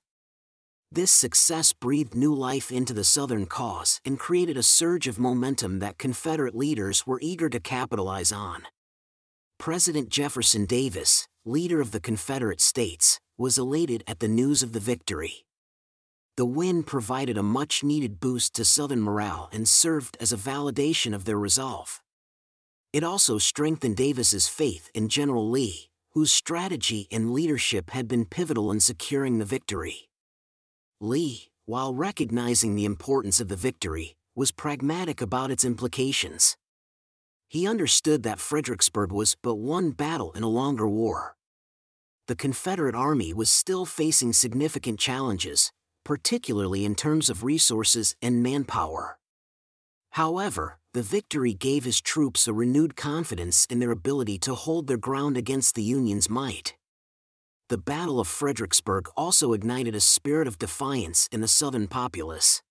This 0.90 1.10
success 1.10 1.72
breathed 1.72 2.14
new 2.14 2.32
life 2.32 2.70
into 2.70 2.94
the 2.94 3.04
Southern 3.04 3.46
cause 3.46 4.00
and 4.04 4.18
created 4.18 4.56
a 4.56 4.62
surge 4.62 5.08
of 5.08 5.18
momentum 5.18 5.80
that 5.80 5.98
Confederate 5.98 6.54
leaders 6.54 7.06
were 7.06 7.18
eager 7.20 7.48
to 7.50 7.60
capitalize 7.60 8.32
on. 8.32 8.62
President 9.58 10.08
Jefferson 10.08 10.64
Davis, 10.64 11.26
leader 11.44 11.80
of 11.80 11.90
the 11.90 12.00
Confederate 12.00 12.60
States, 12.60 13.18
was 13.36 13.58
elated 13.58 14.04
at 14.06 14.20
the 14.20 14.28
news 14.28 14.62
of 14.62 14.72
the 14.72 14.80
victory. 14.80 15.44
The 16.38 16.46
win 16.46 16.84
provided 16.84 17.36
a 17.36 17.42
much 17.42 17.82
needed 17.82 18.20
boost 18.20 18.54
to 18.54 18.64
Southern 18.64 19.02
morale 19.02 19.48
and 19.50 19.66
served 19.66 20.16
as 20.20 20.32
a 20.32 20.36
validation 20.36 21.12
of 21.12 21.24
their 21.24 21.36
resolve. 21.36 22.00
It 22.92 23.02
also 23.02 23.38
strengthened 23.38 23.96
Davis's 23.96 24.46
faith 24.46 24.88
in 24.94 25.08
General 25.08 25.50
Lee, 25.50 25.90
whose 26.12 26.30
strategy 26.30 27.08
and 27.10 27.32
leadership 27.32 27.90
had 27.90 28.06
been 28.06 28.24
pivotal 28.24 28.70
in 28.70 28.78
securing 28.78 29.38
the 29.38 29.44
victory. 29.44 30.10
Lee, 31.00 31.50
while 31.66 31.92
recognizing 31.92 32.76
the 32.76 32.84
importance 32.84 33.40
of 33.40 33.48
the 33.48 33.56
victory, 33.56 34.14
was 34.36 34.52
pragmatic 34.52 35.20
about 35.20 35.50
its 35.50 35.64
implications. 35.64 36.56
He 37.48 37.66
understood 37.66 38.22
that 38.22 38.38
Fredericksburg 38.38 39.10
was 39.10 39.34
but 39.42 39.56
one 39.56 39.90
battle 39.90 40.30
in 40.34 40.44
a 40.44 40.48
longer 40.48 40.88
war. 40.88 41.34
The 42.28 42.36
Confederate 42.36 42.94
Army 42.94 43.34
was 43.34 43.50
still 43.50 43.84
facing 43.84 44.32
significant 44.34 45.00
challenges, 45.00 45.72
particularly 46.08 46.86
in 46.86 46.94
terms 46.94 47.28
of 47.28 47.44
resources 47.44 48.16
and 48.22 48.42
manpower. 48.42 49.18
However, 50.12 50.78
the 50.94 51.02
victory 51.02 51.52
gave 51.52 51.84
his 51.84 52.00
troops 52.00 52.48
a 52.48 52.54
renewed 52.54 52.96
confidence 52.96 53.66
in 53.68 53.78
their 53.78 53.90
ability 53.90 54.38
to 54.38 54.54
hold 54.54 54.86
their 54.86 54.96
ground 54.96 55.36
against 55.36 55.74
the 55.74 55.82
Union's 55.82 56.30
might. 56.30 56.74
The 57.68 57.76
Battle 57.76 58.20
of 58.20 58.26
Fredericksburg 58.26 59.10
also 59.18 59.52
ignited 59.52 59.94
a 59.94 60.00
spirit 60.00 60.48
of 60.48 60.58
defiance 60.58 61.28
in 61.30 61.42
the 61.42 61.54
Southern 61.60 61.88
populace. 61.88 62.62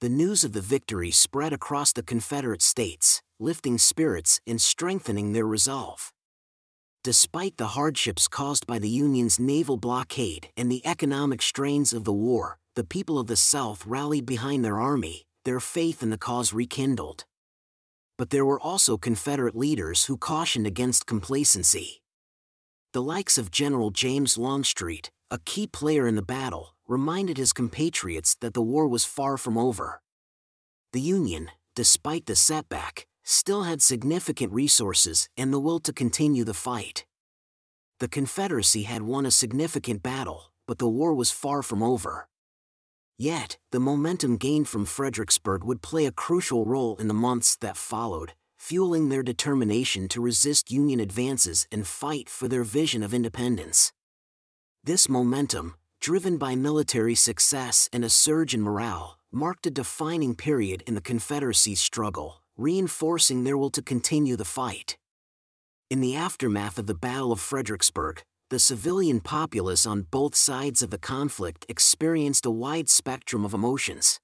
The 0.00 0.08
news 0.08 0.42
of 0.42 0.54
the 0.54 0.62
victory 0.62 1.10
spread 1.10 1.52
across 1.52 1.92
the 1.92 2.02
Confederate 2.02 2.62
States, 2.62 3.20
lifting 3.38 3.76
spirits 3.76 4.40
and 4.46 4.62
strengthening 4.62 5.34
their 5.34 5.46
resolve. 5.46 6.10
Despite 7.06 7.56
the 7.56 7.68
hardships 7.78 8.26
caused 8.26 8.66
by 8.66 8.80
the 8.80 8.88
Union's 8.88 9.38
naval 9.38 9.76
blockade 9.76 10.48
and 10.56 10.68
the 10.68 10.84
economic 10.84 11.40
strains 11.40 11.92
of 11.92 12.02
the 12.02 12.12
war, 12.12 12.58
the 12.74 12.82
people 12.82 13.20
of 13.20 13.28
the 13.28 13.36
South 13.36 13.86
rallied 13.86 14.26
behind 14.26 14.64
their 14.64 14.80
army, 14.80 15.22
their 15.44 15.60
faith 15.60 16.02
in 16.02 16.10
the 16.10 16.18
cause 16.18 16.52
rekindled. 16.52 17.24
But 18.18 18.30
there 18.30 18.44
were 18.44 18.58
also 18.58 18.96
Confederate 18.96 19.54
leaders 19.54 20.06
who 20.06 20.16
cautioned 20.16 20.66
against 20.66 21.06
complacency. 21.06 22.02
The 22.92 23.02
likes 23.02 23.38
of 23.38 23.52
General 23.52 23.92
James 23.92 24.36
Longstreet, 24.36 25.12
a 25.30 25.38
key 25.38 25.68
player 25.68 26.08
in 26.08 26.16
the 26.16 26.22
battle, 26.22 26.74
reminded 26.88 27.38
his 27.38 27.52
compatriots 27.52 28.34
that 28.40 28.52
the 28.52 28.62
war 28.62 28.88
was 28.88 29.04
far 29.04 29.36
from 29.36 29.56
over. 29.56 30.02
The 30.92 31.02
Union, 31.02 31.52
despite 31.76 32.26
the 32.26 32.34
setback, 32.34 33.06
still 33.26 33.64
had 33.64 33.82
significant 33.82 34.52
resources 34.52 35.28
and 35.36 35.52
the 35.52 35.58
will 35.58 35.80
to 35.80 35.92
continue 35.92 36.44
the 36.44 36.54
fight. 36.54 37.04
The 37.98 38.08
Confederacy 38.08 38.84
had 38.84 39.02
won 39.02 39.26
a 39.26 39.30
significant 39.30 40.02
battle, 40.02 40.52
but 40.66 40.78
the 40.78 40.88
war 40.88 41.12
was 41.12 41.30
far 41.32 41.62
from 41.62 41.82
over. 41.82 42.28
Yet, 43.18 43.58
the 43.72 43.80
momentum 43.80 44.36
gained 44.36 44.68
from 44.68 44.84
Fredericksburg 44.84 45.64
would 45.64 45.82
play 45.82 46.06
a 46.06 46.12
crucial 46.12 46.64
role 46.64 46.96
in 46.96 47.08
the 47.08 47.14
months 47.14 47.56
that 47.56 47.76
followed, 47.76 48.34
fueling 48.58 49.08
their 49.08 49.22
determination 49.22 50.06
to 50.08 50.20
resist 50.20 50.70
Union 50.70 51.00
advances 51.00 51.66
and 51.72 51.86
fight 51.86 52.28
for 52.28 52.46
their 52.46 52.62
vision 52.64 53.02
of 53.02 53.12
independence. 53.12 53.92
This 54.84 55.08
momentum, 55.08 55.74
driven 56.00 56.36
by 56.36 56.54
military 56.54 57.14
success 57.16 57.88
and 57.92 58.04
a 58.04 58.10
surge 58.10 58.54
in 58.54 58.62
morale, 58.62 59.18
marked 59.32 59.66
a 59.66 59.70
defining 59.70 60.34
period 60.34 60.82
in 60.86 60.94
the 60.94 61.00
Confederacy's 61.00 61.80
struggle, 61.80 62.42
reinforcing 62.56 63.44
their 63.44 63.58
will 63.58 63.70
to 63.70 63.82
continue 63.82 64.36
the 64.36 64.44
fight. 64.44 64.96
In 65.90 66.00
the 66.00 66.16
aftermath 66.16 66.78
of 66.78 66.86
the 66.86 66.94
Battle 66.94 67.32
of 67.32 67.40
Fredericksburg, 67.40 68.22
the 68.50 68.58
civilian 68.58 69.20
populace 69.20 69.86
on 69.86 70.02
both 70.02 70.34
sides 70.34 70.82
of 70.82 70.90
the 70.90 70.98
conflict 70.98 71.66
experienced 71.68 72.46
a 72.46 72.50
wide 72.50 72.88
spectrum 72.88 73.44
of 73.44 73.54
emotions. 73.54 74.20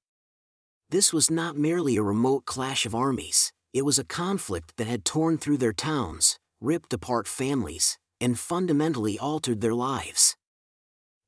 This 0.90 1.12
was 1.12 1.30
not 1.30 1.56
merely 1.56 1.96
a 1.96 2.02
remote 2.02 2.44
clash 2.44 2.86
of 2.86 2.94
armies, 2.94 3.52
it 3.72 3.84
was 3.84 3.98
a 3.98 4.04
conflict 4.04 4.76
that 4.76 4.86
had 4.86 5.04
torn 5.04 5.38
through 5.38 5.56
their 5.56 5.72
towns, 5.72 6.38
ripped 6.60 6.92
apart 6.92 7.26
families, 7.26 7.98
and 8.20 8.38
fundamentally 8.38 9.18
altered 9.18 9.60
their 9.60 9.74
lives. 9.74 10.36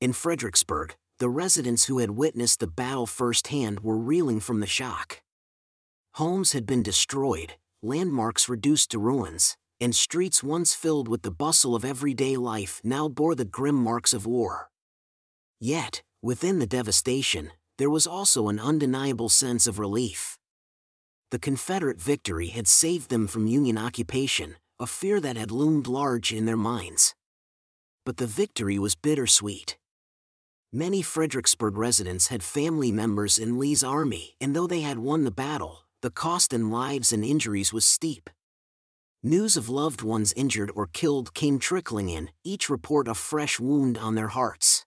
In 0.01 0.13
Fredericksburg, 0.13 0.95
the 1.19 1.29
residents 1.29 1.87
who 1.87 1.99
had 1.99 2.11
witnessed 2.13 2.61
the 2.61 2.67
battle 2.67 3.07
firsthand 3.07 3.81
were 3.81 3.97
reeling 3.97 4.39
from 4.39 4.61
the 4.61 4.67
shock. 4.67 5.23
Homes 6.19 6.53
had 6.53 6.65
been 6.65 6.85
destroyed, 6.85 7.55
landmarks 7.83 8.49
reduced 8.49 8.93
to 8.93 9.01
ruins, 9.01 9.57
and 9.81 9.93
streets 9.93 10.45
once 10.45 10.73
filled 10.73 11.09
with 11.09 11.23
the 11.23 11.33
bustle 11.33 11.75
of 11.75 11.85
everyday 11.85 12.37
life 12.37 12.81
now 12.85 13.09
bore 13.09 13.35
the 13.35 13.45
grim 13.45 13.75
marks 13.75 14.15
of 14.15 14.25
war. 14.25 14.71
Yet, 15.59 16.05
within 16.23 16.61
the 16.61 16.69
devastation, 16.69 17.51
there 17.79 17.91
was 17.91 18.07
also 18.07 18.49
an 18.49 18.61
undeniable 18.61 19.29
sense 19.29 19.67
of 19.67 19.81
relief. 19.81 20.39
The 21.33 21.41
Confederate 21.41 22.01
victory 22.01 22.47
had 22.47 22.69
saved 22.69 23.11
them 23.11 23.27
from 23.27 23.49
Union 23.49 23.77
occupation, 23.77 24.55
a 24.79 24.87
fear 24.87 25.19
that 25.19 25.37
had 25.37 25.51
loomed 25.51 25.89
large 25.89 26.33
in 26.33 26.47
their 26.47 26.57
minds. 26.57 27.17
But 28.07 28.19
the 28.19 28.29
victory 28.29 28.79
was 28.79 28.95
bittersweet. 28.95 29.79
Many 30.73 31.03
Fredericksburg 31.03 31.77
residents 31.77 32.29
had 32.29 32.45
family 32.45 32.93
members 32.93 33.37
in 33.37 33.59
Lee's 33.59 33.83
army, 33.83 34.37
and 34.41 34.55
though 34.55 34.69
they 34.69 34.83
had 34.83 34.99
won 34.99 35.25
the 35.25 35.33
battle, 35.33 35.84
the 36.05 36.11
cost 36.11 36.53
in 36.53 36.71
lives 36.71 37.15
and 37.15 37.25
injuries 37.25 37.73
was 37.73 37.83
steep. 37.83 38.29
News 39.23 39.57
of 39.57 39.71
loved 39.71 40.03
ones 40.03 40.35
injured 40.37 40.71
or 40.75 40.87
killed 40.87 41.33
came 41.33 41.59
trickling 41.59 42.11
in, 42.11 42.29
each 42.45 42.69
report 42.69 43.09
a 43.09 43.15
fresh 43.15 43.59
wound 43.59 43.97
on 43.97 44.15
their 44.15 44.29
hearts. 44.29 44.85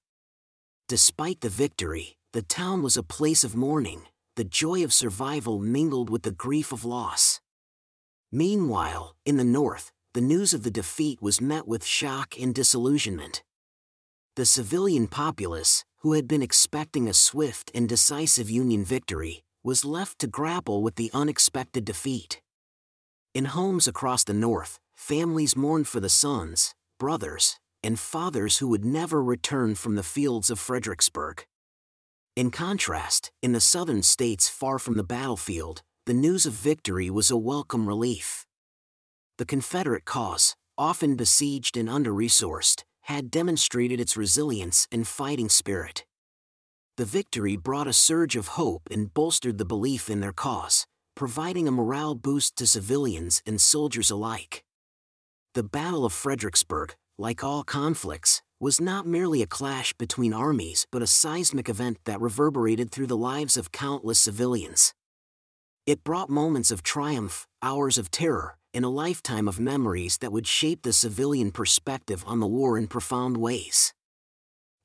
Despite 0.88 1.41
the 1.41 1.49
victory, 1.49 2.18
the 2.34 2.43
town 2.43 2.84
was 2.84 2.97
a 2.97 3.01
place 3.18 3.43
of 3.43 3.55
mourning, 3.55 4.03
the 4.36 4.43
joy 4.43 4.84
of 4.84 4.93
survival 4.93 5.57
mingled 5.57 6.11
with 6.11 6.22
the 6.22 6.38
grief 6.45 6.72
of 6.72 6.86
loss. 6.86 7.41
Meanwhile, 8.32 9.15
in 9.26 9.38
the 9.38 9.51
north, 9.59 9.91
the 10.13 10.22
news 10.22 10.53
of 10.53 10.61
the 10.61 10.78
defeat 10.80 11.20
was 11.20 11.41
met 11.41 11.68
with 11.68 11.84
shock 11.84 12.36
and 12.39 12.53
disillusionment. 12.53 13.41
The 14.36 14.45
civilian 14.45 15.07
populace, 15.07 15.84
who 16.01 16.13
had 16.13 16.28
been 16.28 16.43
expecting 16.43 17.09
a 17.09 17.13
swift 17.15 17.72
and 17.74 17.89
decisive 17.89 18.51
Union 18.51 18.86
victory, 18.86 19.43
was 19.68 19.84
left 19.84 20.18
to 20.20 20.28
grapple 20.28 20.82
with 20.82 20.95
the 20.95 21.11
unexpected 21.13 21.84
defeat. 21.84 22.39
In 23.34 23.43
homes 23.43 23.86
across 23.86 24.24
the 24.24 24.34
North, 24.34 24.80
families 24.95 25.57
mourned 25.57 25.89
for 25.89 25.99
the 25.99 26.07
sons, 26.07 26.74
brothers, 26.97 27.59
and 27.84 27.99
fathers 27.99 28.59
who 28.59 28.70
would 28.70 28.86
never 28.86 29.22
return 29.22 29.76
from 29.76 29.95
the 29.95 30.03
fields 30.15 30.49
of 30.49 30.57
Fredericksburg. 30.57 31.45
In 32.34 32.49
contrast, 32.49 33.30
in 33.43 33.51
the 33.51 33.59
southern 33.59 34.03
states 34.03 34.47
far 34.47 34.80
from 34.80 34.95
the 34.95 35.03
battlefield, 35.03 35.82
the 36.05 36.13
news 36.13 36.45
of 36.45 36.53
victory 36.53 37.09
was 37.09 37.30
a 37.30 37.36
welcome 37.36 37.89
relief. 37.89 38.45
The 39.38 39.45
Confederate 39.45 40.05
cause, 40.05 40.55
often 40.78 41.18
besieged 41.18 41.76
and 41.76 41.89
under 41.89 42.13
resourced, 42.13 42.86
had 43.01 43.30
demonstrated 43.30 43.99
its 43.99 44.15
resilience 44.15 44.88
and 44.93 45.05
fighting 45.05 45.49
spirit. 45.49 46.05
The 46.97 47.05
victory 47.05 47.55
brought 47.57 47.85
a 47.85 47.93
surge 47.93 48.35
of 48.35 48.57
hope 48.57 48.89
and 48.89 49.13
bolstered 49.13 49.59
the 49.59 49.65
belief 49.65 50.09
in 50.09 50.19
their 50.19 50.33
cause, 50.33 50.87
providing 51.15 51.67
a 51.67 51.71
morale 51.71 52.15
boost 52.15 52.55
to 52.55 52.65
civilians 52.65 53.43
and 53.45 53.61
soldiers 53.61 54.09
alike. 54.09 54.63
The 55.53 55.61
Battle 55.61 56.05
of 56.05 56.13
Fredericksburg, 56.13 56.95
like 57.19 57.43
all 57.43 57.63
conflicts, 57.63 58.41
was 58.59 58.81
not 58.81 59.05
merely 59.05 59.43
a 59.43 59.47
clash 59.47 59.93
between 59.93 60.33
armies 60.33 60.87
but 60.91 61.03
a 61.03 61.07
seismic 61.07 61.69
event 61.69 61.99
that 62.05 62.19
reverberated 62.19 62.89
through 62.89 63.05
the 63.05 63.15
lives 63.15 63.57
of 63.57 63.71
countless 63.71 64.17
civilians. 64.17 64.95
It 65.85 66.03
brought 66.03 66.31
moments 66.31 66.71
of 66.71 66.81
triumph, 66.81 67.45
hours 67.61 67.99
of 67.99 68.09
terror, 68.09 68.57
and 68.73 68.83
a 68.83 68.89
lifetime 68.89 69.47
of 69.47 69.59
memories 69.59 70.17
that 70.17 70.31
would 70.31 70.47
shape 70.47 70.81
the 70.81 70.93
civilian 70.93 71.51
perspective 71.51 72.23
on 72.25 72.39
the 72.39 72.47
war 72.47 72.75
in 72.75 72.87
profound 72.87 73.37
ways. 73.37 73.93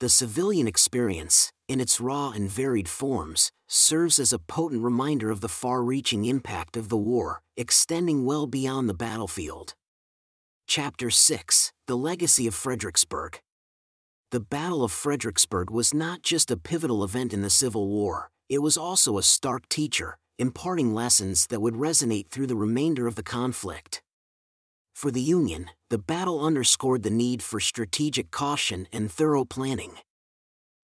The 0.00 0.10
civilian 0.10 0.66
experience, 0.66 1.52
in 1.72 1.80
its 1.80 1.98
raw 1.98 2.30
and 2.30 2.50
varied 2.50 2.86
forms, 2.86 3.50
serves 3.66 4.18
as 4.18 4.30
a 4.30 4.38
potent 4.38 4.82
reminder 4.82 5.30
of 5.30 5.40
the 5.40 5.48
far 5.48 5.82
reaching 5.82 6.26
impact 6.26 6.76
of 6.76 6.90
the 6.90 6.98
war, 6.98 7.40
extending 7.56 8.26
well 8.26 8.46
beyond 8.46 8.90
the 8.90 8.94
battlefield. 8.94 9.74
Chapter 10.66 11.08
6 11.08 11.72
The 11.86 11.96
Legacy 11.96 12.46
of 12.46 12.54
Fredericksburg 12.54 13.40
The 14.32 14.40
Battle 14.40 14.84
of 14.84 14.92
Fredericksburg 14.92 15.70
was 15.70 15.94
not 15.94 16.20
just 16.20 16.50
a 16.50 16.58
pivotal 16.58 17.02
event 17.02 17.32
in 17.32 17.40
the 17.40 17.48
Civil 17.48 17.88
War, 17.88 18.30
it 18.50 18.58
was 18.58 18.76
also 18.76 19.16
a 19.16 19.22
stark 19.22 19.66
teacher, 19.70 20.18
imparting 20.38 20.92
lessons 20.92 21.46
that 21.46 21.62
would 21.62 21.74
resonate 21.74 22.28
through 22.28 22.48
the 22.48 22.62
remainder 22.66 23.06
of 23.06 23.14
the 23.14 23.22
conflict. 23.22 24.02
For 24.94 25.10
the 25.10 25.22
Union, 25.22 25.70
the 25.88 25.96
battle 25.96 26.44
underscored 26.44 27.02
the 27.02 27.10
need 27.24 27.42
for 27.42 27.60
strategic 27.60 28.30
caution 28.30 28.88
and 28.92 29.10
thorough 29.10 29.46
planning. 29.46 29.94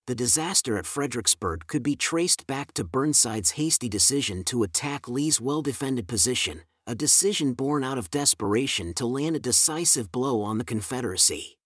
The 0.08 0.14
disaster 0.14 0.78
at 0.78 0.86
Fredericksburg 0.86 1.66
could 1.66 1.82
be 1.82 1.94
traced 1.94 2.46
back 2.46 2.72
to 2.72 2.82
Burnside's 2.82 3.50
hasty 3.60 3.90
decision 3.90 4.42
to 4.44 4.62
attack 4.62 5.06
Lee's 5.06 5.38
well 5.38 5.60
defended 5.60 6.08
position, 6.08 6.62
a 6.86 6.94
decision 6.94 7.52
born 7.52 7.84
out 7.84 7.98
of 7.98 8.10
desperation 8.10 8.94
to 8.94 9.04
land 9.04 9.36
a 9.36 9.38
decisive 9.38 10.10
blow 10.10 10.40
on 10.40 10.56
the 10.56 10.64
Confederacy. 10.64 11.58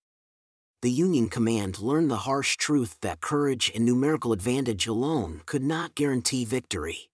The 0.80 0.90
Union 0.90 1.28
command 1.28 1.78
learned 1.78 2.11
the 2.11 2.26
harsh 2.26 2.57
truth 2.57 2.97
that 3.03 3.20
courage 3.20 3.70
and 3.76 3.84
numerical 3.84 4.32
advantage 4.32 4.88
alone 4.88 5.43
could 5.47 5.62
not 5.62 5.95
guarantee 5.95 6.45
victory. 6.45 7.11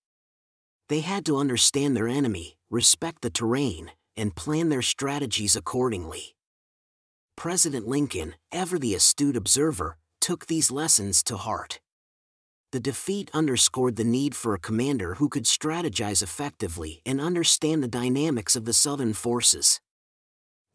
They 0.89 1.01
had 1.01 1.27
to 1.27 1.37
understand 1.37 1.95
their 1.95 2.09
enemy, 2.09 2.57
respect 2.71 3.21
the 3.21 3.29
terrain, 3.29 3.91
and 4.17 4.35
plan 4.35 4.71
their 4.71 4.81
strategies 4.81 5.57
accordingly. 5.57 6.37
President 7.37 7.87
Lincoln, 7.87 8.35
ever 8.51 8.79
the 8.79 8.95
astute 8.95 9.37
observer, 9.37 9.99
took 10.29 10.45
these 10.45 10.71
lessons 10.71 11.23
to 11.23 11.39
heart. 11.39 11.81
The 12.73 12.81
defeat 12.81 13.31
underscored 13.33 13.97
the 13.97 14.05
need 14.05 14.37
for 14.37 14.53
a 14.53 14.59
commander 14.59 15.15
who 15.15 15.31
could 15.31 15.45
strategize 15.45 16.23
effectively 16.23 17.01
and 17.07 17.19
understand 17.19 17.83
the 17.83 17.89
dynamics 17.89 18.55
of 18.55 18.67
the 18.67 18.75
Southern 18.75 19.15
forces. 19.15 19.81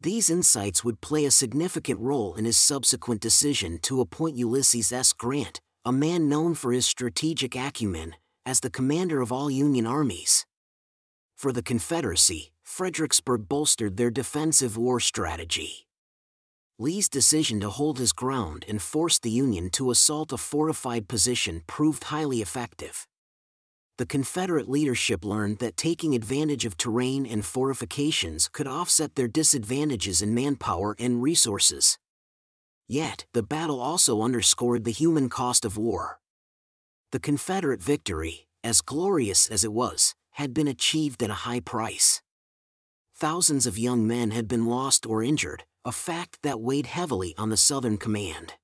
These 0.00 0.28
insights 0.28 0.82
would 0.82 1.00
play 1.00 1.24
a 1.24 1.30
significant 1.30 2.00
role 2.00 2.34
in 2.34 2.46
his 2.46 2.56
subsequent 2.56 3.20
decision 3.20 3.78
to 3.82 4.00
appoint 4.00 4.36
Ulysses 4.36 4.90
S. 4.90 5.12
Grant, 5.12 5.60
a 5.84 5.92
man 5.92 6.28
known 6.28 6.56
for 6.56 6.72
his 6.72 6.84
strategic 6.84 7.54
acumen, 7.54 8.16
as 8.44 8.58
the 8.58 8.70
commander 8.70 9.20
of 9.20 9.30
all 9.30 9.48
Union 9.48 9.86
armies. 9.86 10.44
For 11.36 11.52
the 11.52 11.62
Confederacy, 11.62 12.50
Fredericksburg 12.64 13.48
bolstered 13.48 13.98
their 13.98 14.10
defensive 14.10 14.76
war 14.76 14.98
strategy. 14.98 15.83
Lee's 16.76 17.08
decision 17.08 17.60
to 17.60 17.70
hold 17.70 18.00
his 18.00 18.12
ground 18.12 18.64
and 18.66 18.82
force 18.82 19.20
the 19.20 19.30
Union 19.30 19.70
to 19.70 19.92
assault 19.92 20.32
a 20.32 20.36
fortified 20.36 21.06
position 21.06 21.62
proved 21.68 22.04
highly 22.04 22.42
effective. 22.42 23.06
The 23.96 24.06
Confederate 24.06 24.68
leadership 24.68 25.24
learned 25.24 25.60
that 25.60 25.76
taking 25.76 26.16
advantage 26.16 26.64
of 26.64 26.76
terrain 26.76 27.26
and 27.26 27.44
fortifications 27.44 28.48
could 28.48 28.66
offset 28.66 29.14
their 29.14 29.28
disadvantages 29.28 30.20
in 30.20 30.34
manpower 30.34 30.96
and 30.98 31.22
resources. 31.22 31.96
Yet, 32.88 33.24
the 33.34 33.44
battle 33.44 33.80
also 33.80 34.20
underscored 34.20 34.82
the 34.82 34.90
human 34.90 35.28
cost 35.28 35.64
of 35.64 35.78
war. 35.78 36.18
The 37.12 37.20
Confederate 37.20 37.80
victory, 37.80 38.48
as 38.64 38.80
glorious 38.80 39.46
as 39.46 39.62
it 39.62 39.72
was, 39.72 40.16
had 40.32 40.52
been 40.52 40.66
achieved 40.66 41.22
at 41.22 41.30
a 41.30 41.44
high 41.46 41.60
price. 41.60 42.20
Thousands 43.14 43.64
of 43.64 43.78
young 43.78 44.08
men 44.08 44.32
had 44.32 44.48
been 44.48 44.66
lost 44.66 45.06
or 45.06 45.22
injured, 45.22 45.62
a 45.86 45.92
fact 45.92 46.38
that 46.42 46.62
weighed 46.62 46.86
heavily 46.86 47.34
on 47.36 47.50
the 47.50 47.58
Southern 47.58 47.98
Command. 47.98 48.54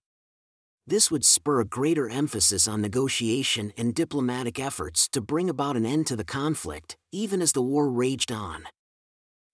This 0.86 1.10
would 1.10 1.22
spur 1.22 1.60
a 1.60 1.66
greater 1.66 2.08
emphasis 2.08 2.66
on 2.66 2.80
negotiation 2.80 3.74
and 3.76 3.94
diplomatic 3.94 4.58
efforts 4.58 5.06
to 5.08 5.20
bring 5.20 5.50
about 5.50 5.76
an 5.76 5.84
end 5.84 6.06
to 6.06 6.16
the 6.16 6.24
conflict, 6.24 6.96
even 7.12 7.42
as 7.42 7.52
the 7.52 7.60
war 7.60 7.90
raged 7.90 8.32
on. 8.32 8.64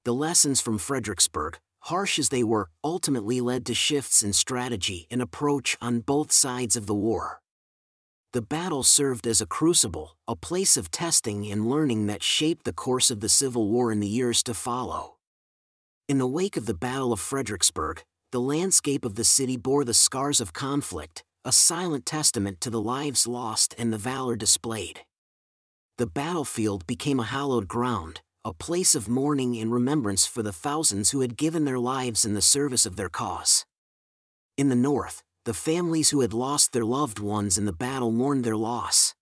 The 0.05 0.15
lessons 0.15 0.61
from 0.61 0.79
Fredericksburg, 0.79 1.59
harsh 1.81 2.21
as 2.21 2.29
they 2.29 2.45
were, 2.45 2.71
ultimately 2.85 3.41
led 3.41 3.67
to 3.67 3.75
shifts 3.75 4.23
in 4.23 4.33
strategy 4.33 5.09
and 5.11 5.21
approach 5.21 5.77
on 5.81 6.01
both 6.01 6.31
sides 6.31 6.77
of 6.77 6.87
the 6.87 6.95
war. 6.95 7.41
The 8.33 8.43
battle 8.43 8.85
served 8.85 9.27
as 9.27 9.41
a 9.41 9.47
crucible, 9.47 10.17
a 10.29 10.37
place 10.37 10.77
of 10.77 10.93
testing 10.93 11.51
and 11.51 11.69
learning 11.69 12.07
that 12.07 12.23
shaped 12.23 12.65
the 12.65 12.73
course 12.73 13.11
of 13.11 13.19
the 13.19 13.29
Civil 13.29 13.69
War 13.69 13.91
in 13.91 13.99
the 13.99 14.07
years 14.07 14.45
to 14.45 14.55
follow. 14.55 15.16
In 16.09 16.19
the 16.19 16.27
wake 16.29 16.57
of 16.57 16.67
the 16.67 16.75
Battle 16.75 17.13
of 17.13 17.19
Fredericksburg, 17.19 18.05
the 18.31 18.41
landscape 18.41 19.05
of 19.05 19.17
the 19.17 19.25
city 19.25 19.57
bore 19.57 19.85
the 19.85 19.93
scars 19.93 20.41
of 20.41 20.53
conflict, 20.53 21.25
a 21.45 21.51
silent 21.51 22.07
testament 22.07 22.61
to 22.61 22.71
the 22.71 22.81
lives 22.81 23.27
lost 23.27 23.75
and 23.77 23.93
the 23.93 23.99
valor 23.99 24.37
displayed. 24.37 25.01
The 25.99 26.07
battlefield 26.07 26.87
became 26.87 27.19
a 27.19 27.25
hallowed 27.25 27.67
ground, 27.67 28.21
a 28.45 28.53
place 28.53 28.95
of 28.95 29.09
mourning 29.09 29.57
and 29.57 29.73
remembrance 29.73 30.25
for 30.25 30.45
the 30.45 30.53
thousands 30.53 31.11
who 31.11 31.23
had 31.23 31.37
given 31.37 31.65
their 31.65 31.81
lives 31.81 32.25
in 32.25 32.35
the 32.35 32.41
service 32.41 32.87
of 32.87 32.95
their 32.95 33.09
cause. 33.09 33.67
In 34.57 34.69
the 34.69 34.77
North, 34.77 35.25
the 35.45 35.55
families 35.55 36.11
who 36.11 36.21
had 36.21 36.33
lost 36.33 36.73
their 36.73 36.85
loved 36.85 37.19
ones 37.19 37.59
in 37.59 37.65
the 37.65 37.73
battle 37.73 38.13
mourned 38.13 38.45
their 38.45 38.57
loss. 38.57 39.17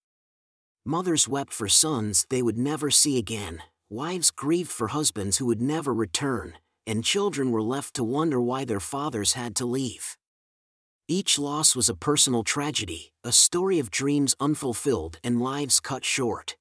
Mothers 0.85 1.26
wept 1.26 1.55
for 1.55 1.66
sons 1.66 2.26
they 2.28 2.43
would 2.43 2.59
never 2.59 2.91
see 2.91 3.16
again, 3.16 3.62
wives 3.89 4.30
grieved 4.30 4.70
for 4.70 4.89
husbands 4.89 5.39
who 5.39 5.47
would 5.47 5.62
never 5.62 5.95
return, 5.95 6.59
and 6.87 7.05
children 7.05 7.51
were 7.51 7.62
left 7.62 7.95
to 7.95 8.05
wonder 8.05 8.41
why 8.41 8.64
their 8.64 8.80
fathers 8.80 9.32
had 9.32 9.55
to 9.57 9.66
leave. 9.66 10.16
Each 11.07 11.39
loss 11.39 11.76
was 11.76 11.89
a 11.89 11.95
personal 11.95 12.45
tragedy, 12.45 13.12
a 13.22 13.32
story 13.32 13.78
of 13.78 13.91
dreams 13.91 14.35
unfulfilled 14.41 15.18
and 15.22 15.41
lives 15.41 15.80
cut 15.80 16.05
short. 16.05 16.57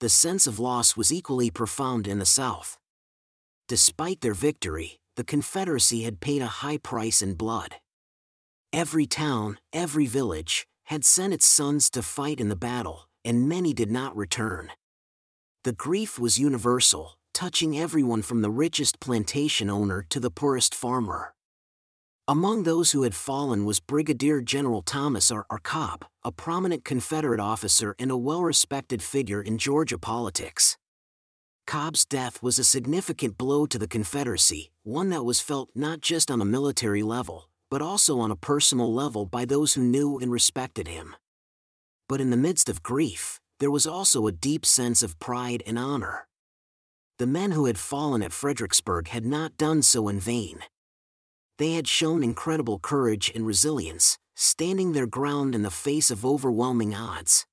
The 0.00 0.10
sense 0.10 0.46
of 0.46 0.58
loss 0.58 0.96
was 0.96 1.10
equally 1.12 1.50
profound 1.50 2.06
in 2.06 2.18
the 2.18 2.26
South. 2.26 2.76
Despite 3.66 4.20
their 4.20 4.34
victory, 4.34 5.00
the 5.16 5.24
Confederacy 5.24 6.02
had 6.02 6.20
paid 6.20 6.42
a 6.42 6.60
high 6.62 6.76
price 6.76 7.22
in 7.22 7.34
blood. 7.34 7.76
Every 8.72 9.06
town, 9.06 9.58
every 9.72 10.04
village, 10.04 10.66
had 10.84 11.04
sent 11.04 11.32
its 11.32 11.46
sons 11.46 11.88
to 11.90 12.02
fight 12.02 12.40
in 12.40 12.50
the 12.50 12.56
battle, 12.56 13.08
and 13.24 13.48
many 13.48 13.72
did 13.72 13.90
not 13.90 14.14
return. 14.14 14.70
The 15.64 15.72
grief 15.72 16.18
was 16.18 16.38
universal, 16.38 17.16
touching 17.36 17.76
everyone 17.76 18.22
from 18.22 18.40
the 18.40 18.48
richest 18.48 18.98
plantation 18.98 19.68
owner 19.68 20.02
to 20.08 20.18
the 20.18 20.30
poorest 20.30 20.74
farmer. 20.74 21.34
Among 22.26 22.62
those 22.62 22.92
who 22.92 23.02
had 23.02 23.14
fallen 23.14 23.66
was 23.66 23.78
Brigadier 23.78 24.40
General 24.40 24.80
Thomas 24.80 25.30
R. 25.30 25.44
R. 25.50 25.58
Cobb, 25.58 26.06
a 26.24 26.32
prominent 26.32 26.82
Confederate 26.82 27.38
officer 27.38 27.94
and 27.98 28.10
a 28.10 28.16
well 28.16 28.40
respected 28.40 29.02
figure 29.02 29.42
in 29.42 29.58
Georgia 29.58 29.98
politics. 29.98 30.78
Cobb's 31.66 32.06
death 32.06 32.42
was 32.42 32.58
a 32.58 32.64
significant 32.64 33.36
blow 33.36 33.66
to 33.66 33.78
the 33.78 33.86
Confederacy, 33.86 34.72
one 34.82 35.10
that 35.10 35.26
was 35.26 35.38
felt 35.38 35.68
not 35.74 36.00
just 36.00 36.30
on 36.30 36.40
a 36.40 36.46
military 36.46 37.02
level, 37.02 37.50
but 37.70 37.82
also 37.82 38.18
on 38.18 38.30
a 38.30 38.42
personal 38.50 38.90
level 38.90 39.26
by 39.26 39.44
those 39.44 39.74
who 39.74 39.82
knew 39.82 40.18
and 40.18 40.32
respected 40.32 40.88
him. 40.88 41.14
But 42.08 42.22
in 42.22 42.30
the 42.30 42.38
midst 42.38 42.70
of 42.70 42.82
grief, 42.82 43.40
there 43.60 43.70
was 43.70 43.86
also 43.86 44.26
a 44.26 44.32
deep 44.32 44.64
sense 44.64 45.02
of 45.02 45.18
pride 45.18 45.62
and 45.66 45.78
honor. 45.78 46.25
The 47.18 47.26
men 47.26 47.52
who 47.52 47.64
had 47.64 47.78
fallen 47.78 48.22
at 48.22 48.32
Fredericksburg 48.32 49.08
had 49.08 49.24
not 49.24 49.56
done 49.56 49.80
so 49.80 50.08
in 50.08 50.20
vain. 50.20 50.60
They 51.56 51.72
had 51.72 51.88
shown 51.88 52.22
incredible 52.22 52.78
courage 52.78 53.32
and 53.34 53.46
resilience, 53.46 54.18
standing 54.34 54.92
their 54.92 55.06
ground 55.06 55.54
in 55.54 55.62
the 55.62 55.70
face 55.70 56.10
of 56.10 56.26
overwhelming 56.26 56.94
odds. 56.94 57.46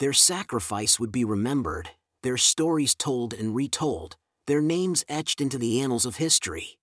Their 0.00 0.12
sacrifice 0.12 0.98
would 0.98 1.12
be 1.12 1.24
remembered, 1.24 1.90
their 2.24 2.36
stories 2.36 2.96
told 2.96 3.32
and 3.32 3.54
retold, 3.54 4.16
their 4.48 4.60
names 4.60 5.04
etched 5.08 5.40
into 5.40 5.56
the 5.56 5.80
annals 5.80 6.04
of 6.04 6.16
history. 6.16 6.78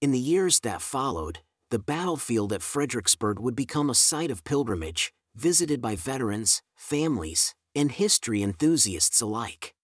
In 0.00 0.10
the 0.10 0.18
years 0.18 0.58
that 0.60 0.82
followed, 0.82 1.38
the 1.70 1.78
battlefield 1.78 2.52
at 2.52 2.62
Fredericksburg 2.62 3.38
would 3.38 3.54
become 3.54 3.90
a 3.90 3.94
site 3.94 4.32
of 4.32 4.42
pilgrimage, 4.42 5.12
visited 5.36 5.80
by 5.80 5.94
veterans, 5.94 6.62
families, 6.74 7.54
and 7.76 7.92
history 7.92 8.42
enthusiasts 8.42 9.20
alike. 9.20 9.75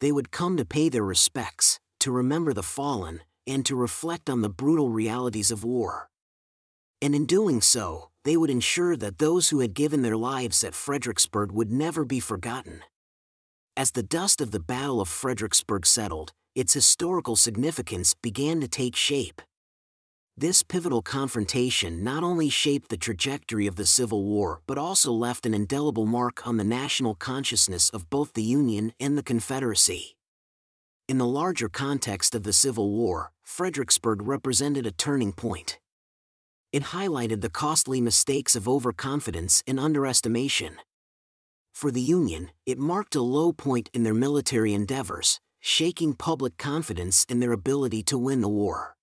They 0.00 0.12
would 0.12 0.30
come 0.30 0.56
to 0.56 0.64
pay 0.64 0.88
their 0.88 1.04
respects, 1.04 1.78
to 2.00 2.10
remember 2.10 2.52
the 2.52 2.62
fallen, 2.62 3.20
and 3.46 3.64
to 3.66 3.76
reflect 3.76 4.30
on 4.30 4.40
the 4.40 4.48
brutal 4.48 4.88
realities 4.88 5.50
of 5.50 5.64
war. 5.64 6.08
And 7.02 7.14
in 7.14 7.26
doing 7.26 7.60
so, 7.60 8.10
they 8.24 8.36
would 8.36 8.50
ensure 8.50 8.96
that 8.96 9.18
those 9.18 9.48
who 9.48 9.60
had 9.60 9.74
given 9.74 10.02
their 10.02 10.16
lives 10.16 10.62
at 10.64 10.74
Fredericksburg 10.74 11.52
would 11.52 11.70
never 11.70 12.04
be 12.04 12.20
forgotten. 12.20 12.82
As 13.76 13.92
the 13.92 14.02
dust 14.02 14.40
of 14.40 14.50
the 14.50 14.60
Battle 14.60 15.00
of 15.00 15.08
Fredericksburg 15.08 15.86
settled, 15.86 16.32
its 16.54 16.74
historical 16.74 17.36
significance 17.36 18.14
began 18.14 18.60
to 18.60 18.68
take 18.68 18.96
shape. 18.96 19.40
This 20.40 20.62
pivotal 20.62 21.02
confrontation 21.02 22.02
not 22.02 22.24
only 22.24 22.48
shaped 22.48 22.88
the 22.88 22.96
trajectory 22.96 23.66
of 23.66 23.76
the 23.76 23.84
Civil 23.84 24.24
War 24.24 24.62
but 24.66 24.78
also 24.78 25.12
left 25.12 25.44
an 25.44 25.52
indelible 25.52 26.06
mark 26.06 26.46
on 26.46 26.56
the 26.56 26.64
national 26.64 27.14
consciousness 27.14 27.90
of 27.90 28.08
both 28.08 28.32
the 28.32 28.42
Union 28.42 28.94
and 28.98 29.18
the 29.18 29.22
Confederacy. 29.22 30.16
In 31.06 31.18
the 31.18 31.26
larger 31.26 31.68
context 31.68 32.34
of 32.34 32.44
the 32.44 32.54
Civil 32.54 32.90
War, 32.90 33.32
Fredericksburg 33.42 34.22
represented 34.22 34.86
a 34.86 34.92
turning 34.92 35.34
point. 35.34 35.78
It 36.72 36.84
highlighted 36.84 37.42
the 37.42 37.50
costly 37.50 38.00
mistakes 38.00 38.56
of 38.56 38.66
overconfidence 38.66 39.62
and 39.66 39.78
underestimation. 39.78 40.76
For 41.74 41.90
the 41.90 42.00
Union, 42.00 42.48
it 42.64 42.78
marked 42.78 43.14
a 43.14 43.20
low 43.20 43.52
point 43.52 43.90
in 43.92 44.04
their 44.04 44.14
military 44.14 44.72
endeavors, 44.72 45.38
shaking 45.58 46.14
public 46.14 46.56
confidence 46.56 47.26
in 47.28 47.40
their 47.40 47.52
ability 47.52 48.02
to 48.04 48.16
win 48.16 48.40
the 48.40 48.48
war. 48.48 48.96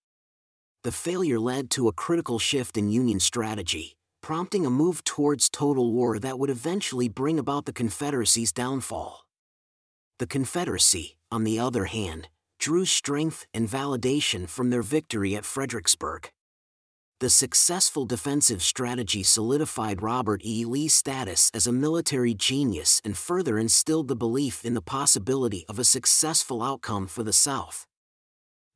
The 0.88 0.94
failure 0.94 1.38
led 1.38 1.70
to 1.72 1.90
a 1.90 1.92
critical 1.92 2.40
shift 2.40 2.78
in 2.78 2.90
Union 2.90 3.20
strategy, 3.20 3.98
prompting 4.22 4.66
a 4.66 4.70
move 4.70 5.04
towards 5.04 5.50
total 5.50 5.92
war 5.92 6.18
that 6.18 6.40
would 6.40 6.50
eventually 6.50 7.10
bring 7.10 7.38
about 7.38 7.66
the 7.66 7.74
Confederacy's 7.74 8.54
downfall. 8.54 9.26
The 10.20 10.28
Confederacy, 10.28 11.18
on 11.30 11.44
the 11.44 11.60
other 11.60 11.86
hand, 11.88 12.30
drew 12.58 12.86
strength 12.86 13.46
and 13.54 13.68
validation 13.68 14.48
from 14.48 14.70
their 14.70 14.82
victory 14.82 15.36
at 15.36 15.44
Fredericksburg. 15.44 16.32
The 17.20 17.30
successful 17.30 18.06
defensive 18.06 18.64
strategy 18.64 19.24
solidified 19.24 20.02
Robert 20.02 20.42
E. 20.46 20.64
Lee's 20.64 20.94
status 20.94 21.52
as 21.54 21.68
a 21.68 21.74
military 21.74 22.34
genius 22.34 23.02
and 23.04 23.18
further 23.18 23.60
instilled 23.60 24.08
the 24.08 24.16
belief 24.16 24.64
in 24.64 24.74
the 24.74 24.82
possibility 24.82 25.66
of 25.68 25.80
a 25.80 25.84
successful 25.84 26.64
outcome 26.64 27.08
for 27.08 27.24
the 27.24 27.34
South. 27.34 27.87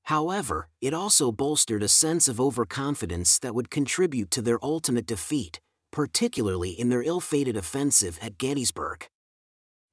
However, 0.04 0.68
it 0.82 0.94
also 0.94 1.32
bolstered 1.32 1.84
a 1.84 1.88
sense 1.88 2.28
of 2.28 2.40
overconfidence 2.42 3.40
that 3.40 3.56
would 3.56 3.70
contribute 3.70 4.32
to 4.32 4.42
their 4.42 4.64
ultimate 4.64 5.06
defeat, 5.06 5.60
particularly 5.92 6.72
in 6.72 6.90
their 6.90 7.04
ill 7.04 7.20
fated 7.20 7.56
offensive 7.56 8.18
at 8.22 8.38
Gettysburg. 8.38 9.08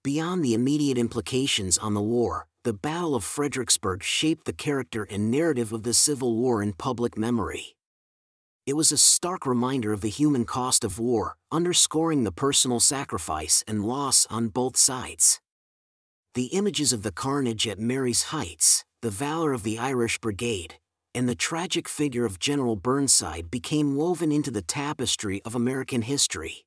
Beyond 0.05 0.45
the 0.45 0.55
immediate 0.55 0.97
implications 0.97 1.77
on 1.77 1.95
the 1.95 2.01
war, 2.01 2.47
the 2.65 2.73
Battle 2.73 3.15
of 3.15 3.25
Fredericksburg 3.25 4.03
shaped 4.03 4.45
the 4.45 4.53
character 4.53 5.05
and 5.11 5.31
narrative 5.31 5.73
of 5.73 5.83
the 5.83 5.95
Civil 5.95 6.37
War 6.37 6.63
in 6.63 6.73
public 6.73 7.17
memory. 7.17 7.77
It 8.67 8.77
was 8.77 8.93
a 8.93 8.99
stark 8.99 9.47
reminder 9.47 9.93
of 9.93 10.03
the 10.03 10.11
human 10.11 10.45
cost 10.45 10.85
of 10.85 10.99
war, 10.99 11.37
underscoring 11.51 12.25
the 12.25 12.33
personal 12.33 12.81
sacrifice 12.81 13.65
and 13.67 13.85
loss 13.85 14.27
on 14.29 14.49
both 14.49 14.77
sides. 14.77 15.41
The 16.35 16.47
images 16.47 16.93
of 16.93 17.03
the 17.03 17.11
carnage 17.13 17.67
at 17.67 17.79
Marye's 17.79 18.25
Heights, 18.25 18.85
the 19.01 19.11
valor 19.11 19.53
of 19.53 19.63
the 19.63 19.79
Irish 19.79 20.19
Brigade, 20.19 20.75
and 21.15 21.29
the 21.29 21.37
tragic 21.37 21.89
figure 21.89 22.25
of 22.25 22.41
General 22.41 22.75
Burnside 22.75 23.49
became 23.49 23.95
woven 23.95 24.33
into 24.33 24.51
the 24.51 24.63
tapestry 24.63 25.41
of 25.45 25.55
American 25.55 26.03
history. 26.03 26.65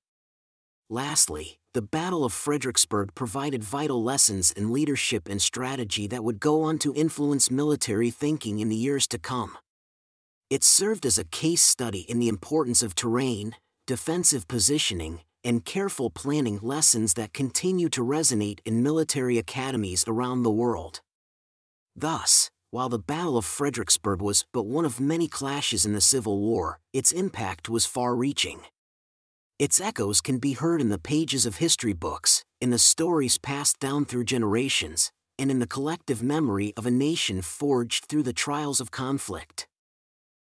Lastly, 0.89 1.57
the 1.73 1.81
Battle 1.81 2.23
of 2.23 2.31
Fredericksburg 2.31 3.15
provided 3.15 3.63
vital 3.63 4.01
lessons 4.01 4.51
in 4.51 4.71
leadership 4.71 5.27
and 5.29 5.41
strategy 5.41 6.07
that 6.07 6.23
would 6.23 6.39
go 6.39 6.63
on 6.63 6.77
to 6.79 6.93
influence 6.93 7.51
military 7.51 8.09
thinking 8.09 8.59
in 8.59 8.69
the 8.69 8.75
years 8.77 9.07
to 9.07 9.17
come. 9.17 9.57
It 10.49 10.63
served 10.63 11.05
as 11.05 11.17
a 11.17 11.25
case 11.25 11.61
study 11.61 12.01
in 12.09 12.19
the 12.19 12.29
importance 12.29 12.81
of 12.81 12.95
terrain, 12.95 13.55
defensive 13.87 14.47
positioning, 14.47 15.21
and 15.43 15.65
careful 15.65 16.09
planning 16.09 16.59
lessons 16.61 17.13
that 17.15 17.33
continue 17.33 17.89
to 17.89 18.01
resonate 18.01 18.59
in 18.63 18.83
military 18.83 19.37
academies 19.37 20.05
around 20.07 20.43
the 20.43 20.51
world. 20.51 21.01
Thus, 21.95 22.49
while 22.71 22.89
the 22.89 22.99
Battle 22.99 23.37
of 23.37 23.45
Fredericksburg 23.45 24.21
was 24.21 24.45
but 24.53 24.63
one 24.63 24.85
of 24.85 24.99
many 24.99 25.27
clashes 25.27 25.85
in 25.85 25.93
the 25.93 26.01
Civil 26.01 26.39
War, 26.39 26.79
its 26.93 27.11
impact 27.11 27.69
was 27.69 27.85
far 27.85 28.15
reaching. 28.15 28.61
Its 29.59 29.79
echoes 29.79 30.21
can 30.21 30.39
be 30.39 30.53
heard 30.53 30.81
in 30.81 30.89
the 30.89 30.97
pages 30.97 31.45
of 31.45 31.57
history 31.57 31.93
books, 31.93 32.43
in 32.59 32.69
the 32.71 32.79
stories 32.79 33.37
passed 33.37 33.79
down 33.79 34.05
through 34.05 34.23
generations, 34.23 35.11
and 35.37 35.51
in 35.51 35.59
the 35.59 35.67
collective 35.67 36.23
memory 36.23 36.73
of 36.75 36.85
a 36.85 36.91
nation 36.91 37.41
forged 37.41 38.05
through 38.05 38.23
the 38.23 38.33
trials 38.33 38.79
of 38.79 38.91
conflict. 38.91 39.67